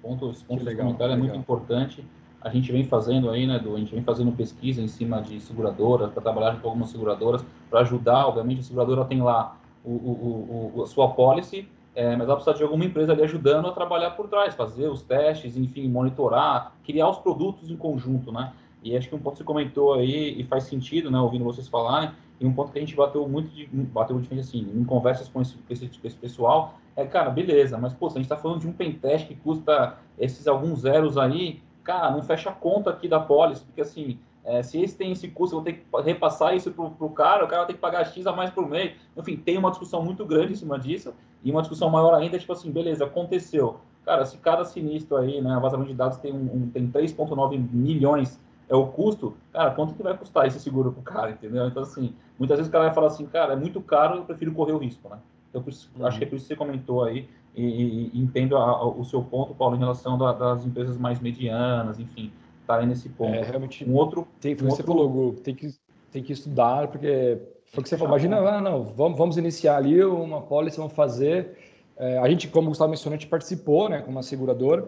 ponto, 0.00 0.30
esse 0.30 0.44
ponto 0.44 0.64
legal, 0.64 0.86
comentário 0.86 1.14
legal. 1.14 1.26
é 1.26 1.28
muito 1.28 1.40
importante. 1.40 2.04
A 2.40 2.48
gente 2.50 2.70
vem 2.70 2.84
fazendo 2.84 3.30
aí, 3.30 3.46
né, 3.46 3.58
do, 3.58 3.74
a 3.74 3.78
gente 3.78 3.92
vem 3.92 4.02
fazendo 4.02 4.30
pesquisa 4.32 4.80
em 4.80 4.88
cima 4.88 5.20
de 5.20 5.40
seguradoras, 5.40 6.10
para 6.10 6.22
trabalhar 6.22 6.60
com 6.60 6.68
algumas 6.68 6.90
seguradoras, 6.90 7.44
para 7.68 7.80
ajudar, 7.80 8.26
obviamente, 8.26 8.60
a 8.60 8.62
seguradora 8.62 9.04
tem 9.04 9.20
lá 9.20 9.56
o, 9.84 9.90
o, 9.90 10.72
o, 10.76 10.82
a 10.82 10.86
sua 10.86 11.08
policy, 11.08 11.68
é, 11.94 12.14
mas 12.14 12.28
ela 12.28 12.36
precisa 12.36 12.56
de 12.56 12.62
alguma 12.62 12.84
empresa 12.84 13.12
ali 13.12 13.22
ajudando 13.22 13.66
a 13.66 13.72
trabalhar 13.72 14.12
por 14.12 14.28
trás, 14.28 14.54
fazer 14.54 14.88
os 14.88 15.02
testes, 15.02 15.56
enfim, 15.56 15.88
monitorar, 15.88 16.72
criar 16.84 17.08
os 17.08 17.18
produtos 17.18 17.70
em 17.70 17.76
conjunto, 17.76 18.30
né? 18.30 18.52
E 18.84 18.96
acho 18.96 19.08
que 19.08 19.14
um 19.16 19.18
ponto 19.18 19.32
que 19.32 19.38
você 19.38 19.44
comentou 19.44 19.94
aí, 19.94 20.40
e 20.40 20.44
faz 20.44 20.64
sentido, 20.64 21.10
né, 21.10 21.18
ouvindo 21.18 21.44
vocês 21.44 21.66
falarem, 21.66 22.10
e 22.40 22.46
um 22.46 22.52
ponto 22.52 22.70
que 22.70 22.78
a 22.78 22.80
gente 22.80 22.94
bateu 22.94 23.28
muito, 23.28 23.50
de, 23.50 23.66
bateu 23.66 24.18
de 24.20 24.38
assim, 24.38 24.60
em 24.60 24.84
conversas 24.84 25.28
com 25.28 25.42
esse, 25.42 25.56
esse, 25.68 25.90
esse, 26.04 26.16
pessoal, 26.16 26.78
é, 26.94 27.04
cara, 27.04 27.30
beleza, 27.30 27.76
mas, 27.76 27.92
pô, 27.92 28.08
se 28.08 28.16
a 28.16 28.20
gente 28.20 28.30
está 28.30 28.36
falando 28.36 28.60
de 28.60 28.68
um 28.68 28.72
pentest 28.72 29.26
que 29.26 29.34
custa 29.34 29.98
esses 30.16 30.46
alguns 30.46 30.80
zeros 30.80 31.18
aí, 31.18 31.60
cara, 31.88 32.10
não 32.10 32.22
fecha 32.22 32.50
a 32.50 32.52
conta 32.52 32.90
aqui 32.90 33.08
da 33.08 33.18
pólice, 33.18 33.64
porque, 33.64 33.80
assim, 33.80 34.18
é, 34.44 34.62
se 34.62 34.78
esse 34.78 34.94
tem 34.94 35.10
esse 35.10 35.26
custo, 35.28 35.56
eu 35.56 35.62
vou 35.62 35.64
ter 35.64 35.72
que 35.72 36.02
repassar 36.02 36.54
isso 36.54 36.70
para 36.70 36.84
o 36.84 37.10
cara, 37.10 37.46
o 37.46 37.48
cara 37.48 37.62
vai 37.62 37.68
ter 37.68 37.72
que 37.72 37.78
pagar 37.78 38.04
X 38.04 38.26
a 38.26 38.32
mais 38.32 38.50
por 38.50 38.68
mês. 38.68 38.92
Enfim, 39.16 39.38
tem 39.38 39.56
uma 39.56 39.70
discussão 39.70 40.04
muito 40.04 40.26
grande 40.26 40.52
em 40.52 40.56
cima 40.56 40.78
disso, 40.78 41.14
e 41.42 41.50
uma 41.50 41.62
discussão 41.62 41.88
maior 41.88 42.12
ainda, 42.12 42.38
tipo 42.38 42.52
assim, 42.52 42.70
beleza, 42.70 43.06
aconteceu. 43.06 43.78
Cara, 44.04 44.26
se 44.26 44.36
cada 44.36 44.66
sinistro 44.66 45.16
aí, 45.16 45.40
né, 45.40 45.58
vazamento 45.62 45.88
de 45.88 45.96
dados 45.96 46.18
tem, 46.18 46.30
um, 46.30 46.56
um 46.56 46.70
tem 46.70 46.90
3,9 46.90 47.58
milhões 47.72 48.38
é 48.68 48.74
o 48.74 48.86
custo, 48.86 49.34
cara, 49.50 49.70
quanto 49.70 49.94
que 49.94 50.02
vai 50.02 50.14
custar 50.14 50.46
esse 50.46 50.60
seguro 50.60 50.92
pro 50.92 51.00
cara, 51.00 51.30
entendeu? 51.30 51.66
Então, 51.66 51.82
assim, 51.82 52.14
muitas 52.38 52.58
vezes 52.58 52.68
o 52.68 52.72
cara 52.72 52.84
vai 52.84 52.94
falar 52.94 53.06
assim, 53.06 53.24
cara, 53.24 53.54
é 53.54 53.56
muito 53.56 53.80
caro, 53.80 54.16
eu 54.16 54.24
prefiro 54.24 54.52
correr 54.52 54.72
o 54.72 54.78
risco, 54.78 55.08
né? 55.08 55.18
Então, 55.48 55.64
acho 56.06 56.18
que 56.18 56.24
é 56.24 56.26
por 56.26 56.36
isso 56.36 56.44
que 56.44 56.48
você 56.52 56.56
comentou 56.56 57.02
aí, 57.02 57.26
e, 57.60 58.10
e, 58.14 58.20
entendo 58.20 58.56
a, 58.56 58.62
a, 58.62 58.86
o 58.86 59.04
seu 59.04 59.22
ponto, 59.22 59.54
Paulo, 59.54 59.76
em 59.76 59.78
relação 59.78 60.16
da, 60.16 60.32
das 60.32 60.64
empresas 60.64 60.96
mais 60.96 61.20
medianas, 61.20 61.98
enfim, 61.98 62.32
estarem 62.60 62.86
nesse 62.86 63.08
ponto. 63.08 63.34
É, 63.34 63.42
realmente, 63.42 63.88
um 63.88 63.94
outro... 63.94 64.26
Tem, 64.40 64.54
um 64.54 64.58
você 64.58 64.82
outro... 64.82 64.86
falou, 64.86 65.32
tem 65.34 65.54
que, 65.54 65.68
tem 66.12 66.22
que 66.22 66.32
estudar, 66.32 66.88
porque 66.88 67.38
foi 67.66 67.80
o 67.80 67.82
que 67.82 67.88
você 67.88 67.96
falou, 67.96 68.12
imagina, 68.12 68.38
ah, 68.38 68.60
não, 68.60 68.84
vamos, 68.84 69.18
vamos 69.18 69.36
iniciar 69.36 69.76
ali 69.76 70.02
uma 70.02 70.42
pólice, 70.42 70.76
vamos 70.76 70.92
fazer... 70.92 71.56
É, 71.96 72.16
a 72.18 72.28
gente, 72.28 72.46
como 72.46 72.68
o 72.68 72.70
Gustavo 72.70 72.90
mencionou, 72.90 73.16
a 73.16 73.18
gente 73.18 73.28
participou, 73.28 73.88
né, 73.88 74.00
com 74.00 74.10
uma 74.10 74.22
seguradora, 74.22 74.86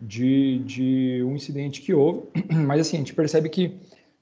de, 0.00 0.58
de 0.60 1.22
um 1.24 1.34
incidente 1.34 1.82
que 1.82 1.92
houve, 1.92 2.22
mas 2.66 2.80
assim, 2.80 2.96
a 2.96 3.00
gente 3.00 3.14
percebe 3.14 3.48
que 3.48 3.78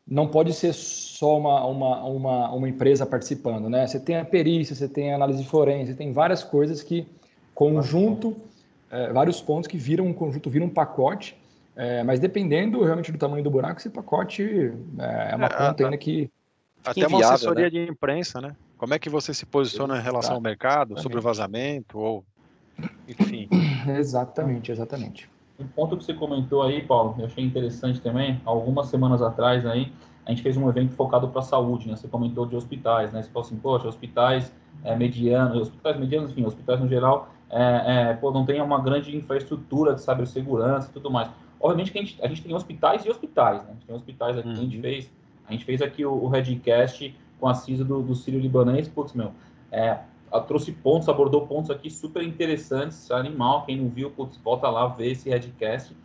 não 0.06 0.26
pode 0.26 0.52
ser 0.54 0.72
só 0.72 1.38
uma, 1.38 1.64
uma, 1.66 2.04
uma, 2.04 2.52
uma 2.52 2.68
empresa 2.68 3.04
participando, 3.04 3.68
né? 3.68 3.86
Você 3.86 4.00
tem 4.00 4.16
a 4.16 4.24
perícia, 4.24 4.74
você 4.74 4.88
tem 4.88 5.12
a 5.12 5.16
análise 5.16 5.44
forense, 5.44 5.94
tem 5.94 6.12
várias 6.12 6.42
coisas 6.42 6.82
que, 6.82 7.06
conjunto, 7.58 8.36
é, 8.88 9.12
vários 9.12 9.42
pontos 9.42 9.66
que 9.66 9.76
viram 9.76 10.06
um 10.06 10.12
conjunto, 10.12 10.48
viram 10.48 10.66
um 10.66 10.70
pacote, 10.70 11.36
é, 11.74 12.04
mas 12.04 12.20
dependendo 12.20 12.84
realmente 12.84 13.10
do 13.10 13.18
tamanho 13.18 13.42
do 13.42 13.50
buraco, 13.50 13.80
esse 13.80 13.90
pacote 13.90 14.72
é, 14.96 15.32
é 15.32 15.34
uma 15.34 15.46
é, 15.46 15.48
conta 15.48 15.84
ainda 15.84 15.98
que. 15.98 16.30
Até 16.84 17.08
uma 17.08 17.18
assessoria 17.18 17.64
né? 17.64 17.70
de 17.70 17.90
imprensa, 17.90 18.40
né? 18.40 18.54
Como 18.76 18.94
é 18.94 18.98
que 19.00 19.10
você 19.10 19.34
se 19.34 19.44
posiciona 19.44 19.98
em 19.98 20.00
relação 20.00 20.36
ao 20.36 20.40
mercado, 20.40 21.02
sobre 21.02 21.18
o 21.18 21.20
vazamento, 21.20 21.98
ou 21.98 22.24
enfim. 23.08 23.48
Exatamente, 23.98 24.70
exatamente. 24.70 25.28
Um 25.58 25.66
ponto 25.66 25.96
que 25.96 26.04
você 26.04 26.14
comentou 26.14 26.62
aí, 26.62 26.84
Paulo, 26.84 27.16
eu 27.18 27.26
achei 27.26 27.42
interessante 27.42 28.00
também, 28.00 28.40
algumas 28.44 28.86
semanas 28.86 29.20
atrás 29.20 29.66
aí, 29.66 29.92
a 30.24 30.30
gente 30.30 30.42
fez 30.42 30.56
um 30.56 30.68
evento 30.68 30.92
focado 30.92 31.26
para 31.26 31.40
a 31.40 31.44
saúde, 31.44 31.88
né? 31.88 31.96
Você 31.96 32.06
comentou 32.06 32.46
de 32.46 32.54
hospitais, 32.54 33.12
né? 33.12 33.20
Você 33.20 33.30
falou 33.30 33.44
assim, 33.44 33.56
poxa, 33.56 33.88
hospitais 33.88 34.52
é, 34.84 34.94
medianos, 34.94 35.62
hospitais 35.62 35.98
medianos, 35.98 36.30
enfim, 36.30 36.44
hospitais 36.44 36.78
no 36.78 36.86
geral, 36.86 37.28
é, 37.50 38.10
é, 38.10 38.14
pô, 38.14 38.30
não 38.30 38.44
tem 38.44 38.60
uma 38.60 38.80
grande 38.80 39.16
infraestrutura 39.16 39.94
de 39.94 40.02
cibersegurança 40.02 40.88
e 40.90 40.92
tudo 40.92 41.10
mais. 41.10 41.30
Obviamente 41.60 41.90
que 41.90 41.98
a 41.98 42.02
gente, 42.02 42.22
a 42.22 42.28
gente 42.28 42.42
tem 42.42 42.54
hospitais 42.54 43.04
e 43.04 43.10
hospitais, 43.10 43.62
né? 43.62 43.70
A 43.70 43.72
gente 43.72 43.86
tem 43.86 43.96
hospitais 43.96 44.38
aqui, 44.38 44.48
uhum. 44.48 44.54
a 44.54 44.56
gente 44.56 44.76
uhum. 44.76 44.82
fez, 44.82 45.10
a 45.48 45.52
gente 45.52 45.64
fez 45.64 45.82
aqui 45.82 46.04
o, 46.04 46.12
o 46.12 46.28
Redcast 46.28 47.14
com 47.40 47.48
a 47.48 47.54
CISA 47.54 47.84
do, 47.84 48.02
do 48.02 48.14
Sírio 48.14 48.40
Libanês, 48.40 48.88
putz, 48.88 49.12
meu, 49.12 49.32
é, 49.70 49.98
trouxe 50.46 50.72
pontos, 50.72 51.08
abordou 51.08 51.46
pontos 51.46 51.70
aqui 51.70 51.90
super 51.90 52.22
interessantes, 52.22 53.10
animal, 53.10 53.64
quem 53.64 53.76
não 53.76 53.88
viu, 53.88 54.10
putz, 54.10 54.36
volta 54.38 54.68
lá 54.68 54.86
ver 54.88 55.12
esse 55.12 55.28
Redcast. 55.28 55.96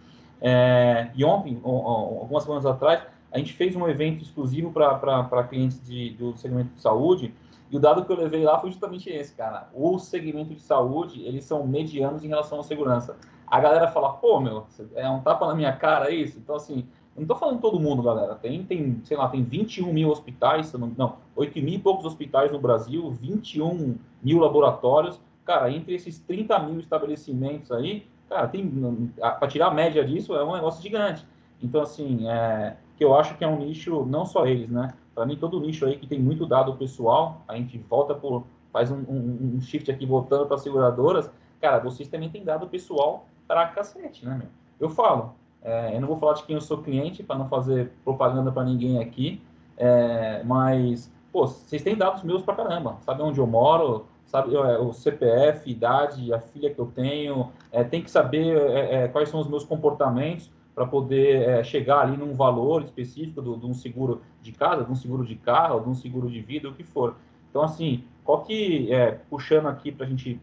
É, 0.42 1.10
e 1.16 1.24
ontem, 1.24 1.60
algumas 1.64 2.44
semanas 2.44 2.66
atrás, 2.66 3.04
a 3.32 3.38
gente 3.38 3.54
fez 3.54 3.76
um 3.76 3.88
evento 3.88 4.24
exclusivo 4.24 4.72
para 4.72 5.44
clientes 5.44 5.82
de, 5.86 6.12
do 6.12 6.38
segmento 6.38 6.70
de 6.76 6.82
saúde, 6.82 7.34
e 7.72 7.78
o 7.78 7.80
dado 7.80 8.06
que 8.06 8.12
eu 8.12 8.18
levei 8.18 8.44
lá 8.44 8.60
foi 8.60 8.70
justamente 8.70 9.10
esse, 9.10 9.34
cara. 9.34 9.70
O 9.74 9.98
segmento 9.98 10.54
de 10.54 10.62
saúde, 10.62 11.24
eles 11.24 11.44
são 11.44 11.66
medianos 11.66 12.24
em 12.24 12.28
relação 12.28 12.60
à 12.60 12.64
segurança. 12.64 13.18
A 13.48 13.60
galera 13.60 13.88
fala, 13.88 14.14
pô, 14.14 14.40
meu, 14.40 14.66
é 14.96 15.10
um 15.10 15.22
tapa 15.22 15.48
na 15.48 15.56
minha 15.56 15.74
cara 15.74 16.12
isso? 16.12 16.38
Então, 16.38 16.56
assim, 16.56 16.88
não 17.16 17.24
estou 17.24 17.38
falando 17.38 17.62
todo 17.62 17.80
mundo, 17.80 18.02
galera. 18.02 18.36
Tem, 18.36 18.64
tem, 18.64 19.02
sei 19.04 19.16
lá, 19.16 19.28
tem 19.28 19.44
21 19.44 19.92
mil 19.94 20.10
hospitais, 20.10 20.74
não, 20.74 20.92
não 20.98 21.18
8 21.36 21.60
mil 21.62 21.76
e 21.76 21.80
poucos 21.80 22.06
hospitais 22.06 22.52
no 22.52 22.60
Brasil, 22.60 23.12
21 23.12 23.96
mil 24.22 24.40
laboratórios. 24.40 25.20
Cara, 25.46 25.72
entre 25.72 25.94
esses 25.94 26.20
30 26.20 26.58
mil 26.60 26.80
estabelecimentos 26.80 27.72
aí, 27.72 28.08
cara, 28.30 28.48
tem 28.48 28.68
para 29.18 29.48
tirar 29.48 29.68
a 29.68 29.74
média 29.74 30.04
disso 30.04 30.36
é 30.36 30.44
um 30.44 30.54
negócio 30.54 30.82
gigante. 30.82 31.26
Então, 31.62 31.82
assim, 31.82 32.28
é, 32.28 32.76
que 32.98 33.04
eu 33.04 33.16
acho 33.16 33.38
que 33.38 33.44
é 33.44 33.48
um 33.48 33.60
nicho, 33.60 34.06
não 34.06 34.26
só 34.26 34.46
eles, 34.46 34.70
né? 34.70 34.94
Para 35.14 35.26
mim, 35.26 35.36
todo 35.36 35.60
nicho 35.60 35.86
aí 35.86 35.98
que 35.98 36.08
tem 36.08 36.20
muito 36.20 36.46
dado 36.46 36.76
pessoal, 36.76 37.42
a 37.48 37.56
gente 37.56 37.78
volta 37.78 38.16
por, 38.16 38.46
faz 38.72 38.92
um, 38.92 38.98
um, 39.08 39.56
um 39.56 39.62
shift 39.62 39.90
aqui 39.92 40.06
voltando 40.06 40.46
para 40.48 40.58
seguradoras, 40.58 41.30
cara, 41.62 41.80
vocês 41.80 42.10
também 42.10 42.30
têm 42.30 42.44
dado 42.44 42.68
pessoal 42.68 43.26
para 43.48 43.68
cacete, 43.68 44.26
né, 44.26 44.36
meu? 44.38 44.48
Eu 44.80 44.90
falo, 44.90 45.36
é, 45.62 45.96
eu 45.96 46.02
não 46.02 46.08
vou 46.08 46.18
falar 46.18 46.34
de 46.34 46.44
quem 46.44 46.56
eu 46.56 46.62
sou 46.62 46.80
cliente 46.80 47.24
para 47.24 47.38
não 47.38 47.48
fazer 47.48 47.92
propaganda 48.04 48.52
para 48.52 48.64
ninguém 48.64 49.00
aqui, 49.00 49.42
é, 49.78 50.44
mas 50.44 51.12
pô, 51.32 51.48
vocês 51.48 51.82
têm 51.82 51.96
dados 51.96 52.24
meus 52.24 52.42
para 52.42 52.56
caramba, 52.56 52.98
sabe 53.02 53.22
onde 53.22 53.40
eu 53.40 53.48
moro, 53.48 54.06
sabe 54.26 54.56
é, 54.56 54.78
o 54.78 54.92
CPF, 54.92 55.70
idade, 55.70 56.34
a 56.34 56.40
filha 56.40 56.74
que 56.74 56.80
eu 56.80 56.88
tenho, 56.88 57.52
é, 57.72 57.84
tem 57.84 58.02
que 58.02 58.12
saber 58.12 58.58
é, 58.58 59.04
é, 59.04 59.08
quais 59.08 59.30
são 59.30 59.40
os 59.40 59.48
meus 59.48 59.64
comportamentos 59.64 60.52
para 60.74 60.86
poder 60.86 61.64
chegar 61.64 62.00
ali 62.00 62.18
num 62.18 62.34
valor 62.34 62.84
específico 62.84 63.42
do, 63.42 63.58
de 63.58 63.66
um 63.66 63.74
seguro 63.74 64.22
de 64.42 64.52
casa, 64.52 64.84
de 64.84 64.92
um 64.92 64.96
seguro 64.96 65.26
de 65.26 65.36
carro, 65.36 65.80
de 65.82 65.90
um 65.90 65.94
seguro 65.94 66.30
de 66.30 66.42
vida, 66.42 66.70
o 66.70 66.74
que 66.74 66.84
for. 66.84 67.16
Então, 67.50 67.62
assim, 67.62 68.04
qual 68.24 68.42
que, 68.44 68.90
puxando 69.30 69.68
aqui 69.68 69.92
para 69.92 70.06
a 70.06 70.10
gente 70.10 70.40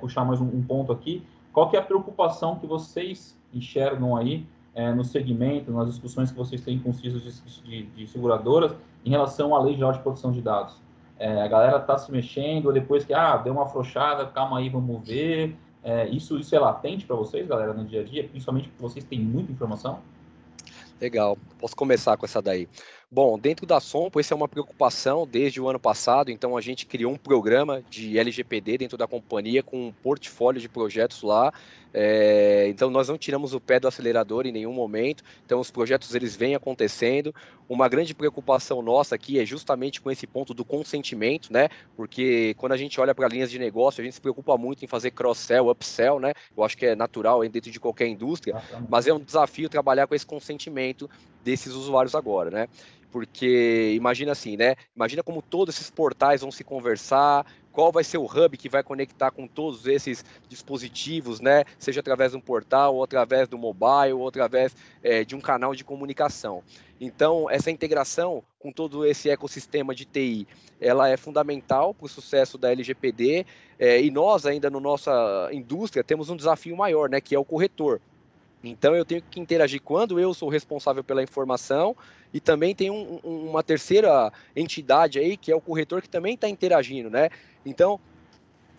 puxar 0.00 0.24
mais 0.24 0.40
um, 0.40 0.46
um 0.46 0.62
ponto 0.62 0.90
aqui, 0.90 1.22
qual 1.52 1.68
que 1.68 1.76
é 1.76 1.78
a 1.78 1.82
preocupação 1.82 2.56
que 2.56 2.66
vocês 2.66 3.38
enxergam 3.52 4.16
aí 4.16 4.46
é, 4.74 4.90
no 4.92 5.04
segmento, 5.04 5.70
nas 5.70 5.86
discussões 5.88 6.30
que 6.30 6.36
vocês 6.36 6.62
têm 6.62 6.78
com 6.78 6.90
os 6.90 6.98
CISOs 6.98 7.22
de, 7.22 7.62
de, 7.62 7.82
de, 7.82 8.06
seguradoras 8.06 8.74
em 9.04 9.10
relação 9.10 9.54
à 9.54 9.60
lei 9.62 9.74
geral 9.74 9.92
de 9.92 9.98
proteção 9.98 10.32
de 10.32 10.40
dados? 10.40 10.80
É, 11.18 11.42
a 11.42 11.46
galera 11.46 11.76
está 11.76 11.98
se 11.98 12.10
mexendo, 12.10 12.72
depois 12.72 13.04
que, 13.04 13.12
ah, 13.12 13.36
deu 13.36 13.52
uma 13.52 13.64
afrouxada, 13.64 14.26
calma 14.26 14.58
aí, 14.58 14.70
vamos 14.70 15.06
ver. 15.06 15.56
É, 15.84 16.08
isso, 16.08 16.38
isso 16.38 16.54
é 16.54 16.58
latente 16.58 17.04
para 17.04 17.16
vocês, 17.16 17.46
galera, 17.46 17.72
no 17.72 17.84
dia 17.84 18.00
a 18.00 18.04
dia, 18.04 18.28
principalmente 18.28 18.68
porque 18.68 18.82
vocês 18.82 19.04
têm 19.04 19.20
muita 19.20 19.50
informação? 19.50 20.00
Legal, 21.00 21.36
posso 21.58 21.74
começar 21.74 22.16
com 22.16 22.24
essa 22.24 22.40
daí. 22.40 22.68
Bom, 23.14 23.38
dentro 23.38 23.66
da 23.66 23.78
Sompo, 23.78 24.18
essa 24.18 24.32
é 24.32 24.34
uma 24.34 24.48
preocupação 24.48 25.26
desde 25.26 25.60
o 25.60 25.68
ano 25.68 25.78
passado, 25.78 26.30
então 26.30 26.56
a 26.56 26.62
gente 26.62 26.86
criou 26.86 27.12
um 27.12 27.18
programa 27.18 27.84
de 27.90 28.18
LGPD 28.18 28.78
dentro 28.78 28.96
da 28.96 29.06
companhia 29.06 29.62
com 29.62 29.88
um 29.88 29.92
portfólio 29.92 30.58
de 30.58 30.66
projetos 30.66 31.20
lá 31.20 31.52
é, 31.94 32.66
então 32.68 32.90
nós 32.90 33.08
não 33.08 33.18
tiramos 33.18 33.52
o 33.52 33.60
pé 33.60 33.78
do 33.78 33.86
acelerador 33.86 34.46
em 34.46 34.52
nenhum 34.52 34.72
momento. 34.72 35.22
Então 35.44 35.60
os 35.60 35.70
projetos 35.70 36.14
eles 36.14 36.34
vêm 36.34 36.54
acontecendo. 36.54 37.34
Uma 37.68 37.88
grande 37.88 38.14
preocupação 38.14 38.82
nossa 38.82 39.14
aqui 39.14 39.38
é 39.38 39.44
justamente 39.44 40.00
com 40.00 40.10
esse 40.10 40.26
ponto 40.26 40.54
do 40.54 40.64
consentimento, 40.64 41.52
né? 41.52 41.68
Porque 41.96 42.54
quando 42.54 42.72
a 42.72 42.76
gente 42.76 43.00
olha 43.00 43.14
para 43.14 43.28
linhas 43.28 43.50
de 43.50 43.58
negócio, 43.58 44.00
a 44.00 44.04
gente 44.04 44.14
se 44.14 44.20
preocupa 44.20 44.56
muito 44.56 44.84
em 44.84 44.88
fazer 44.88 45.10
cross-sell, 45.10 45.68
upsell, 45.68 46.18
né? 46.18 46.32
Eu 46.56 46.64
acho 46.64 46.76
que 46.76 46.86
é 46.86 46.96
natural 46.96 47.46
dentro 47.48 47.70
de 47.70 47.80
qualquer 47.80 48.08
indústria, 48.08 48.62
mas 48.88 49.06
é 49.06 49.12
um 49.12 49.20
desafio 49.20 49.68
trabalhar 49.68 50.06
com 50.06 50.14
esse 50.14 50.26
consentimento 50.26 51.08
desses 51.44 51.72
usuários 51.74 52.14
agora, 52.14 52.50
né? 52.50 52.68
Porque 53.12 53.92
imagina 53.94 54.32
assim, 54.32 54.56
né? 54.56 54.74
Imagina 54.96 55.22
como 55.22 55.42
todos 55.42 55.74
esses 55.74 55.90
portais 55.90 56.40
vão 56.40 56.50
se 56.50 56.64
conversar, 56.64 57.46
qual 57.70 57.92
vai 57.92 58.02
ser 58.02 58.16
o 58.16 58.24
hub 58.24 58.56
que 58.56 58.68
vai 58.68 58.82
conectar 58.82 59.30
com 59.30 59.46
todos 59.46 59.86
esses 59.86 60.24
dispositivos, 60.48 61.38
né? 61.38 61.64
Seja 61.78 62.00
através 62.00 62.32
de 62.32 62.38
um 62.38 62.40
portal, 62.40 62.96
ou 62.96 63.04
através 63.04 63.46
do 63.48 63.58
mobile, 63.58 64.14
ou 64.14 64.26
através 64.26 64.74
é, 65.02 65.24
de 65.24 65.36
um 65.36 65.40
canal 65.40 65.74
de 65.74 65.84
comunicação. 65.84 66.62
Então, 66.98 67.50
essa 67.50 67.70
integração 67.70 68.42
com 68.58 68.72
todo 68.72 69.04
esse 69.04 69.28
ecossistema 69.28 69.94
de 69.94 70.06
TI, 70.06 70.48
ela 70.80 71.08
é 71.08 71.16
fundamental 71.16 71.92
para 71.92 72.06
o 72.06 72.08
sucesso 72.08 72.56
da 72.56 72.72
LGPD. 72.72 73.44
É, 73.78 74.00
e 74.00 74.10
nós, 74.10 74.46
ainda 74.46 74.70
na 74.70 74.78
no 74.78 74.80
nossa 74.80 75.50
indústria, 75.52 76.02
temos 76.02 76.30
um 76.30 76.36
desafio 76.36 76.76
maior, 76.76 77.10
né? 77.10 77.20
Que 77.20 77.34
é 77.34 77.38
o 77.38 77.44
corretor. 77.44 78.00
Então 78.64 78.94
eu 78.94 79.04
tenho 79.04 79.22
que 79.22 79.40
interagir 79.40 79.82
quando 79.82 80.20
eu 80.20 80.32
sou 80.32 80.48
responsável 80.48 81.02
pela 81.02 81.22
informação 81.22 81.96
e 82.32 82.40
também 82.40 82.74
tem 82.74 82.90
um, 82.90 83.20
uma 83.24 83.62
terceira 83.62 84.32
entidade 84.54 85.18
aí 85.18 85.36
que 85.36 85.52
é 85.52 85.56
o 85.56 85.60
corretor 85.60 86.02
que 86.02 86.08
também 86.08 86.34
está 86.34 86.48
interagindo, 86.48 87.10
né? 87.10 87.28
Então 87.64 88.00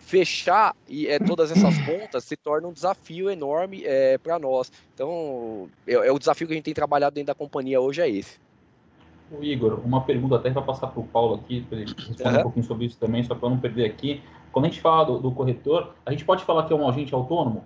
fechar 0.04 0.76
e 0.86 1.06
é, 1.06 1.18
todas 1.18 1.50
essas 1.50 1.78
pontas 1.84 2.24
se 2.24 2.36
torna 2.36 2.68
um 2.68 2.72
desafio 2.72 3.30
enorme 3.30 3.82
é, 3.84 4.18
para 4.18 4.38
nós. 4.38 4.70
Então, 4.92 5.68
é, 5.86 5.94
é, 5.94 6.12
o 6.12 6.18
desafio 6.18 6.46
que 6.46 6.52
a 6.52 6.56
gente 6.56 6.64
tem 6.64 6.74
trabalhado 6.74 7.14
dentro 7.14 7.28
da 7.28 7.34
companhia 7.34 7.80
hoje 7.80 8.02
é 8.02 8.08
esse. 8.08 8.38
O 9.30 9.42
Igor, 9.42 9.80
uma 9.84 10.02
pergunta 10.02 10.36
até 10.36 10.50
para 10.50 10.62
passar 10.62 10.88
para 10.88 11.00
o 11.00 11.06
Paulo 11.06 11.36
aqui, 11.36 11.62
para 11.62 11.78
ele 11.78 11.90
responder 11.90 12.28
uhum. 12.28 12.38
um 12.38 12.42
pouquinho 12.42 12.66
sobre 12.66 12.84
isso 12.84 12.98
também, 12.98 13.22
só 13.24 13.34
para 13.34 13.48
não 13.48 13.58
perder 13.58 13.86
aqui. 13.86 14.22
Quando 14.52 14.66
a 14.66 14.68
gente 14.68 14.80
fala 14.80 15.04
do, 15.04 15.18
do 15.18 15.32
corretor, 15.32 15.94
a 16.04 16.10
gente 16.10 16.24
pode 16.24 16.44
falar 16.44 16.66
que 16.66 16.72
é 16.72 16.76
um 16.76 16.86
agente 16.86 17.14
autônomo? 17.14 17.64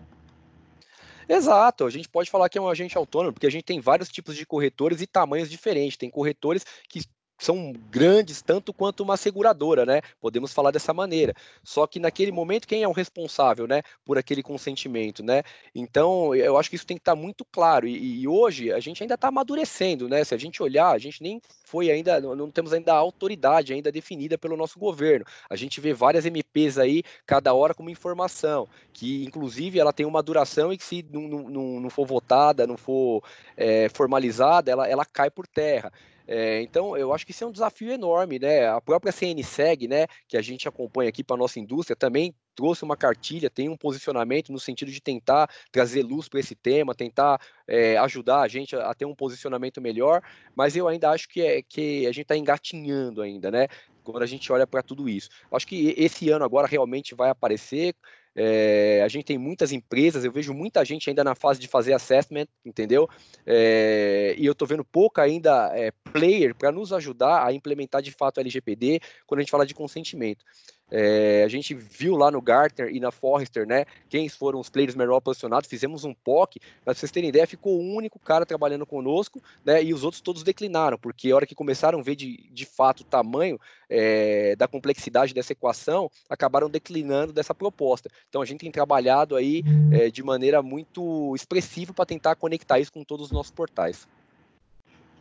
Exato, 1.31 1.85
a 1.85 1.91
gente 1.91 2.09
pode 2.09 2.31
falar 2.31 2.49
que 2.49 2.57
é 2.57 2.61
um 2.61 2.69
agente 2.69 2.97
autônomo, 2.97 3.35
porque 3.35 3.47
a 3.47 3.51
gente 3.51 3.65
tem 3.65 3.81
vários 3.81 4.09
tipos 4.09 4.35
de 4.35 4.47
corretores 4.47 5.03
e 5.03 5.07
tamanhos 5.07 5.51
diferentes. 5.51 5.99
Tem 5.99 6.11
corretores 6.11 6.65
que 6.89 7.03
são 7.39 7.73
grandes 7.91 8.43
tanto 8.43 8.73
quanto 8.73 9.03
uma 9.03 9.17
seguradora, 9.17 9.87
né? 9.87 10.01
Podemos 10.21 10.53
falar 10.53 10.71
dessa 10.71 10.93
maneira. 10.93 11.35
Só 11.63 11.87
que 11.87 12.01
naquele 12.01 12.33
momento 12.33 12.67
quem 12.67 12.83
é 12.83 12.89
o 12.89 12.93
responsável, 12.93 13.67
né, 13.67 13.83
por 14.05 14.19
aquele 14.19 14.43
consentimento, 14.43 15.23
né? 15.23 15.43
Então 15.75 16.35
eu 16.35 16.59
acho 16.59 16.69
que 16.69 16.77
isso 16.77 16.87
tem 16.87 16.97
que 16.97 17.03
estar 17.03 17.15
muito 17.15 17.45
claro. 17.45 17.87
E, 17.87 18.23
e 18.23 18.29
hoje 18.29 18.73
a 18.73 18.81
gente 18.81 19.03
ainda 19.03 19.15
está 19.15 19.29
amadurecendo, 19.29 20.09
né? 20.09 20.25
Se 20.25 20.35
a 20.35 20.39
gente 20.39 20.63
olhar, 20.63 20.91
a 20.91 20.99
gente 20.99 21.23
nem 21.23 21.41
foi 21.65 21.91
ainda, 21.91 22.21
não, 22.21 22.51
temos 22.51 22.73
ainda 22.73 22.93
a 22.93 22.97
autoridade 22.97 23.73
ainda 23.73 23.93
definida 23.93 24.37
pelo 24.37 24.57
nosso 24.57 24.79
governo. 24.79 25.25
A 25.49 25.55
gente 25.57 25.81
vê 25.81 25.93
várias 25.93 26.27
MPs 26.27 26.79
aí 26.79 27.03
cada 27.27 27.53
hora 27.55 27.75
com 27.75 27.83
uma 27.83 27.91
informação 27.91 28.67
que, 28.93 29.25
inclusive, 29.25 29.79
ela 29.79 29.93
tem 29.93 30.07
uma 30.07 30.23
duração 30.23 30.73
e 30.73 30.79
que 30.79 30.85
se 30.85 31.05
não, 31.11 31.23
não, 31.29 31.81
não 31.81 31.91
for 31.91 32.07
votada, 32.07 32.67
não 32.67 32.77
for 32.77 33.23
é, 33.57 33.89
formalizada, 33.91 34.71
ela, 34.71 34.89
ela 34.89 35.05
cai 35.05 35.31
por 35.31 35.47
terra. 35.47 35.93
É, 36.31 36.61
então, 36.61 36.95
eu 36.95 37.15
acho 37.15 37.25
que 37.25 37.33
isso 37.33 37.43
é 37.43 37.47
um 37.47 37.51
desafio 37.51 37.91
enorme, 37.91 38.39
né? 38.39 38.69
A 38.69 38.83
própria 38.83 39.11
CNSEG, 39.11 39.89
né, 39.89 40.07
que 40.29 40.37
a 40.37 40.43
gente 40.43 40.69
acompanha 40.69 41.09
aqui 41.09 41.25
para 41.25 41.37
a 41.37 41.39
nossa 41.39 41.59
indústria, 41.59 41.97
também 41.97 42.35
trouxe 42.55 42.85
uma 42.85 42.99
cartilha, 42.99 43.49
tem 43.49 43.71
um 43.71 43.77
posicionamento 43.79 44.53
no 44.53 44.61
sentido 44.61 44.93
de 44.93 45.01
tentar 45.01 45.49
trazer 45.73 46.03
luz 46.03 46.29
para 46.29 46.39
esse 46.39 46.55
tema, 46.55 46.95
tentar 46.95 47.41
é, 47.67 47.97
ajudar 47.97 48.43
a 48.43 48.49
gente 48.49 48.77
a, 48.77 48.91
a, 48.91 48.95
ter 48.95 49.07
um 49.07 49.15
posicionamento 49.15 49.81
melhor, 49.81 50.21
mas 50.55 50.77
eu 50.77 50.87
ainda 50.87 51.09
acho 51.11 51.29
que, 51.31 51.41
é, 51.41 51.63
que 51.63 52.07
a 52.07 52.13
gente 52.13 52.23
está 52.23 52.37
engatinhando 52.37 53.23
ainda, 53.23 53.51
né? 53.51 53.67
Quando 54.05 54.23
a 54.23 54.27
gente 54.27 54.53
olha 54.53 54.67
para 54.67 54.83
tudo 54.83 55.09
isso. 55.09 55.31
Acho 55.51 55.67
que 55.67 55.95
esse 55.97 56.29
ano 56.29 56.45
agora 56.45 56.67
realmente 56.67 57.15
vai 57.15 57.31
aparecer 57.31 57.95
é, 58.41 59.03
a 59.05 59.09
gente 59.09 59.25
tem 59.25 59.37
muitas 59.37 59.73
empresas, 59.73 60.25
eu 60.25 60.31
vejo 60.31 60.55
muita 60.55 60.85
gente 60.85 61.11
ainda 61.11 61.25
na 61.25 61.35
fase 61.35 61.59
de 61.59 61.67
fazer 61.67 61.93
assessment, 61.93 62.47
entendeu? 62.65 63.09
É, 63.45 64.37
e 64.39 64.47
eu 64.47 64.53
estou 64.53 64.69
vendo 64.69 64.85
pouca 64.85 65.23
ainda 65.23 65.73
é, 65.77 65.91
player 66.13 66.55
para 66.55 66.71
nos 66.71 66.93
ajudar 66.93 67.45
a 67.45 67.53
implementar 67.53 68.01
de 68.01 68.13
fato 68.13 68.37
o 68.39 68.41
LGPD 68.41 69.01
quando 69.27 69.41
a 69.41 69.43
gente 69.43 69.51
fala 69.51 69.67
de 69.67 69.75
consentimento. 69.75 70.45
É, 70.91 71.43
a 71.45 71.49
gente 71.49 71.75
viu 71.75 72.17
lá 72.17 72.31
no 72.31 72.41
Gartner 72.41 72.95
e 72.95 72.99
na 72.99 73.11
Forrester, 73.11 73.67
né, 73.67 73.85
quem 74.09 74.29
foram 74.29 74.59
os 74.59 74.71
players 74.71 74.95
melhor 74.95 75.21
posicionados, 75.21 75.69
fizemos 75.69 76.05
um 76.05 76.15
POC, 76.15 76.61
para 76.85 76.95
vocês 76.95 77.13
terem 77.13 77.29
ideia, 77.29 77.47
ficou 77.47 77.79
o 77.79 77.95
único 77.95 78.19
cara 78.19 78.47
trabalhando 78.47 78.87
conosco, 78.87 79.43
né, 79.65 79.83
e 79.83 79.93
os 79.93 80.03
outros 80.03 80.23
todos 80.23 80.43
declinaram, 80.43 80.99
porque 80.99 81.31
a 81.31 81.37
hora 81.37 81.47
que 81.47 81.55
começaram 81.55 81.99
a 81.99 82.03
ver 82.03 82.17
de, 82.17 82.49
de 82.51 82.65
fato 82.65 83.01
o 83.01 83.05
tamanho 83.05 83.59
é, 83.89 84.57
da 84.57 84.67
complexidade 84.67 85.35
dessa 85.35 85.53
equação, 85.53 86.11
acabaram 86.29 86.71
declinando 86.71 87.33
dessa 87.33 87.55
proposta. 87.55 88.11
Então 88.29 88.41
a 88.41 88.45
gente 88.45 88.61
tem 88.61 88.71
trabalhado 88.71 89.37
aí 89.37 89.63
é, 89.93 90.11
de 90.11 90.23
maneira 90.23 90.63
muito 90.63 91.35
expressiva 91.35 91.93
para 91.93 92.07
tentar 92.07 92.35
conectar 92.37 92.79
isso 92.79 92.93
com 92.93 93.05
todos 93.05 93.27
os 93.27 93.33
nossos 93.33 93.53
portais. 93.53 94.07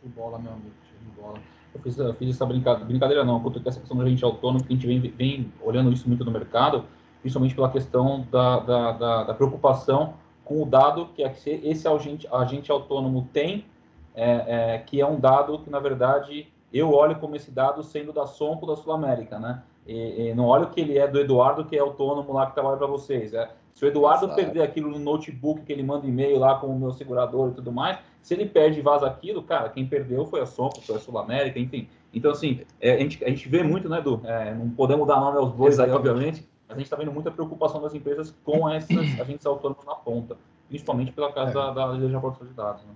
Que 0.00 0.08
bola, 0.08 0.38
meu 0.38 0.52
amigo, 0.52 0.70
que 0.86 1.20
bola 1.20 1.57
eu 1.74 1.80
fiz, 1.80 1.98
eu 1.98 2.14
fiz 2.14 2.30
essa 2.30 2.46
brincadeira, 2.46 2.84
brincadeira 2.84 3.24
não, 3.24 3.40
quanto 3.40 3.60
essa 3.66 3.78
questão 3.78 3.96
do 3.96 4.02
agente 4.02 4.24
autônomo, 4.24 4.64
que 4.64 4.72
a 4.72 4.76
gente 4.76 4.86
vem, 4.86 5.00
vem 5.00 5.52
olhando 5.62 5.92
isso 5.92 6.08
muito 6.08 6.24
no 6.24 6.30
mercado, 6.30 6.84
principalmente 7.20 7.54
pela 7.54 7.70
questão 7.70 8.26
da, 8.30 8.60
da, 8.60 8.92
da, 8.92 9.24
da 9.24 9.34
preocupação 9.34 10.14
com 10.44 10.62
o 10.62 10.66
dado 10.66 11.10
que, 11.14 11.22
é 11.22 11.30
esse 11.44 11.86
agente, 11.86 12.26
agente 12.32 12.72
autônomo 12.72 13.28
tem, 13.32 13.66
é, 14.14 14.74
é, 14.74 14.78
que 14.78 15.00
é 15.00 15.06
um 15.06 15.20
dado 15.20 15.58
que, 15.58 15.68
na 15.68 15.78
verdade, 15.78 16.48
eu 16.72 16.92
olho 16.92 17.16
como 17.16 17.36
esse 17.36 17.50
dado 17.50 17.82
sendo 17.82 18.12
da 18.12 18.26
Sompo 18.26 18.66
da 18.66 18.74
Sul 18.74 18.92
América, 18.92 19.38
né? 19.38 19.62
E, 19.86 20.28
e 20.28 20.34
não 20.34 20.46
olho 20.46 20.68
que 20.68 20.80
ele 20.80 20.98
é 20.98 21.06
do 21.06 21.18
Eduardo, 21.20 21.64
que 21.64 21.76
é 21.76 21.80
autônomo 21.80 22.32
lá 22.32 22.46
que 22.46 22.54
trabalha 22.54 22.76
para 22.76 22.86
vocês. 22.86 23.32
É, 23.34 23.50
se 23.74 23.84
o 23.84 23.88
Eduardo 23.88 24.24
Exato. 24.24 24.40
perder 24.40 24.62
aquilo 24.62 24.90
no 24.90 24.98
notebook 24.98 25.62
que 25.62 25.72
ele 25.72 25.82
manda 25.82 26.06
e-mail 26.06 26.38
lá 26.38 26.56
com 26.56 26.66
o 26.66 26.78
meu 26.78 26.92
segurador 26.92 27.50
e 27.50 27.54
tudo 27.54 27.70
mais, 27.70 27.98
se 28.22 28.34
ele 28.34 28.46
perde 28.46 28.78
e 28.78 28.82
vaza 28.82 29.06
aquilo, 29.06 29.42
cara, 29.42 29.68
quem 29.68 29.86
perdeu 29.86 30.26
foi 30.26 30.40
a 30.40 30.46
Sompo, 30.46 30.80
foi 30.82 30.96
a 30.96 30.98
Sul 30.98 31.18
América, 31.18 31.58
enfim. 31.58 31.88
Então, 32.12 32.30
assim, 32.30 32.60
é, 32.80 32.92
a, 32.94 32.98
gente, 32.98 33.24
a 33.24 33.28
gente 33.28 33.48
vê 33.48 33.62
muito, 33.62 33.88
né, 33.88 33.98
Edu? 33.98 34.20
É, 34.24 34.54
não 34.54 34.70
podemos 34.70 35.06
dar 35.06 35.20
nome 35.20 35.38
aos 35.38 35.52
bois 35.52 35.78
aí, 35.78 35.90
obviamente, 35.90 36.46
mas 36.66 36.76
a 36.76 36.78
gente 36.78 36.86
está 36.86 36.96
vendo 36.96 37.12
muita 37.12 37.30
preocupação 37.30 37.80
das 37.80 37.94
empresas 37.94 38.34
com 38.44 38.68
esses 38.70 38.96
agentes 39.20 39.46
autônomos 39.46 39.84
na 39.84 39.94
ponta, 39.94 40.36
principalmente 40.68 41.12
pela 41.12 41.32
casa 41.32 41.50
é. 41.50 41.54
da, 41.54 41.70
da 41.70 41.86
lei 41.86 42.00
de 42.00 42.08
de 42.08 42.54
dados. 42.54 42.82
Né? 42.84 42.90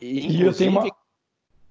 E, 0.00 0.36
e 0.36 0.42
eu 0.42 0.54
tenho 0.54 0.70
uma... 0.70 0.86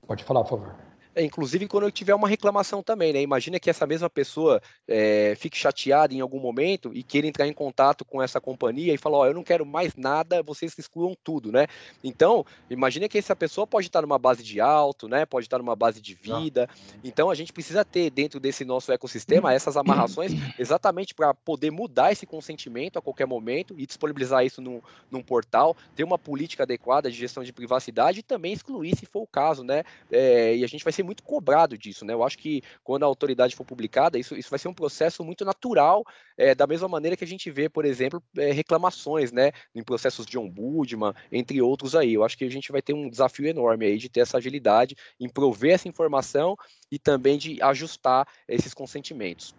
Pode 0.05 0.23
falar, 0.23 0.43
por 0.43 0.59
favor. 0.59 0.75
É, 1.17 1.23
inclusive 1.23 1.67
quando 1.67 1.85
eu 1.85 1.91
tiver 1.91 2.13
uma 2.13 2.27
reclamação 2.27 2.83
também, 2.83 3.11
né? 3.11 3.19
Imagina 3.19 3.59
que 3.59 3.71
essa 3.71 3.87
mesma 3.87 4.07
pessoa 4.07 4.61
é, 4.87 5.33
fique 5.35 5.57
chateada 5.57 6.13
em 6.13 6.21
algum 6.21 6.39
momento 6.39 6.91
e 6.93 7.01
queira 7.01 7.25
entrar 7.25 7.47
em 7.47 7.53
contato 7.53 8.05
com 8.05 8.21
essa 8.21 8.39
companhia 8.39 8.93
e 8.93 8.99
falar, 8.99 9.17
ó, 9.17 9.21
oh, 9.21 9.25
eu 9.25 9.33
não 9.33 9.43
quero 9.43 9.65
mais 9.65 9.95
nada, 9.95 10.43
vocês 10.43 10.77
excluam 10.77 11.17
tudo, 11.23 11.51
né? 11.51 11.65
Então, 12.03 12.45
imagina 12.69 13.09
que 13.09 13.17
essa 13.17 13.35
pessoa 13.35 13.65
pode 13.65 13.87
estar 13.87 14.03
numa 14.03 14.19
base 14.19 14.43
de 14.43 14.61
alto, 14.61 15.07
né? 15.07 15.25
Pode 15.25 15.47
estar 15.47 15.57
numa 15.57 15.75
base 15.75 15.99
de 15.99 16.13
vida. 16.13 16.69
Então, 17.03 17.31
a 17.31 17.35
gente 17.35 17.51
precisa 17.51 17.83
ter 17.83 18.11
dentro 18.11 18.39
desse 18.39 18.63
nosso 18.63 18.91
ecossistema 18.91 19.51
essas 19.51 19.75
amarrações 19.75 20.33
exatamente 20.59 21.15
para 21.15 21.33
poder 21.33 21.71
mudar 21.71 22.11
esse 22.11 22.27
consentimento 22.27 22.99
a 22.99 23.01
qualquer 23.01 23.25
momento 23.25 23.73
e 23.75 23.87
disponibilizar 23.87 24.45
isso 24.45 24.61
num, 24.61 24.79
num 25.09 25.23
portal, 25.23 25.75
ter 25.95 26.03
uma 26.03 26.19
política 26.19 26.61
adequada 26.61 27.09
de 27.09 27.17
gestão 27.17 27.43
de 27.43 27.51
privacidade 27.51 28.19
e 28.19 28.23
também 28.23 28.53
excluir, 28.53 28.95
se 28.95 29.07
for 29.07 29.23
o 29.23 29.27
caso, 29.27 29.63
né? 29.63 29.83
É, 30.11 30.55
e 30.55 30.63
a 30.63 30.67
gente 30.67 30.83
vai 30.83 30.93
ser 30.93 31.06
muito 31.07 31.23
cobrado 31.23 31.77
disso, 31.77 32.03
né? 32.03 32.13
Eu 32.13 32.23
acho 32.23 32.37
que 32.37 32.61
quando 32.83 33.03
a 33.03 33.05
autoridade 33.05 33.55
for 33.55 33.65
publicada, 33.65 34.19
isso, 34.19 34.35
isso 34.35 34.49
vai 34.49 34.59
ser 34.59 34.67
um 34.67 34.73
processo 34.73 35.23
muito 35.23 35.45
natural, 35.45 36.03
é, 36.37 36.53
da 36.53 36.67
mesma 36.67 36.87
maneira 36.87 37.15
que 37.15 37.23
a 37.23 37.27
gente 37.27 37.49
vê, 37.49 37.69
por 37.69 37.85
exemplo, 37.85 38.21
é, 38.37 38.51
reclamações, 38.51 39.31
né? 39.31 39.51
Em 39.73 39.81
processos 39.81 40.25
de 40.25 40.37
ombudsman, 40.37 41.13
entre 41.31 41.61
outros 41.61 41.95
aí. 41.95 42.13
Eu 42.13 42.25
acho 42.25 42.37
que 42.37 42.43
a 42.43 42.51
gente 42.51 42.71
vai 42.71 42.81
ter 42.81 42.93
um 42.93 43.09
desafio 43.09 43.47
enorme 43.47 43.85
aí 43.85 43.97
de 43.97 44.09
ter 44.09 44.19
essa 44.19 44.37
agilidade, 44.37 44.95
em 45.19 45.29
prover 45.29 45.73
essa 45.73 45.87
informação 45.87 46.57
e 46.91 46.99
também 46.99 47.37
de 47.37 47.61
ajustar 47.61 48.27
esses 48.47 48.73
consentimentos. 48.73 49.55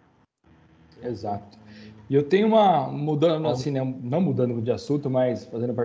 Exato. 1.01 1.57
E 2.09 2.15
eu 2.15 2.23
tenho 2.23 2.47
uma 2.47 2.87
mudando 2.87 3.47
assim, 3.47 3.71
né, 3.71 3.81
não 4.01 4.21
mudando 4.21 4.61
de 4.61 4.71
assunto, 4.71 5.09
mas 5.09 5.45
fazendo 5.45 5.75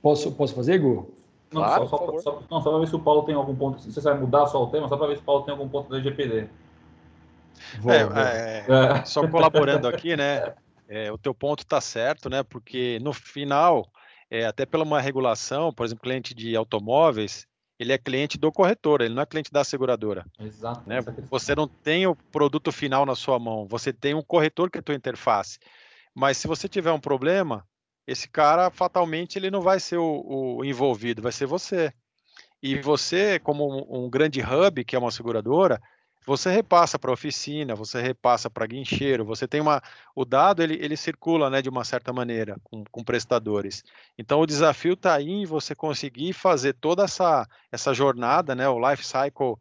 posso 0.00 0.32
posso 0.32 0.54
fazer, 0.54 0.78
Gu? 0.78 1.21
Não, 1.52 1.62
claro, 1.62 1.88
só, 1.88 1.98
só, 1.98 2.18
só, 2.18 2.42
não, 2.50 2.60
só 2.60 2.70
para 2.70 2.78
ver 2.80 2.88
se 2.88 2.96
o 2.96 3.00
Paulo 3.00 3.22
tem 3.24 3.34
algum 3.34 3.54
ponto. 3.54 3.80
Se 3.80 3.92
você 3.92 4.00
vai 4.00 4.18
mudar 4.18 4.46
só 4.46 4.62
o 4.62 4.68
tema, 4.68 4.88
só 4.88 4.96
para 4.96 5.08
ver 5.08 5.16
se 5.16 5.22
o 5.22 5.24
Paulo 5.24 5.44
tem 5.44 5.52
algum 5.52 5.68
ponto 5.68 5.90
da 5.90 6.00
GPD. 6.00 6.48
É, 7.86 7.96
é, 7.96 8.98
é, 8.98 9.04
só 9.04 9.26
colaborando 9.28 9.86
aqui, 9.88 10.16
né? 10.16 10.54
É, 10.88 11.10
o 11.12 11.18
teu 11.18 11.34
ponto 11.34 11.62
está 11.62 11.80
certo, 11.80 12.28
né? 12.28 12.42
Porque 12.42 12.98
no 13.02 13.12
final, 13.12 13.86
é, 14.30 14.46
até 14.46 14.66
pela 14.66 14.84
uma 14.84 15.00
regulação, 15.00 15.72
por 15.72 15.84
exemplo, 15.84 16.02
cliente 16.02 16.34
de 16.34 16.56
automóveis, 16.56 17.46
ele 17.78 17.92
é 17.92 17.98
cliente 17.98 18.38
do 18.38 18.52
corretor, 18.52 19.00
ele 19.00 19.14
não 19.14 19.22
é 19.22 19.26
cliente 19.26 19.50
da 19.50 19.64
seguradora. 19.64 20.24
Exato. 20.38 20.82
Né? 20.86 20.98
Você 21.30 21.54
não 21.54 21.66
tem 21.66 22.06
o 22.06 22.14
produto 22.14 22.70
final 22.70 23.04
na 23.04 23.14
sua 23.14 23.38
mão, 23.38 23.66
você 23.66 23.92
tem 23.92 24.14
um 24.14 24.22
corretor 24.22 24.70
que 24.70 24.78
é 24.78 24.80
a 24.80 24.82
tua 24.82 24.94
interface. 24.94 25.58
Mas 26.14 26.36
se 26.36 26.46
você 26.46 26.68
tiver 26.68 26.92
um 26.92 27.00
problema, 27.00 27.66
esse 28.06 28.28
cara 28.28 28.70
fatalmente 28.70 29.38
ele 29.38 29.50
não 29.50 29.60
vai 29.60 29.78
ser 29.78 29.98
o, 29.98 30.58
o 30.58 30.64
envolvido, 30.64 31.22
vai 31.22 31.32
ser 31.32 31.46
você. 31.46 31.92
E 32.62 32.80
você, 32.80 33.38
como 33.40 33.66
um, 33.68 34.04
um, 34.04 34.10
grande 34.10 34.40
hub, 34.40 34.84
que 34.84 34.94
é 34.94 34.98
uma 34.98 35.10
seguradora, 35.10 35.80
você 36.24 36.48
repassa 36.50 36.98
para 36.98 37.10
oficina, 37.10 37.74
você 37.74 38.00
repassa 38.00 38.48
para 38.48 38.66
guincheiro, 38.66 39.24
você 39.24 39.48
tem 39.48 39.60
uma. 39.60 39.82
O 40.14 40.24
dado 40.24 40.62
ele, 40.62 40.74
ele 40.74 40.96
circula 40.96 41.50
né, 41.50 41.60
de 41.60 41.68
uma 41.68 41.84
certa 41.84 42.12
maneira 42.12 42.56
com, 42.62 42.84
com 42.84 43.02
prestadores. 43.02 43.82
Então 44.16 44.40
o 44.40 44.46
desafio 44.46 44.92
está 44.92 45.14
aí 45.14 45.28
em 45.28 45.44
você 45.44 45.74
conseguir 45.74 46.32
fazer 46.32 46.74
toda 46.74 47.02
essa, 47.02 47.48
essa 47.72 47.92
jornada, 47.92 48.54
né, 48.54 48.68
o 48.68 48.78
life 48.90 49.04
cycle 49.04 49.56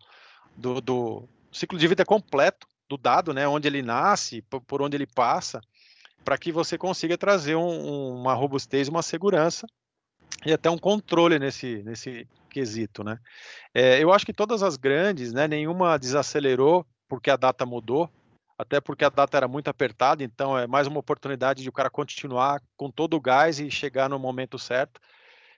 do, 0.55 0.79
do 0.79 1.27
ciclo 1.51 1.79
de 1.79 1.87
vida 1.87 2.05
completo 2.05 2.67
do 2.87 2.97
dado, 2.97 3.33
né, 3.33 3.47
onde 3.47 3.67
ele 3.67 3.81
nasce, 3.81 4.43
por, 4.43 4.61
por 4.61 4.81
onde 4.81 4.95
ele 4.95 5.07
passa, 5.07 5.61
para 6.23 6.37
que 6.37 6.51
você 6.51 6.77
consiga 6.77 7.17
trazer 7.17 7.55
um, 7.55 8.15
uma 8.15 8.33
robustez, 8.33 8.87
uma 8.87 9.01
segurança 9.01 9.65
e 10.45 10.53
até 10.53 10.69
um 10.69 10.77
controle 10.77 11.37
nesse, 11.39 11.83
nesse 11.83 12.27
quesito, 12.49 13.03
né? 13.03 13.17
É, 13.73 14.01
eu 14.03 14.11
acho 14.11 14.25
que 14.25 14.33
todas 14.33 14.63
as 14.63 14.77
grandes, 14.77 15.33
né, 15.33 15.47
nenhuma 15.47 15.97
desacelerou 15.97 16.85
porque 17.07 17.29
a 17.29 17.35
data 17.35 17.65
mudou, 17.65 18.09
até 18.57 18.79
porque 18.79 19.03
a 19.03 19.09
data 19.09 19.37
era 19.37 19.47
muito 19.47 19.67
apertada, 19.67 20.23
então 20.23 20.57
é 20.57 20.67
mais 20.67 20.87
uma 20.87 20.99
oportunidade 20.99 21.63
de 21.63 21.69
o 21.69 21.73
cara 21.73 21.89
continuar 21.89 22.61
com 22.77 22.89
todo 22.89 23.15
o 23.15 23.21
gás 23.21 23.59
e 23.59 23.69
chegar 23.71 24.09
no 24.09 24.19
momento 24.19 24.57
certo, 24.59 25.01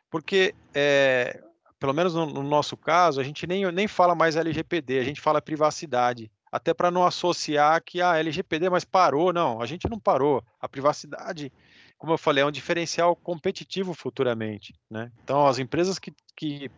porque 0.10 0.56
é, 0.74 1.44
pelo 1.84 1.94
menos 1.94 2.14
no, 2.14 2.26
no, 2.26 2.44
nosso 2.44 2.78
caso, 2.78 3.20
a 3.20 3.24
gente 3.26 3.46
nem, 3.46 3.70
nem 3.72 3.90
fala 3.90 4.16
mais 4.16 4.38
LGPD, 4.38 5.00
a 5.00 5.04
gente 5.04 5.20
fala 5.20 5.42
privacidade. 5.42 6.32
Até 6.54 6.72
para 6.72 6.92
não 6.92 7.04
associar 7.04 7.82
que 7.84 8.00
a 8.00 8.12
ah, 8.12 8.20
LGPD, 8.20 8.70
mas 8.70 8.86
parou, 8.86 9.34
não, 9.34 9.60
a 9.60 9.66
gente 9.66 9.90
não 9.90 9.98
parou. 9.98 10.44
A 10.62 10.70
privacidade, 10.70 11.52
como 11.98 12.14
eu 12.14 12.18
falei, 12.18 12.44
é 12.44 12.46
um 12.46 12.52
diferencial 12.52 13.16
competitivo 13.16 13.92
futuramente, 13.96 14.72
né? 14.88 15.12
Então, 15.24 15.48
as 15.48 15.58
empresas 15.58 15.98
que, 15.98 16.14
que 16.38 16.70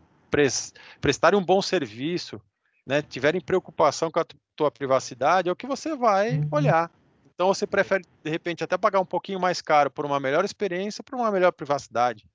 prestarem 1.02 1.38
um 1.38 1.44
bom 1.44 1.62
serviço, 1.62 2.42
né, 2.88 3.02
tiverem 3.02 3.42
preocupação 3.42 4.10
com 4.10 4.22
a 4.22 4.26
tua 4.56 4.72
privacidade, 4.72 5.50
é 5.50 5.52
o 5.52 5.56
que 5.58 5.68
você 5.68 5.94
vai 5.94 6.38
uhum. 6.38 6.48
olhar. 6.52 6.90
Então 7.34 7.48
você 7.48 7.68
prefere, 7.68 8.06
de 8.24 8.30
repente, 8.30 8.64
até 8.64 8.78
pagar 8.78 9.02
um 9.02 9.06
pouquinho 9.06 9.42
mais 9.42 9.62
caro 9.62 9.92
por 9.92 10.06
uma 10.06 10.22
melhor 10.22 10.46
experiência, 10.46 11.04
por 11.04 11.16
uma 11.16 11.30
melhor 11.30 11.52
privacidade. 11.52 12.26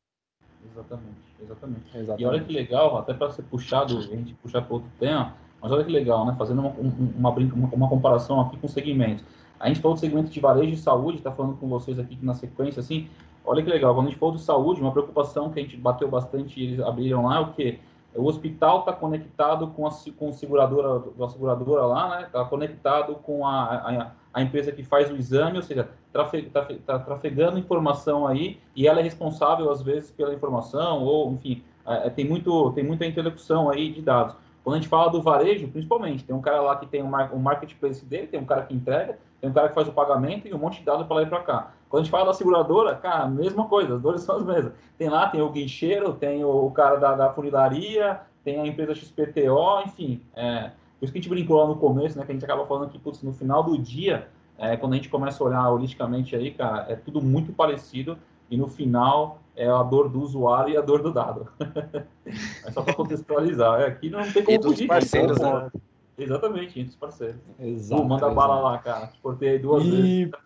Exatamente, 0.70 1.16
exatamente. 1.40 1.96
exatamente. 1.96 2.22
E 2.22 2.26
olha 2.26 2.44
que 2.44 2.52
legal, 2.52 2.98
até 2.98 3.14
para 3.14 3.30
ser 3.30 3.44
puxado, 3.44 3.96
a 3.96 4.02
gente 4.02 4.34
puxar 4.34 4.60
para 4.60 4.74
outro 4.74 4.90
tema, 4.98 5.34
mas 5.60 5.72
olha 5.72 5.84
que 5.84 5.90
legal, 5.90 6.26
né? 6.26 6.34
Fazendo 6.38 6.60
uma, 6.60 6.70
uma, 6.70 7.30
uma, 7.30 7.68
uma 7.72 7.88
comparação 7.88 8.40
aqui 8.40 8.56
com 8.56 8.68
segmentos. 8.68 9.24
A 9.58 9.68
gente 9.68 9.80
falou 9.80 9.94
do 9.94 10.00
segmento 10.00 10.30
de 10.30 10.40
varejo 10.40 10.72
e 10.72 10.76
saúde, 10.76 11.18
está 11.18 11.30
falando 11.30 11.56
com 11.56 11.68
vocês 11.68 11.98
aqui 11.98 12.18
na 12.22 12.34
sequência, 12.34 12.80
assim, 12.80 13.08
olha 13.44 13.62
que 13.62 13.68
legal, 13.68 13.94
quando 13.94 14.06
a 14.06 14.10
gente 14.10 14.18
falou 14.18 14.34
de 14.34 14.40
saúde, 14.40 14.80
uma 14.80 14.92
preocupação 14.92 15.50
que 15.50 15.60
a 15.60 15.62
gente 15.62 15.76
bateu 15.76 16.08
bastante 16.08 16.58
e 16.58 16.64
eles 16.64 16.80
abriram 16.80 17.26
lá 17.26 17.36
é 17.36 17.40
o 17.40 17.52
quê? 17.52 17.78
o 18.14 18.26
hospital 18.26 18.80
está 18.80 18.92
conectado 18.92 19.68
com 19.68 19.86
a, 19.86 19.90
com 20.16 20.28
a 20.28 20.32
seguradora, 20.32 21.04
a 21.20 21.28
seguradora 21.28 21.86
lá, 21.86 22.08
né? 22.08 22.26
Está 22.26 22.44
conectado 22.44 23.14
com 23.16 23.46
a, 23.46 23.64
a, 23.74 24.10
a, 24.34 24.42
empresa 24.42 24.72
que 24.72 24.82
faz 24.82 25.10
o 25.10 25.16
exame, 25.16 25.56
ou 25.56 25.62
seja, 25.62 25.88
está 26.12 26.64
tá 26.86 26.98
trafegando 26.98 27.58
informação 27.58 28.26
aí 28.26 28.58
e 28.74 28.88
ela 28.88 28.98
é 29.00 29.02
responsável 29.02 29.70
às 29.70 29.80
vezes 29.80 30.10
pela 30.10 30.34
informação 30.34 31.04
ou, 31.04 31.32
enfim, 31.32 31.62
é, 31.86 32.08
é, 32.08 32.10
tem 32.10 32.24
muito 32.24 32.72
tem 32.72 32.82
muita 32.82 33.06
interlocução 33.06 33.70
aí 33.70 33.92
de 33.92 34.02
dados. 34.02 34.34
Quando 34.70 34.78
a 34.78 34.82
gente 34.82 34.88
fala 34.88 35.10
do 35.10 35.20
varejo, 35.20 35.66
principalmente, 35.66 36.22
tem 36.22 36.32
um 36.32 36.40
cara 36.40 36.60
lá 36.60 36.76
que 36.76 36.86
tem 36.86 37.02
mar, 37.02 37.34
um 37.34 37.40
marketplace 37.40 38.04
dele, 38.04 38.28
tem 38.28 38.38
um 38.38 38.44
cara 38.44 38.62
que 38.62 38.72
entrega, 38.72 39.18
tem 39.40 39.50
um 39.50 39.52
cara 39.52 39.68
que 39.68 39.74
faz 39.74 39.88
o 39.88 39.92
pagamento 39.92 40.46
e 40.46 40.54
um 40.54 40.58
monte 40.58 40.78
de 40.78 40.84
dados 40.84 41.04
para 41.08 41.16
lá 41.16 41.22
e 41.24 41.26
para 41.26 41.40
cá. 41.40 41.72
Quando 41.88 42.02
a 42.02 42.04
gente 42.04 42.12
fala 42.12 42.26
da 42.26 42.34
seguradora, 42.34 42.94
cara, 42.94 43.26
mesma 43.26 43.66
coisa, 43.66 43.96
as 43.96 44.00
dores 44.00 44.22
são 44.22 44.36
as 44.36 44.44
mesmas. 44.44 44.72
Tem 44.96 45.08
lá, 45.08 45.28
tem 45.28 45.42
o 45.42 45.50
guincheiro, 45.50 46.12
tem 46.12 46.44
o 46.44 46.70
cara 46.70 46.98
da, 47.00 47.16
da 47.16 47.32
funilaria, 47.32 48.20
tem 48.44 48.60
a 48.60 48.66
empresa 48.68 48.94
XPTO, 48.94 49.80
enfim. 49.86 50.22
É, 50.36 50.70
por 51.00 51.04
isso 51.04 51.12
que 51.12 51.18
a 51.18 51.20
gente 51.20 51.28
brincou 51.28 51.56
lá 51.56 51.66
no 51.66 51.74
começo, 51.74 52.16
né, 52.16 52.24
que 52.24 52.30
a 52.30 52.34
gente 52.34 52.44
acaba 52.44 52.64
falando 52.64 52.90
que, 52.90 52.98
putz, 53.00 53.24
no 53.24 53.32
final 53.32 53.64
do 53.64 53.76
dia, 53.76 54.28
é, 54.56 54.76
quando 54.76 54.92
a 54.92 54.96
gente 54.96 55.08
começa 55.08 55.42
a 55.42 55.46
olhar 55.48 55.68
holisticamente 55.68 56.36
aí, 56.36 56.52
cara, 56.52 56.86
é 56.88 56.94
tudo 56.94 57.20
muito 57.20 57.52
parecido 57.52 58.16
e 58.48 58.56
no 58.56 58.68
final 58.68 59.39
é 59.56 59.66
a 59.66 59.82
dor 59.82 60.08
do 60.08 60.20
usuário 60.20 60.74
e 60.74 60.76
a 60.76 60.80
dor 60.80 61.02
do 61.02 61.12
dado. 61.12 61.48
é 62.26 62.70
só 62.72 62.82
para 62.82 62.94
contextualizar. 62.94 63.80
É, 63.80 63.86
aqui 63.86 64.10
não 64.10 64.20
tem 64.32 64.44
como 64.44 64.56
e 64.56 64.58
dos 64.58 64.82
parceiros, 64.86 65.38
né? 65.38 65.70
Exatamente, 66.16 66.78
entre 66.78 66.90
os 66.90 66.96
parceiros. 66.96 67.40
Exato. 67.58 68.04
manda 68.04 68.28
bala 68.30 68.60
lá, 68.60 68.78
cara. 68.78 69.10
Cortei 69.22 69.58
duas 69.58 69.84
e... 69.84 69.90
vezes. 69.90 70.30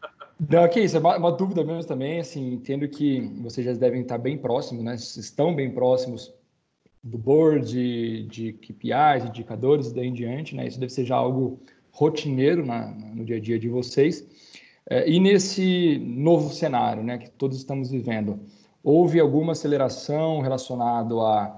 Não, 0.50 0.68
que 0.68 0.80
isso, 0.80 0.96
é 0.96 1.00
uma, 1.00 1.16
uma, 1.16 1.32
dúvida 1.32 1.62
mesmo 1.62 1.86
também, 1.86 2.18
assim, 2.18 2.54
entendo 2.54 2.88
que 2.88 3.20
vocês 3.40 3.64
já 3.64 3.72
devem 3.72 4.02
estar 4.02 4.18
bem 4.18 4.36
próximos, 4.36 4.82
né, 4.82 4.96
estão 4.96 5.54
bem 5.54 5.70
próximos 5.70 6.34
do 7.02 7.16
board, 7.16 7.64
de, 7.64 8.24
de 8.24 8.52
KPIs, 8.54 9.26
indicadores 9.26 9.88
e 9.88 9.94
daí 9.94 10.08
em 10.08 10.12
diante, 10.12 10.56
né, 10.56 10.66
isso 10.66 10.80
deve 10.80 10.92
ser 10.92 11.04
já 11.04 11.14
algo 11.14 11.60
rotineiro 11.92 12.66
na, 12.66 12.88
no 12.88 13.24
dia 13.24 13.36
a 13.36 13.40
dia 13.40 13.58
de 13.60 13.68
vocês. 13.68 14.26
É, 14.90 15.08
e 15.08 15.20
nesse 15.20 15.98
novo 15.98 16.52
cenário, 16.52 17.02
né, 17.02 17.16
que 17.16 17.30
todos 17.30 17.56
estamos 17.56 17.90
vivendo, 17.90 18.40
houve 18.84 19.18
alguma 19.18 19.52
aceleração 19.52 20.40
relacionada 20.40 21.14
a 21.14 21.56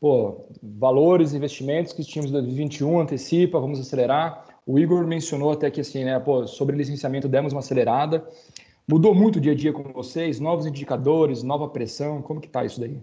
pô, 0.00 0.44
valores, 0.62 1.32
investimentos 1.32 1.92
que 1.92 2.04
tínhamos 2.04 2.30
em 2.30 2.34
2021, 2.34 3.00
antecipa, 3.00 3.58
vamos 3.58 3.80
acelerar, 3.80 4.44
o 4.66 4.78
Igor 4.78 5.06
mencionou 5.06 5.52
até 5.52 5.70
que 5.70 5.80
assim, 5.80 6.04
né, 6.04 6.18
pô, 6.18 6.46
sobre 6.46 6.76
licenciamento 6.76 7.28
demos 7.28 7.52
uma 7.52 7.60
acelerada. 7.60 8.26
Mudou 8.86 9.14
muito 9.14 9.36
o 9.36 9.40
dia 9.40 9.52
a 9.52 9.54
dia 9.54 9.72
com 9.72 9.82
vocês? 9.92 10.40
Novos 10.40 10.66
indicadores, 10.66 11.42
nova 11.42 11.68
pressão? 11.68 12.20
Como 12.20 12.40
que 12.40 12.48
tá 12.48 12.64
isso 12.64 12.80
daí? 12.80 13.00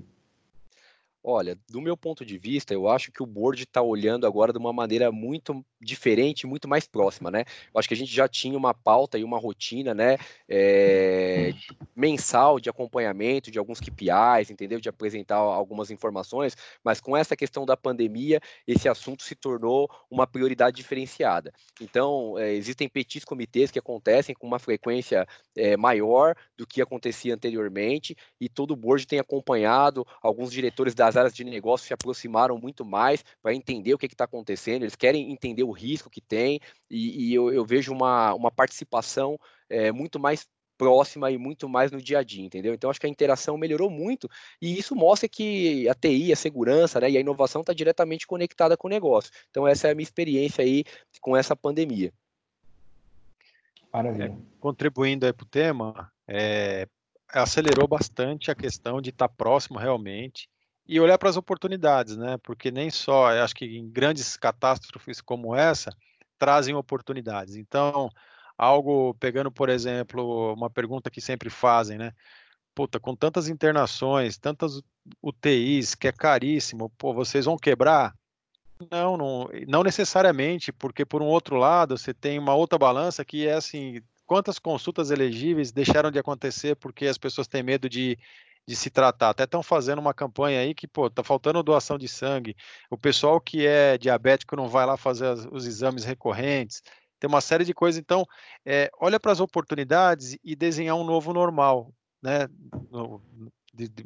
Olha, 1.23 1.55
do 1.69 1.79
meu 1.79 1.95
ponto 1.95 2.25
de 2.25 2.35
vista, 2.39 2.73
eu 2.73 2.89
acho 2.89 3.11
que 3.11 3.21
o 3.21 3.27
board 3.27 3.61
está 3.61 3.79
olhando 3.79 4.25
agora 4.25 4.51
de 4.51 4.57
uma 4.57 4.73
maneira 4.73 5.11
muito 5.11 5.63
diferente, 5.79 6.47
muito 6.47 6.67
mais 6.67 6.87
próxima, 6.87 7.29
né? 7.29 7.43
Eu 7.71 7.79
acho 7.79 7.87
que 7.87 7.93
a 7.93 7.97
gente 7.97 8.11
já 8.11 8.27
tinha 8.27 8.57
uma 8.57 8.73
pauta 8.73 9.19
e 9.19 9.23
uma 9.23 9.37
rotina, 9.37 9.93
né, 9.93 10.17
é, 10.49 11.53
mensal 11.95 12.59
de 12.59 12.69
acompanhamento 12.69 13.51
de 13.51 13.59
alguns 13.59 13.79
KPIs, 13.79 14.49
entendeu? 14.49 14.79
De 14.79 14.89
apresentar 14.89 15.35
algumas 15.35 15.91
informações, 15.91 16.55
mas 16.83 16.99
com 16.99 17.15
essa 17.15 17.35
questão 17.35 17.65
da 17.67 17.77
pandemia, 17.77 18.39
esse 18.67 18.89
assunto 18.89 19.21
se 19.21 19.35
tornou 19.35 19.89
uma 20.09 20.25
prioridade 20.25 20.77
diferenciada. 20.77 21.53
Então, 21.79 22.37
é, 22.39 22.51
existem 22.53 22.89
petis 22.89 23.23
comitês 23.23 23.69
que 23.69 23.79
acontecem 23.79 24.33
com 24.33 24.47
uma 24.47 24.59
frequência 24.59 25.27
é, 25.55 25.77
maior 25.77 26.35
do 26.57 26.65
que 26.65 26.81
acontecia 26.81 27.33
anteriormente 27.35 28.15
e 28.39 28.49
todo 28.49 28.71
o 28.71 28.75
board 28.75 29.05
tem 29.05 29.19
acompanhado 29.19 30.05
alguns 30.21 30.51
diretores 30.51 30.95
das 30.95 31.10
as 31.11 31.17
áreas 31.17 31.33
de 31.33 31.43
negócio 31.43 31.87
se 31.87 31.93
aproximaram 31.93 32.57
muito 32.57 32.83
mais 32.85 33.23
para 33.41 33.53
entender 33.53 33.93
o 33.93 33.97
que 33.97 34.05
está 34.05 34.23
acontecendo, 34.23 34.83
eles 34.83 34.95
querem 34.95 35.31
entender 35.31 35.63
o 35.63 35.71
risco 35.71 36.09
que 36.09 36.21
tem, 36.21 36.59
e, 36.89 37.29
e 37.29 37.33
eu, 37.33 37.51
eu, 37.53 37.65
vejo 37.65 37.91
uma, 37.93 38.33
uma 38.33 38.49
participação 38.49 39.37
é, 39.69 39.91
muito 39.91 40.19
mais 40.19 40.47
próxima 40.77 41.29
e 41.29 41.37
muito 41.37 41.69
mais 41.69 41.91
no 41.91 42.01
dia 42.01 42.19
a 42.19 42.23
dia, 42.23 42.43
entendeu? 42.43 42.73
Então 42.73 42.89
acho 42.89 42.99
que 42.99 43.05
a 43.05 43.09
interação 43.09 43.55
melhorou 43.55 43.87
muito 43.87 44.27
e 44.59 44.79
isso 44.79 44.95
mostra 44.95 45.29
que 45.29 45.87
a 45.87 45.93
TI, 45.93 46.33
a 46.33 46.35
segurança 46.35 46.99
né, 46.99 47.11
e 47.11 47.17
a 47.17 47.21
inovação 47.21 47.61
está 47.61 47.71
diretamente 47.71 48.25
conectada 48.25 48.75
com 48.75 48.87
o 48.87 48.89
negócio. 48.89 49.31
Então 49.51 49.67
essa 49.67 49.87
é 49.87 49.91
a 49.91 49.95
minha 49.95 50.03
experiência 50.03 50.63
aí 50.63 50.83
com 51.19 51.37
essa 51.37 51.55
pandemia. 51.55 52.11
Maravilha. 53.93 54.25
É, 54.25 54.59
contribuindo 54.59 55.25
aí 55.25 55.33
para 55.33 55.43
o 55.43 55.49
tema, 55.49 56.11
é, 56.27 56.87
acelerou 57.29 57.87
bastante 57.87 58.49
a 58.49 58.55
questão 58.55 59.01
de 59.01 59.11
estar 59.11 59.27
tá 59.27 59.33
próximo 59.37 59.77
realmente 59.77 60.49
e 60.91 60.99
olhar 60.99 61.17
para 61.17 61.29
as 61.29 61.37
oportunidades, 61.37 62.17
né? 62.17 62.37
Porque 62.43 62.69
nem 62.69 62.89
só, 62.89 63.29
acho 63.41 63.55
que 63.55 63.63
em 63.63 63.89
grandes 63.89 64.35
catástrofes 64.35 65.21
como 65.21 65.55
essa, 65.55 65.95
trazem 66.37 66.75
oportunidades. 66.75 67.55
Então, 67.55 68.09
algo 68.57 69.13
pegando, 69.13 69.49
por 69.49 69.69
exemplo, 69.69 70.53
uma 70.53 70.69
pergunta 70.69 71.09
que 71.09 71.21
sempre 71.21 71.49
fazem, 71.49 71.97
né? 71.97 72.11
Puta, 72.75 72.99
com 72.99 73.15
tantas 73.15 73.47
internações, 73.47 74.37
tantas 74.37 74.81
UTIs, 75.21 75.95
que 75.95 76.09
é 76.09 76.11
caríssimo, 76.11 76.89
pô, 76.97 77.13
vocês 77.13 77.45
vão 77.45 77.57
quebrar? 77.57 78.13
Não, 78.91 79.15
não, 79.15 79.49
não 79.69 79.83
necessariamente, 79.83 80.73
porque 80.73 81.05
por 81.05 81.21
um 81.21 81.27
outro 81.27 81.55
lado, 81.55 81.97
você 81.97 82.13
tem 82.13 82.37
uma 82.37 82.53
outra 82.53 82.77
balança 82.77 83.23
que 83.23 83.47
é 83.47 83.53
assim, 83.53 84.01
quantas 84.25 84.59
consultas 84.59 85.09
elegíveis 85.09 85.71
deixaram 85.71 86.11
de 86.11 86.19
acontecer 86.19 86.75
porque 86.75 87.07
as 87.07 87.17
pessoas 87.17 87.47
têm 87.47 87.63
medo 87.63 87.87
de 87.87 88.19
de 88.67 88.75
se 88.75 88.89
tratar. 88.89 89.29
Até 89.29 89.43
estão 89.43 89.63
fazendo 89.63 89.99
uma 89.99 90.13
campanha 90.13 90.59
aí 90.59 90.73
que, 90.73 90.87
pô, 90.87 91.09
tá 91.09 91.23
faltando 91.23 91.63
doação 91.63 91.97
de 91.97 92.07
sangue. 92.07 92.55
O 92.89 92.97
pessoal 92.97 93.39
que 93.39 93.65
é 93.65 93.97
diabético 93.97 94.55
não 94.55 94.67
vai 94.67 94.85
lá 94.85 94.97
fazer 94.97 95.27
as, 95.27 95.47
os 95.51 95.65
exames 95.65 96.03
recorrentes. 96.03 96.81
Tem 97.19 97.27
uma 97.27 97.41
série 97.41 97.65
de 97.65 97.73
coisas. 97.73 97.99
Então, 97.99 98.25
é, 98.65 98.89
olha 98.99 99.19
para 99.19 99.31
as 99.31 99.39
oportunidades 99.39 100.37
e 100.43 100.55
desenhar 100.55 100.95
um 100.95 101.03
novo 101.03 101.33
normal, 101.33 101.93
né? 102.21 102.47
No, 102.89 103.21
de, 103.73 103.87
de, 103.87 104.05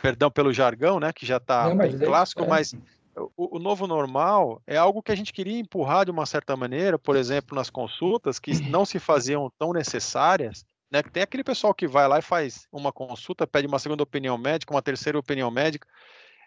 perdão 0.00 0.30
pelo 0.30 0.52
jargão, 0.52 1.00
né? 1.00 1.12
Que 1.12 1.24
já 1.24 1.38
está 1.38 1.70
é 1.70 2.04
clássico, 2.04 2.44
é. 2.44 2.46
mas 2.46 2.74
o, 3.36 3.56
o, 3.56 3.58
novo 3.58 3.86
normal 3.86 4.60
é 4.66 4.76
algo 4.76 5.02
que 5.02 5.10
a 5.10 5.14
gente 5.14 5.32
queria 5.32 5.58
empurrar 5.58 6.04
de 6.04 6.10
uma 6.10 6.26
certa 6.26 6.54
maneira, 6.56 6.98
por 6.98 7.16
exemplo, 7.16 7.56
nas 7.56 7.70
consultas 7.70 8.38
que 8.38 8.60
não 8.68 8.84
se 8.84 8.98
faziam 8.98 9.50
tão 9.58 9.72
necessárias, 9.72 10.64
né? 10.90 11.02
Tem 11.02 11.22
aquele 11.22 11.44
pessoal 11.44 11.74
que 11.74 11.86
vai 11.86 12.06
lá 12.06 12.18
e 12.18 12.22
faz 12.22 12.66
uma 12.70 12.92
consulta, 12.92 13.46
pede 13.46 13.66
uma 13.66 13.78
segunda 13.78 14.02
opinião 14.02 14.38
médica, 14.38 14.74
uma 14.74 14.82
terceira 14.82 15.18
opinião 15.18 15.50
médica. 15.50 15.86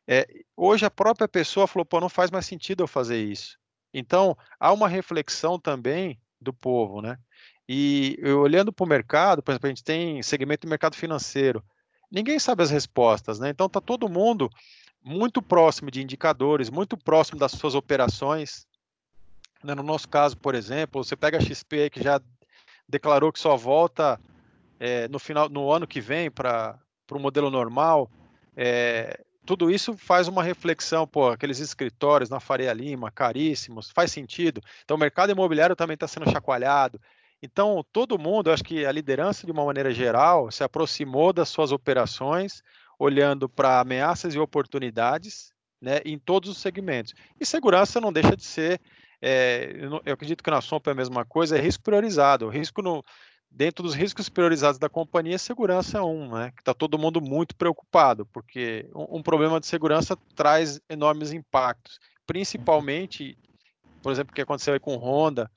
É, 0.07 0.27
hoje 0.55 0.85
a 0.85 0.91
própria 0.91 1.27
pessoa 1.27 1.67
falou, 1.67 1.85
pô, 1.85 1.99
não 1.99 2.09
faz 2.09 2.31
mais 2.31 2.45
sentido 2.45 2.83
eu 2.83 2.87
fazer 2.87 3.21
isso. 3.21 3.57
Então, 3.93 4.37
há 4.59 4.71
uma 4.71 4.87
reflexão 4.87 5.59
também 5.59 6.19
do 6.39 6.53
povo, 6.53 7.01
né? 7.01 7.17
E 7.67 8.17
olhando 8.23 8.73
para 8.73 8.83
o 8.83 8.87
mercado, 8.87 9.43
por 9.43 9.51
exemplo, 9.51 9.67
a 9.67 9.69
gente 9.69 9.83
tem 9.83 10.23
segmento 10.23 10.65
de 10.65 10.69
mercado 10.69 10.95
financeiro. 10.95 11.63
Ninguém 12.11 12.39
sabe 12.39 12.63
as 12.63 12.71
respostas, 12.71 13.39
né? 13.39 13.49
Então 13.49 13.67
está 13.67 13.79
todo 13.79 14.09
mundo 14.09 14.49
muito 15.03 15.41
próximo 15.41 15.91
de 15.91 16.01
indicadores, 16.01 16.69
muito 16.69 16.97
próximo 16.97 17.39
das 17.39 17.51
suas 17.51 17.75
operações. 17.75 18.65
Né? 19.63 19.75
No 19.75 19.83
nosso 19.83 20.09
caso, 20.09 20.35
por 20.37 20.55
exemplo, 20.55 21.03
você 21.03 21.15
pega 21.15 21.37
a 21.37 21.41
XP 21.41 21.91
que 21.91 22.01
já 22.01 22.19
declarou 22.89 23.31
que 23.31 23.39
só 23.39 23.55
volta 23.55 24.19
é, 24.79 25.07
no 25.07 25.19
final, 25.19 25.47
no 25.47 25.71
ano 25.71 25.85
que 25.85 26.01
vem 26.01 26.31
para 26.31 26.77
o 27.11 27.19
modelo 27.19 27.51
normal. 27.51 28.09
É, 28.57 29.23
tudo 29.45 29.71
isso 29.71 29.95
faz 29.95 30.27
uma 30.27 30.43
reflexão, 30.43 31.07
pô, 31.07 31.29
aqueles 31.29 31.59
escritórios 31.59 32.29
na 32.29 32.39
Faria 32.39 32.73
Lima, 32.73 33.11
caríssimos, 33.11 33.91
faz 33.91 34.11
sentido. 34.11 34.61
Então 34.83 34.97
o 34.97 34.99
mercado 34.99 35.31
imobiliário 35.31 35.75
também 35.75 35.93
está 35.93 36.07
sendo 36.07 36.29
chacoalhado. 36.29 36.99
Então, 37.41 37.85
todo 37.93 38.19
mundo, 38.19 38.51
acho 38.51 38.63
que 38.63 38.85
a 38.85 38.91
liderança, 38.91 39.45
de 39.45 39.51
uma 39.51 39.63
maneira 39.63 39.93
geral, 39.93 40.51
se 40.51 40.61
aproximou 40.61 41.31
das 41.31 41.47
suas 41.47 41.71
operações, 41.71 42.61
olhando 42.97 43.47
para 43.47 43.79
ameaças 43.79 44.35
e 44.35 44.39
oportunidades, 44.39 45.53
né, 45.81 46.01
em 46.03 46.19
todos 46.19 46.49
os 46.49 46.57
segmentos. 46.57 47.13
E 47.39 47.45
segurança 47.45 48.01
não 48.01 48.11
deixa 48.11 48.35
de 48.35 48.43
ser, 48.43 48.81
é, 49.21 49.71
eu, 49.75 50.01
eu, 50.05 50.13
acredito 50.13 50.43
que 50.43 50.51
na 50.51 50.61
SOMP 50.61 50.87
é 50.87 50.91
a 50.91 50.95
mesma 50.95 51.25
coisa, 51.25 51.57
é 51.57 51.61
risco 51.61 51.83
priorizado. 51.83 52.47
O 52.47 52.49
risco 52.49 52.81
no, 52.81 53.03
dentro 53.51 53.83
dos 53.83 53.93
riscos 53.93 54.29
priorizados 54.29 54.79
da 54.79 54.89
companhia, 54.89 55.37
segurança 55.37 55.97
é 55.97 56.01
um, 56.01 56.35
né? 56.35 56.51
Que 56.55 56.61
está 56.61 56.73
todo 56.73 56.99
mundo 56.99 57.21
muito 57.21 57.55
preocupado, 57.55 58.25
porque 58.27 58.89
um, 58.95 59.17
um, 59.17 59.23
problema 59.23 59.59
de 59.59 59.67
segurança 59.67 60.17
traz 60.35 60.79
enormes 60.89 61.33
impactos, 61.33 61.99
principalmente, 62.25 63.37
por 64.01 64.11
exemplo, 64.11 64.31
o 64.31 64.35
que 64.35 64.41
aconteceu 64.41 64.73
aí 64.73 64.79
com 64.79 64.95
Honda. 64.95 65.49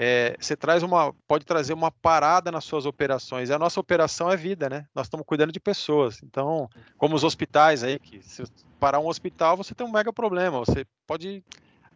É, 0.00 0.36
você 0.38 0.56
traz 0.56 0.84
uma, 0.84 1.12
pode 1.26 1.44
trazer 1.44 1.72
uma 1.72 1.90
parada 1.90 2.52
nas 2.52 2.64
suas 2.64 2.86
operações. 2.86 3.48
E 3.48 3.52
a 3.52 3.58
nossa 3.58 3.80
operação 3.80 4.30
é 4.30 4.36
vida, 4.36 4.68
né? 4.68 4.86
Nós 4.94 5.06
estamos 5.06 5.26
cuidando 5.26 5.50
de 5.50 5.58
pessoas. 5.58 6.22
Então, 6.22 6.68
como 6.96 7.16
os 7.16 7.24
hospitais 7.24 7.82
aí, 7.82 7.98
que 7.98 8.22
se 8.22 8.44
parar 8.78 9.00
um 9.00 9.08
hospital, 9.08 9.56
você 9.56 9.74
tem 9.74 9.84
um 9.84 9.90
mega 9.90 10.12
problema. 10.12 10.60
Você 10.60 10.86
pode 11.04 11.42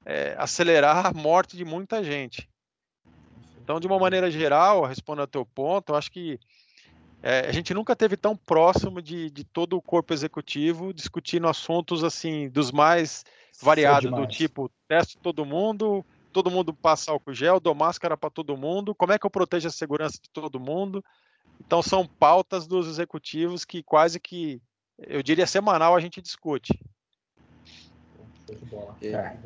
é, 0.05 0.35
acelerar 0.39 1.07
a 1.07 1.13
morte 1.13 1.57
de 1.57 1.65
muita 1.65 2.03
gente. 2.03 2.49
Então, 3.63 3.79
de 3.79 3.87
uma 3.87 3.99
maneira 3.99 4.31
geral, 4.31 4.85
respondendo 4.85 5.21
ao 5.21 5.27
teu 5.27 5.47
ponto, 5.47 5.93
eu 5.93 5.97
acho 5.97 6.11
que 6.11 6.39
é, 7.23 7.47
a 7.49 7.53
gente 7.53 7.73
nunca 7.73 7.95
teve 7.95 8.17
tão 8.17 8.37
próximo 8.37 9.01
de, 9.01 9.31
de, 9.31 9.45
todo 9.45 9.77
o 9.77 9.83
corpo 9.83 10.13
executivo 10.13 10.93
discutindo 10.93 11.47
assuntos 11.47 12.03
assim 12.03 12.49
dos 12.49 12.73
mais 12.73 13.25
variados, 13.63 14.11
do 14.11 14.27
tipo 14.27 14.69
teste 14.89 15.17
todo 15.19 15.45
mundo, 15.45 16.05
todo 16.33 16.51
mundo 16.51 16.75
passa 16.75 17.13
álcool 17.13 17.33
gel, 17.33 17.61
dou 17.61 17.75
máscara 17.77 18.17
para 18.17 18.29
todo 18.29 18.57
mundo, 18.57 18.93
como 18.93 19.13
é 19.13 19.19
que 19.19 19.25
eu 19.25 19.31
protejo 19.31 19.69
a 19.69 19.71
segurança 19.71 20.19
de 20.21 20.29
todo 20.31 20.59
mundo? 20.59 21.05
Então 21.65 21.81
são 21.81 22.05
pautas 22.05 22.67
dos 22.67 22.89
executivos 22.89 23.65
que 23.65 23.85
quase 23.85 24.19
que 24.19 24.61
eu 24.99 25.23
diria 25.23 25.47
semanal 25.47 25.95
a 25.95 26.01
gente 26.01 26.21
discute. 26.21 26.77
É. 29.01 29.39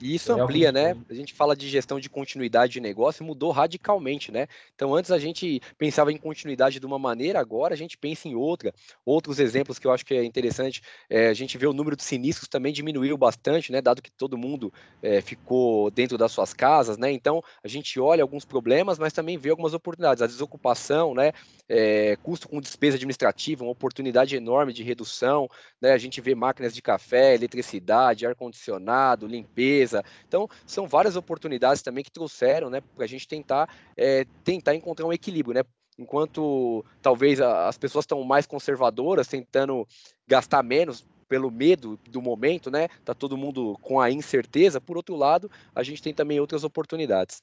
E 0.00 0.14
isso 0.14 0.32
amplia, 0.32 0.72
né? 0.72 0.96
A 1.08 1.14
gente 1.14 1.32
fala 1.32 1.54
de 1.54 1.68
gestão 1.68 2.00
de 2.00 2.10
continuidade 2.10 2.72
de 2.72 2.80
negócio, 2.80 3.24
mudou 3.24 3.50
radicalmente, 3.52 4.32
né? 4.32 4.48
Então, 4.74 4.94
antes 4.94 5.10
a 5.10 5.18
gente 5.18 5.60
pensava 5.78 6.12
em 6.12 6.16
continuidade 6.16 6.80
de 6.80 6.86
uma 6.86 6.98
maneira, 6.98 7.38
agora 7.38 7.74
a 7.74 7.76
gente 7.76 7.96
pensa 7.96 8.28
em 8.28 8.34
outra. 8.34 8.72
Outros 9.04 9.38
exemplos 9.38 9.78
que 9.78 9.86
eu 9.86 9.92
acho 9.92 10.04
que 10.04 10.14
é 10.14 10.24
interessante, 10.24 10.82
é, 11.08 11.28
a 11.28 11.34
gente 11.34 11.56
vê 11.56 11.66
o 11.66 11.72
número 11.72 11.96
de 11.96 12.02
sinistros 12.02 12.48
também 12.48 12.72
diminuiu 12.72 13.16
bastante, 13.16 13.70
né? 13.70 13.80
Dado 13.80 14.02
que 14.02 14.10
todo 14.10 14.36
mundo 14.36 14.72
é, 15.00 15.20
ficou 15.20 15.90
dentro 15.90 16.18
das 16.18 16.32
suas 16.32 16.52
casas, 16.52 16.98
né? 16.98 17.12
Então, 17.12 17.42
a 17.62 17.68
gente 17.68 17.98
olha 18.00 18.22
alguns 18.22 18.44
problemas, 18.44 18.98
mas 18.98 19.12
também 19.12 19.38
vê 19.38 19.50
algumas 19.50 19.74
oportunidades. 19.74 20.22
A 20.22 20.26
desocupação, 20.26 21.14
né? 21.14 21.32
É, 21.68 22.16
custo 22.22 22.48
com 22.48 22.60
despesa 22.60 22.96
administrativa, 22.96 23.64
uma 23.64 23.72
oportunidade 23.72 24.36
enorme 24.36 24.72
de 24.72 24.82
redução, 24.82 25.48
né? 25.80 25.92
A 25.92 25.98
gente 25.98 26.20
vê 26.20 26.34
máquinas 26.34 26.74
de 26.74 26.82
café, 26.82 27.34
eletricidade, 27.34 28.26
ar-condicionado, 28.26 29.26
limpeza 29.26 29.83
então, 30.26 30.48
são 30.66 30.86
várias 30.86 31.16
oportunidades 31.16 31.82
também 31.82 32.04
que 32.04 32.10
trouxeram, 32.10 32.70
né, 32.70 32.80
para 32.94 33.04
a 33.04 33.08
gente 33.08 33.26
tentar, 33.26 33.68
é, 33.96 34.24
tentar 34.42 34.74
encontrar 34.74 35.06
um 35.06 35.12
equilíbrio, 35.12 35.54
né? 35.54 35.62
Enquanto 35.98 36.84
talvez 37.00 37.40
as 37.40 37.78
pessoas 37.78 38.02
estão 38.02 38.22
mais 38.24 38.46
conservadoras, 38.46 39.28
tentando 39.28 39.86
gastar 40.26 40.62
menos 40.62 41.06
pelo 41.28 41.50
medo 41.50 41.98
do 42.10 42.20
momento, 42.20 42.70
né? 42.70 42.88
Tá 43.04 43.14
todo 43.14 43.36
mundo 43.36 43.78
com 43.80 44.00
a 44.00 44.10
incerteza. 44.10 44.80
Por 44.80 44.96
outro 44.96 45.14
lado, 45.14 45.50
a 45.74 45.82
gente 45.82 46.02
tem 46.02 46.12
também 46.12 46.40
outras 46.40 46.64
oportunidades. 46.64 47.42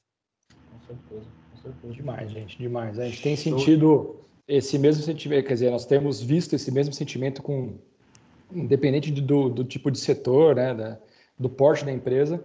Com 0.49 0.79
certeza, 0.85 1.25
com 1.51 1.61
certeza. 1.61 1.93
Demais, 1.93 2.31
gente, 2.31 2.57
demais. 2.57 2.99
A 2.99 3.05
gente 3.05 3.21
tem 3.21 3.35
sentido 3.35 4.19
esse 4.47 4.77
mesmo 4.77 5.03
sentimento, 5.03 5.47
quer 5.47 5.53
dizer, 5.53 5.71
nós 5.71 5.85
temos 5.85 6.21
visto 6.21 6.53
esse 6.53 6.71
mesmo 6.71 6.93
sentimento 6.93 7.41
com, 7.41 7.77
independente 8.51 9.11
do, 9.11 9.49
do 9.49 9.63
tipo 9.63 9.89
de 9.89 9.99
setor, 9.99 10.55
né? 10.55 10.73
Da, 10.73 10.99
do 11.41 11.49
porte 11.49 11.83
da 11.83 11.91
empresa, 11.91 12.43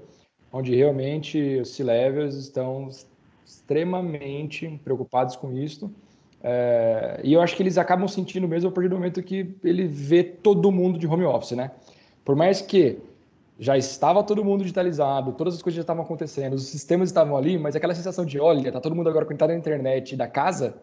onde 0.52 0.74
realmente 0.74 1.60
os 1.60 1.74
C-levels 1.74 2.34
estão 2.34 2.88
extremamente 3.44 4.80
preocupados 4.82 5.36
com 5.36 5.52
isso. 5.52 5.92
É, 6.42 7.20
e 7.22 7.32
eu 7.32 7.40
acho 7.40 7.56
que 7.56 7.62
eles 7.62 7.78
acabam 7.78 8.08
sentindo 8.08 8.46
mesmo 8.46 8.68
a 8.68 8.72
partir 8.72 8.88
do 8.88 8.96
momento 8.96 9.22
que 9.22 9.54
ele 9.62 9.86
vê 9.86 10.22
todo 10.22 10.70
mundo 10.72 10.98
de 10.98 11.06
home 11.06 11.24
office, 11.24 11.52
né? 11.52 11.70
Por 12.24 12.34
mais 12.36 12.60
que 12.60 12.98
já 13.58 13.76
estava 13.76 14.22
todo 14.22 14.44
mundo 14.44 14.60
digitalizado, 14.60 15.32
todas 15.32 15.54
as 15.54 15.62
coisas 15.62 15.76
já 15.76 15.80
estavam 15.80 16.04
acontecendo, 16.04 16.54
os 16.54 16.66
sistemas 16.66 17.08
estavam 17.08 17.36
ali, 17.36 17.58
mas 17.58 17.74
aquela 17.74 17.94
sensação 17.94 18.24
de, 18.24 18.38
olha, 18.38 18.70
tá 18.70 18.80
todo 18.80 18.94
mundo 18.94 19.08
agora 19.08 19.24
conectado 19.24 19.50
na 19.50 19.56
internet 19.56 20.14
da 20.14 20.28
casa, 20.28 20.76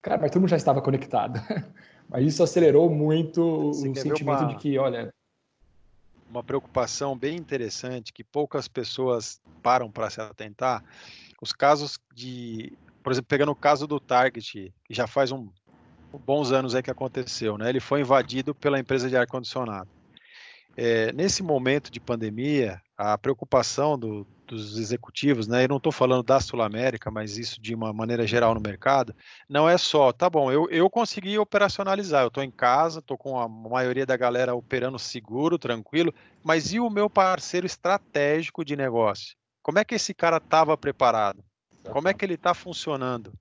cara, 0.00 0.20
mas 0.20 0.30
todo 0.30 0.40
mundo 0.40 0.50
já 0.50 0.56
estava 0.56 0.80
conectado. 0.80 1.40
mas 2.08 2.26
isso 2.26 2.42
acelerou 2.42 2.88
muito 2.88 3.72
Você 3.72 3.88
o 3.88 3.94
sentimento 3.94 4.22
uma... 4.22 4.48
de 4.48 4.56
que, 4.56 4.78
olha, 4.78 5.12
uma 6.36 6.44
preocupação 6.44 7.16
bem 7.16 7.36
interessante 7.36 8.12
que 8.12 8.22
poucas 8.22 8.68
pessoas 8.68 9.40
param 9.62 9.90
para 9.90 10.10
se 10.10 10.20
atentar. 10.20 10.84
Os 11.40 11.52
casos 11.52 11.98
de, 12.14 12.72
por 13.02 13.10
exemplo, 13.10 13.28
pegando 13.28 13.52
o 13.52 13.56
caso 13.56 13.86
do 13.86 13.98
Target, 13.98 14.72
que 14.84 14.94
já 14.94 15.06
faz 15.06 15.32
um 15.32 15.48
bons 16.24 16.52
anos 16.52 16.74
aí 16.74 16.82
que 16.82 16.90
aconteceu, 16.90 17.58
né? 17.58 17.68
Ele 17.68 17.80
foi 17.80 18.00
invadido 18.00 18.54
pela 18.54 18.78
empresa 18.78 19.08
de 19.08 19.16
ar 19.16 19.26
condicionado. 19.26 19.88
É, 20.76 21.10
nesse 21.12 21.42
momento 21.42 21.90
de 21.90 21.98
pandemia, 21.98 22.82
a 22.96 23.16
preocupação 23.16 23.98
do, 23.98 24.26
dos 24.46 24.78
executivos, 24.78 25.46
né? 25.46 25.64
Eu 25.64 25.68
não 25.68 25.76
estou 25.78 25.92
falando 25.92 26.22
da 26.22 26.38
Sul 26.38 26.62
América, 26.62 27.10
mas 27.10 27.36
isso 27.36 27.60
de 27.60 27.74
uma 27.74 27.92
maneira 27.92 28.26
geral 28.26 28.54
no 28.54 28.60
mercado, 28.60 29.14
não 29.48 29.68
é 29.68 29.76
só, 29.76 30.12
tá 30.12 30.30
bom, 30.30 30.50
eu, 30.52 30.68
eu 30.70 30.88
consegui 30.88 31.38
operacionalizar, 31.38 32.22
eu 32.22 32.28
estou 32.28 32.42
em 32.42 32.50
casa, 32.50 33.00
estou 33.00 33.18
com 33.18 33.38
a 33.38 33.48
maioria 33.48 34.06
da 34.06 34.16
galera 34.16 34.54
operando 34.54 34.98
seguro, 34.98 35.58
tranquilo, 35.58 36.14
mas 36.44 36.72
e 36.72 36.80
o 36.80 36.88
meu 36.88 37.10
parceiro 37.10 37.66
estratégico 37.66 38.64
de 38.64 38.76
negócio? 38.76 39.36
Como 39.62 39.78
é 39.78 39.84
que 39.84 39.94
esse 39.96 40.14
cara 40.14 40.36
estava 40.36 40.76
preparado? 40.76 41.42
Como 41.90 42.08
é 42.08 42.14
que 42.14 42.24
ele 42.24 42.34
está 42.34 42.54
funcionando? 42.54 43.32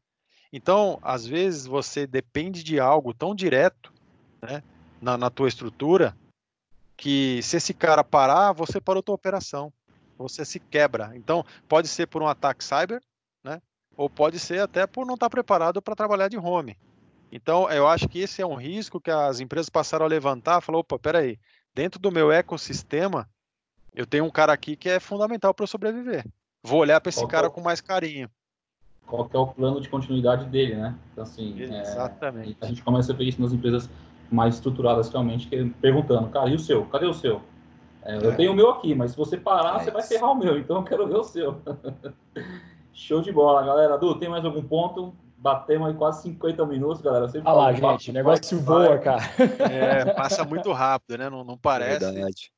Então, 0.51 0.99
às 1.01 1.25
vezes 1.25 1.65
você 1.65 2.07
depende 2.07 2.63
de 2.63 2.79
algo 2.79 3.13
tão 3.13 3.35
direto, 3.35 3.93
né, 4.41 4.63
na, 5.01 5.17
na 5.17 5.29
tua 5.29 5.47
estrutura, 5.47 6.15
que 6.97 7.41
se 7.43 7.57
esse 7.57 7.73
cara 7.73 8.03
parar, 8.03 8.51
você 8.53 8.79
parou 8.79 9.03
tua 9.03 9.15
operação 9.15 9.71
você 10.17 10.45
se 10.45 10.59
quebra. 10.59 11.11
Então, 11.15 11.45
pode 11.67 11.87
ser 11.87 12.07
por 12.07 12.21
um 12.21 12.27
ataque 12.27 12.63
cyber, 12.63 13.01
né? 13.43 13.61
Ou 13.95 14.09
pode 14.09 14.39
ser 14.39 14.61
até 14.61 14.87
por 14.87 15.05
não 15.05 15.15
estar 15.15 15.29
preparado 15.29 15.81
para 15.81 15.95
trabalhar 15.95 16.27
de 16.27 16.37
home. 16.37 16.77
Então, 17.31 17.69
eu 17.69 17.87
acho 17.87 18.07
que 18.07 18.19
esse 18.19 18.41
é 18.41 18.45
um 18.45 18.55
risco 18.55 18.99
que 18.99 19.11
as 19.11 19.39
empresas 19.39 19.69
passaram 19.69 20.05
a 20.05 20.09
levantar, 20.09 20.61
falou, 20.61 20.81
opa, 20.81 20.97
peraí, 20.97 21.37
dentro 21.73 21.99
do 21.99 22.11
meu 22.11 22.31
ecossistema, 22.31 23.27
eu 23.93 24.05
tenho 24.05 24.25
um 24.25 24.29
cara 24.29 24.53
aqui 24.53 24.75
que 24.75 24.89
é 24.89 24.99
fundamental 24.99 25.53
para 25.53 25.63
eu 25.63 25.67
sobreviver. 25.67 26.25
Vou 26.63 26.79
olhar 26.79 26.99
para 27.01 27.09
esse 27.09 27.19
Qual 27.19 27.27
cara 27.27 27.47
é? 27.47 27.49
com 27.49 27.61
mais 27.61 27.81
carinho. 27.81 28.29
Qual 29.05 29.29
é 29.31 29.37
o 29.37 29.47
plano 29.47 29.81
de 29.81 29.89
continuidade 29.89 30.45
dele, 30.45 30.75
né? 30.75 30.95
Então, 31.11 31.23
assim, 31.23 31.61
é, 31.61 31.81
Exatamente. 31.81 32.57
É, 32.59 32.65
a 32.65 32.67
gente 32.67 32.83
começa 32.83 33.11
a 33.13 33.15
ver 33.15 33.25
isso 33.25 33.41
nas 33.41 33.53
empresas 33.53 33.89
mais 34.31 34.55
estruturadas 34.55 35.09
realmente, 35.09 35.47
perguntando, 35.81 36.29
cara, 36.29 36.49
e 36.49 36.55
o 36.55 36.59
seu? 36.59 36.85
Cadê 36.85 37.05
o 37.05 37.13
seu? 37.13 37.41
É, 38.03 38.17
eu 38.17 38.31
é. 38.31 38.35
tenho 38.35 38.51
o 38.51 38.55
meu 38.55 38.69
aqui, 38.69 38.93
mas 38.93 39.11
se 39.11 39.17
você 39.17 39.35
parar, 39.35 39.81
é 39.81 39.83
você 39.83 39.91
vai 39.91 40.03
ferrar 40.03 40.31
o 40.31 40.35
meu, 40.35 40.57
então 40.57 40.77
eu 40.77 40.83
quero 40.83 41.07
ver 41.07 41.17
o 41.17 41.23
seu. 41.23 41.59
Show 42.93 43.21
de 43.21 43.31
bola, 43.31 43.65
galera. 43.65 43.97
Du, 43.97 44.15
tem 44.15 44.29
mais 44.29 44.45
algum 44.45 44.63
ponto? 44.63 45.13
Batemos 45.37 45.89
aí 45.89 45.93
quase 45.95 46.21
50 46.23 46.65
minutos, 46.65 47.01
galera. 47.01 47.27
Olha 47.43 47.51
lá, 47.51 47.73
gente, 47.73 48.09
o 48.09 48.13
negócio 48.13 48.59
voa, 48.61 48.97
cara. 48.99 49.21
É, 49.69 50.05
passa 50.13 50.45
muito 50.45 50.71
rápido, 50.71 51.17
né? 51.17 51.29
Não, 51.29 51.43
não 51.43 51.57
parece. 51.57 52.05
Verdade. 52.05 52.51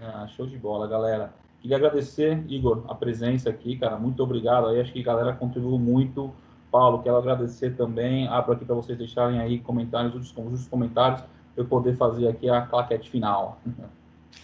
Ah, 0.00 0.26
show 0.28 0.46
de 0.46 0.56
bola, 0.56 0.86
galera. 0.86 1.34
Queria 1.60 1.76
agradecer, 1.76 2.42
Igor, 2.48 2.84
a 2.88 2.94
presença 2.94 3.50
aqui, 3.50 3.76
cara. 3.76 3.98
Muito 3.98 4.22
obrigado 4.22 4.68
aí. 4.68 4.80
Acho 4.80 4.92
que 4.92 5.00
a 5.00 5.04
galera 5.04 5.34
contribuiu 5.34 5.78
muito. 5.78 6.32
Paulo, 6.70 7.02
quero 7.02 7.16
agradecer 7.16 7.76
também. 7.76 8.28
Abro 8.28 8.52
aqui 8.52 8.64
para 8.64 8.74
vocês 8.74 8.96
deixarem 8.96 9.40
aí 9.40 9.58
comentários, 9.60 10.14
os 10.14 10.68
comentários, 10.68 11.20
para 11.54 11.64
eu 11.64 11.66
poder 11.66 11.96
fazer 11.96 12.28
aqui 12.28 12.48
a 12.48 12.62
claquete 12.62 13.10
final. 13.10 13.60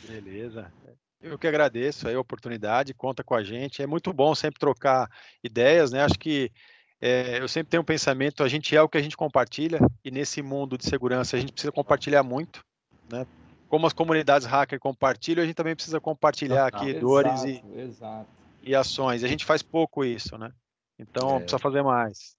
Beleza. 0.09 0.72
Eu 1.20 1.39
que 1.39 1.47
agradeço 1.47 2.09
a 2.09 2.20
oportunidade, 2.20 2.93
conta 2.93 3.25
com 3.25 3.35
a 3.35 3.43
gente. 3.43 3.83
É 3.83 3.87
muito 3.87 4.12
bom 4.12 4.35
sempre 4.35 4.61
trocar 4.61 5.11
ideias, 5.43 5.91
né? 5.91 6.05
Acho 6.05 6.18
que 6.18 6.53
é, 7.01 7.41
eu 7.41 7.49
sempre 7.49 7.70
tenho 7.70 7.83
um 7.83 7.87
pensamento, 7.87 8.43
a 8.43 8.49
gente 8.49 8.77
é 8.77 8.83
o 8.83 8.89
que 8.89 8.99
a 8.99 9.03
gente 9.03 9.16
compartilha, 9.16 9.79
e 10.05 10.11
nesse 10.11 10.43
mundo 10.43 10.77
de 10.79 10.85
segurança 10.85 11.37
a 11.37 11.41
gente 11.41 11.53
precisa 11.53 11.72
compartilhar 11.72 12.22
muito, 12.22 12.64
né? 13.11 13.27
Como 13.68 13.87
as 13.87 13.93
comunidades 13.93 14.47
hacker 14.47 14.79
compartilham, 14.79 15.43
a 15.43 15.47
gente 15.47 15.57
também 15.57 15.75
precisa 15.75 16.01
compartilhar 16.01 16.66
aqui 16.66 16.91
exato, 16.91 17.01
dores 17.01 17.45
e, 17.45 17.62
exato. 17.77 18.29
e 18.62 18.75
ações. 18.75 19.25
A 19.25 19.29
gente 19.29 19.45
faz 19.45 19.62
pouco 19.62 20.05
isso, 20.05 20.39
né? 20.39 20.53
Então 20.99 21.36
é. 21.36 21.38
precisa 21.40 21.59
fazer 21.59 21.82
mais. 21.82 22.36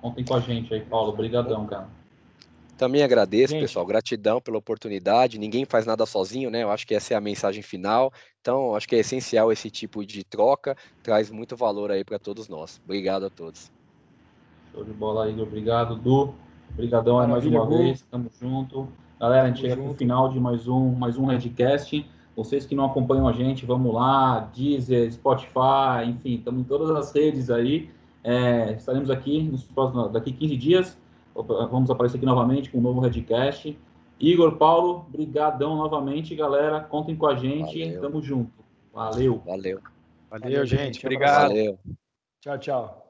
Contem 0.00 0.24
com 0.24 0.34
a 0.34 0.40
gente 0.40 0.72
aí, 0.72 0.80
Paulo. 0.80 1.12
Obrigadão, 1.12 1.66
cara. 1.66 1.88
Também 2.76 3.02
agradeço, 3.02 3.52
Gente. 3.52 3.62
pessoal. 3.62 3.86
Gratidão 3.86 4.40
pela 4.40 4.58
oportunidade. 4.58 5.38
Ninguém 5.38 5.64
faz 5.64 5.86
nada 5.86 6.04
sozinho, 6.04 6.50
né? 6.50 6.64
Eu 6.64 6.70
acho 6.70 6.84
que 6.84 6.94
essa 6.94 7.14
é 7.14 7.16
a 7.16 7.20
mensagem 7.20 7.62
final. 7.62 8.12
Então, 8.40 8.74
acho 8.74 8.88
que 8.88 8.96
é 8.96 8.98
essencial 8.98 9.52
esse 9.52 9.70
tipo 9.70 10.04
de 10.04 10.24
troca. 10.24 10.76
Traz 11.02 11.30
muito 11.30 11.56
valor 11.56 11.92
aí 11.92 12.02
para 12.02 12.18
todos 12.18 12.48
nós. 12.48 12.80
Obrigado 12.84 13.26
a 13.26 13.30
todos. 13.30 13.70
Show 14.72 14.82
de 14.82 14.92
bola, 14.92 15.30
Igor. 15.30 15.46
Obrigado, 15.46 15.94
Du. 15.94 16.34
Obrigadão 16.72 17.20
aí 17.20 17.28
mais 17.28 17.46
uma 17.46 17.68
vez. 17.68 18.02
Tamo 18.10 18.28
junto. 18.40 18.88
Galera, 19.20 19.44
a 19.44 19.48
gente 19.48 19.60
chega 19.60 19.76
pro 19.76 19.94
final 19.94 20.30
de 20.30 20.40
mais 20.40 20.66
um, 20.66 20.90
mais 20.90 21.16
um 21.16 21.26
Redcast. 21.26 22.04
Vocês 22.34 22.64
que 22.64 22.74
não 22.74 22.86
acompanham 22.86 23.28
a 23.28 23.32
gente, 23.32 23.66
vamos 23.66 23.94
lá, 23.94 24.40
Deezer, 24.54 25.12
Spotify, 25.12 26.06
enfim, 26.06 26.34
estamos 26.36 26.62
em 26.62 26.64
todas 26.64 26.90
as 26.90 27.12
redes 27.12 27.50
aí. 27.50 27.90
É, 28.24 28.72
estaremos 28.72 29.10
aqui 29.10 29.42
nos 29.42 29.64
próximos, 29.64 30.10
daqui 30.12 30.32
15 30.32 30.56
dias. 30.56 30.98
Vamos 31.34 31.90
aparecer 31.90 32.16
aqui 32.16 32.26
novamente 32.26 32.70
com 32.70 32.78
um 32.78 32.82
novo 32.82 33.00
Redcast. 33.00 33.76
Igor, 34.20 34.56
Paulo, 34.56 35.06
brigadão 35.08 35.76
novamente, 35.76 36.34
galera. 36.34 36.80
Contem 36.80 37.16
com 37.16 37.26
a 37.26 37.34
gente. 37.34 37.84
Valeu. 37.84 38.00
Tamo 38.00 38.22
junto. 38.22 38.52
Valeu. 38.92 39.42
Valeu. 39.44 39.80
Valeu, 40.30 40.64
gente. 40.64 41.04
Obrigado. 41.04 41.48
Valeu. 41.48 41.78
Tchau, 42.40 42.58
tchau. 42.58 43.01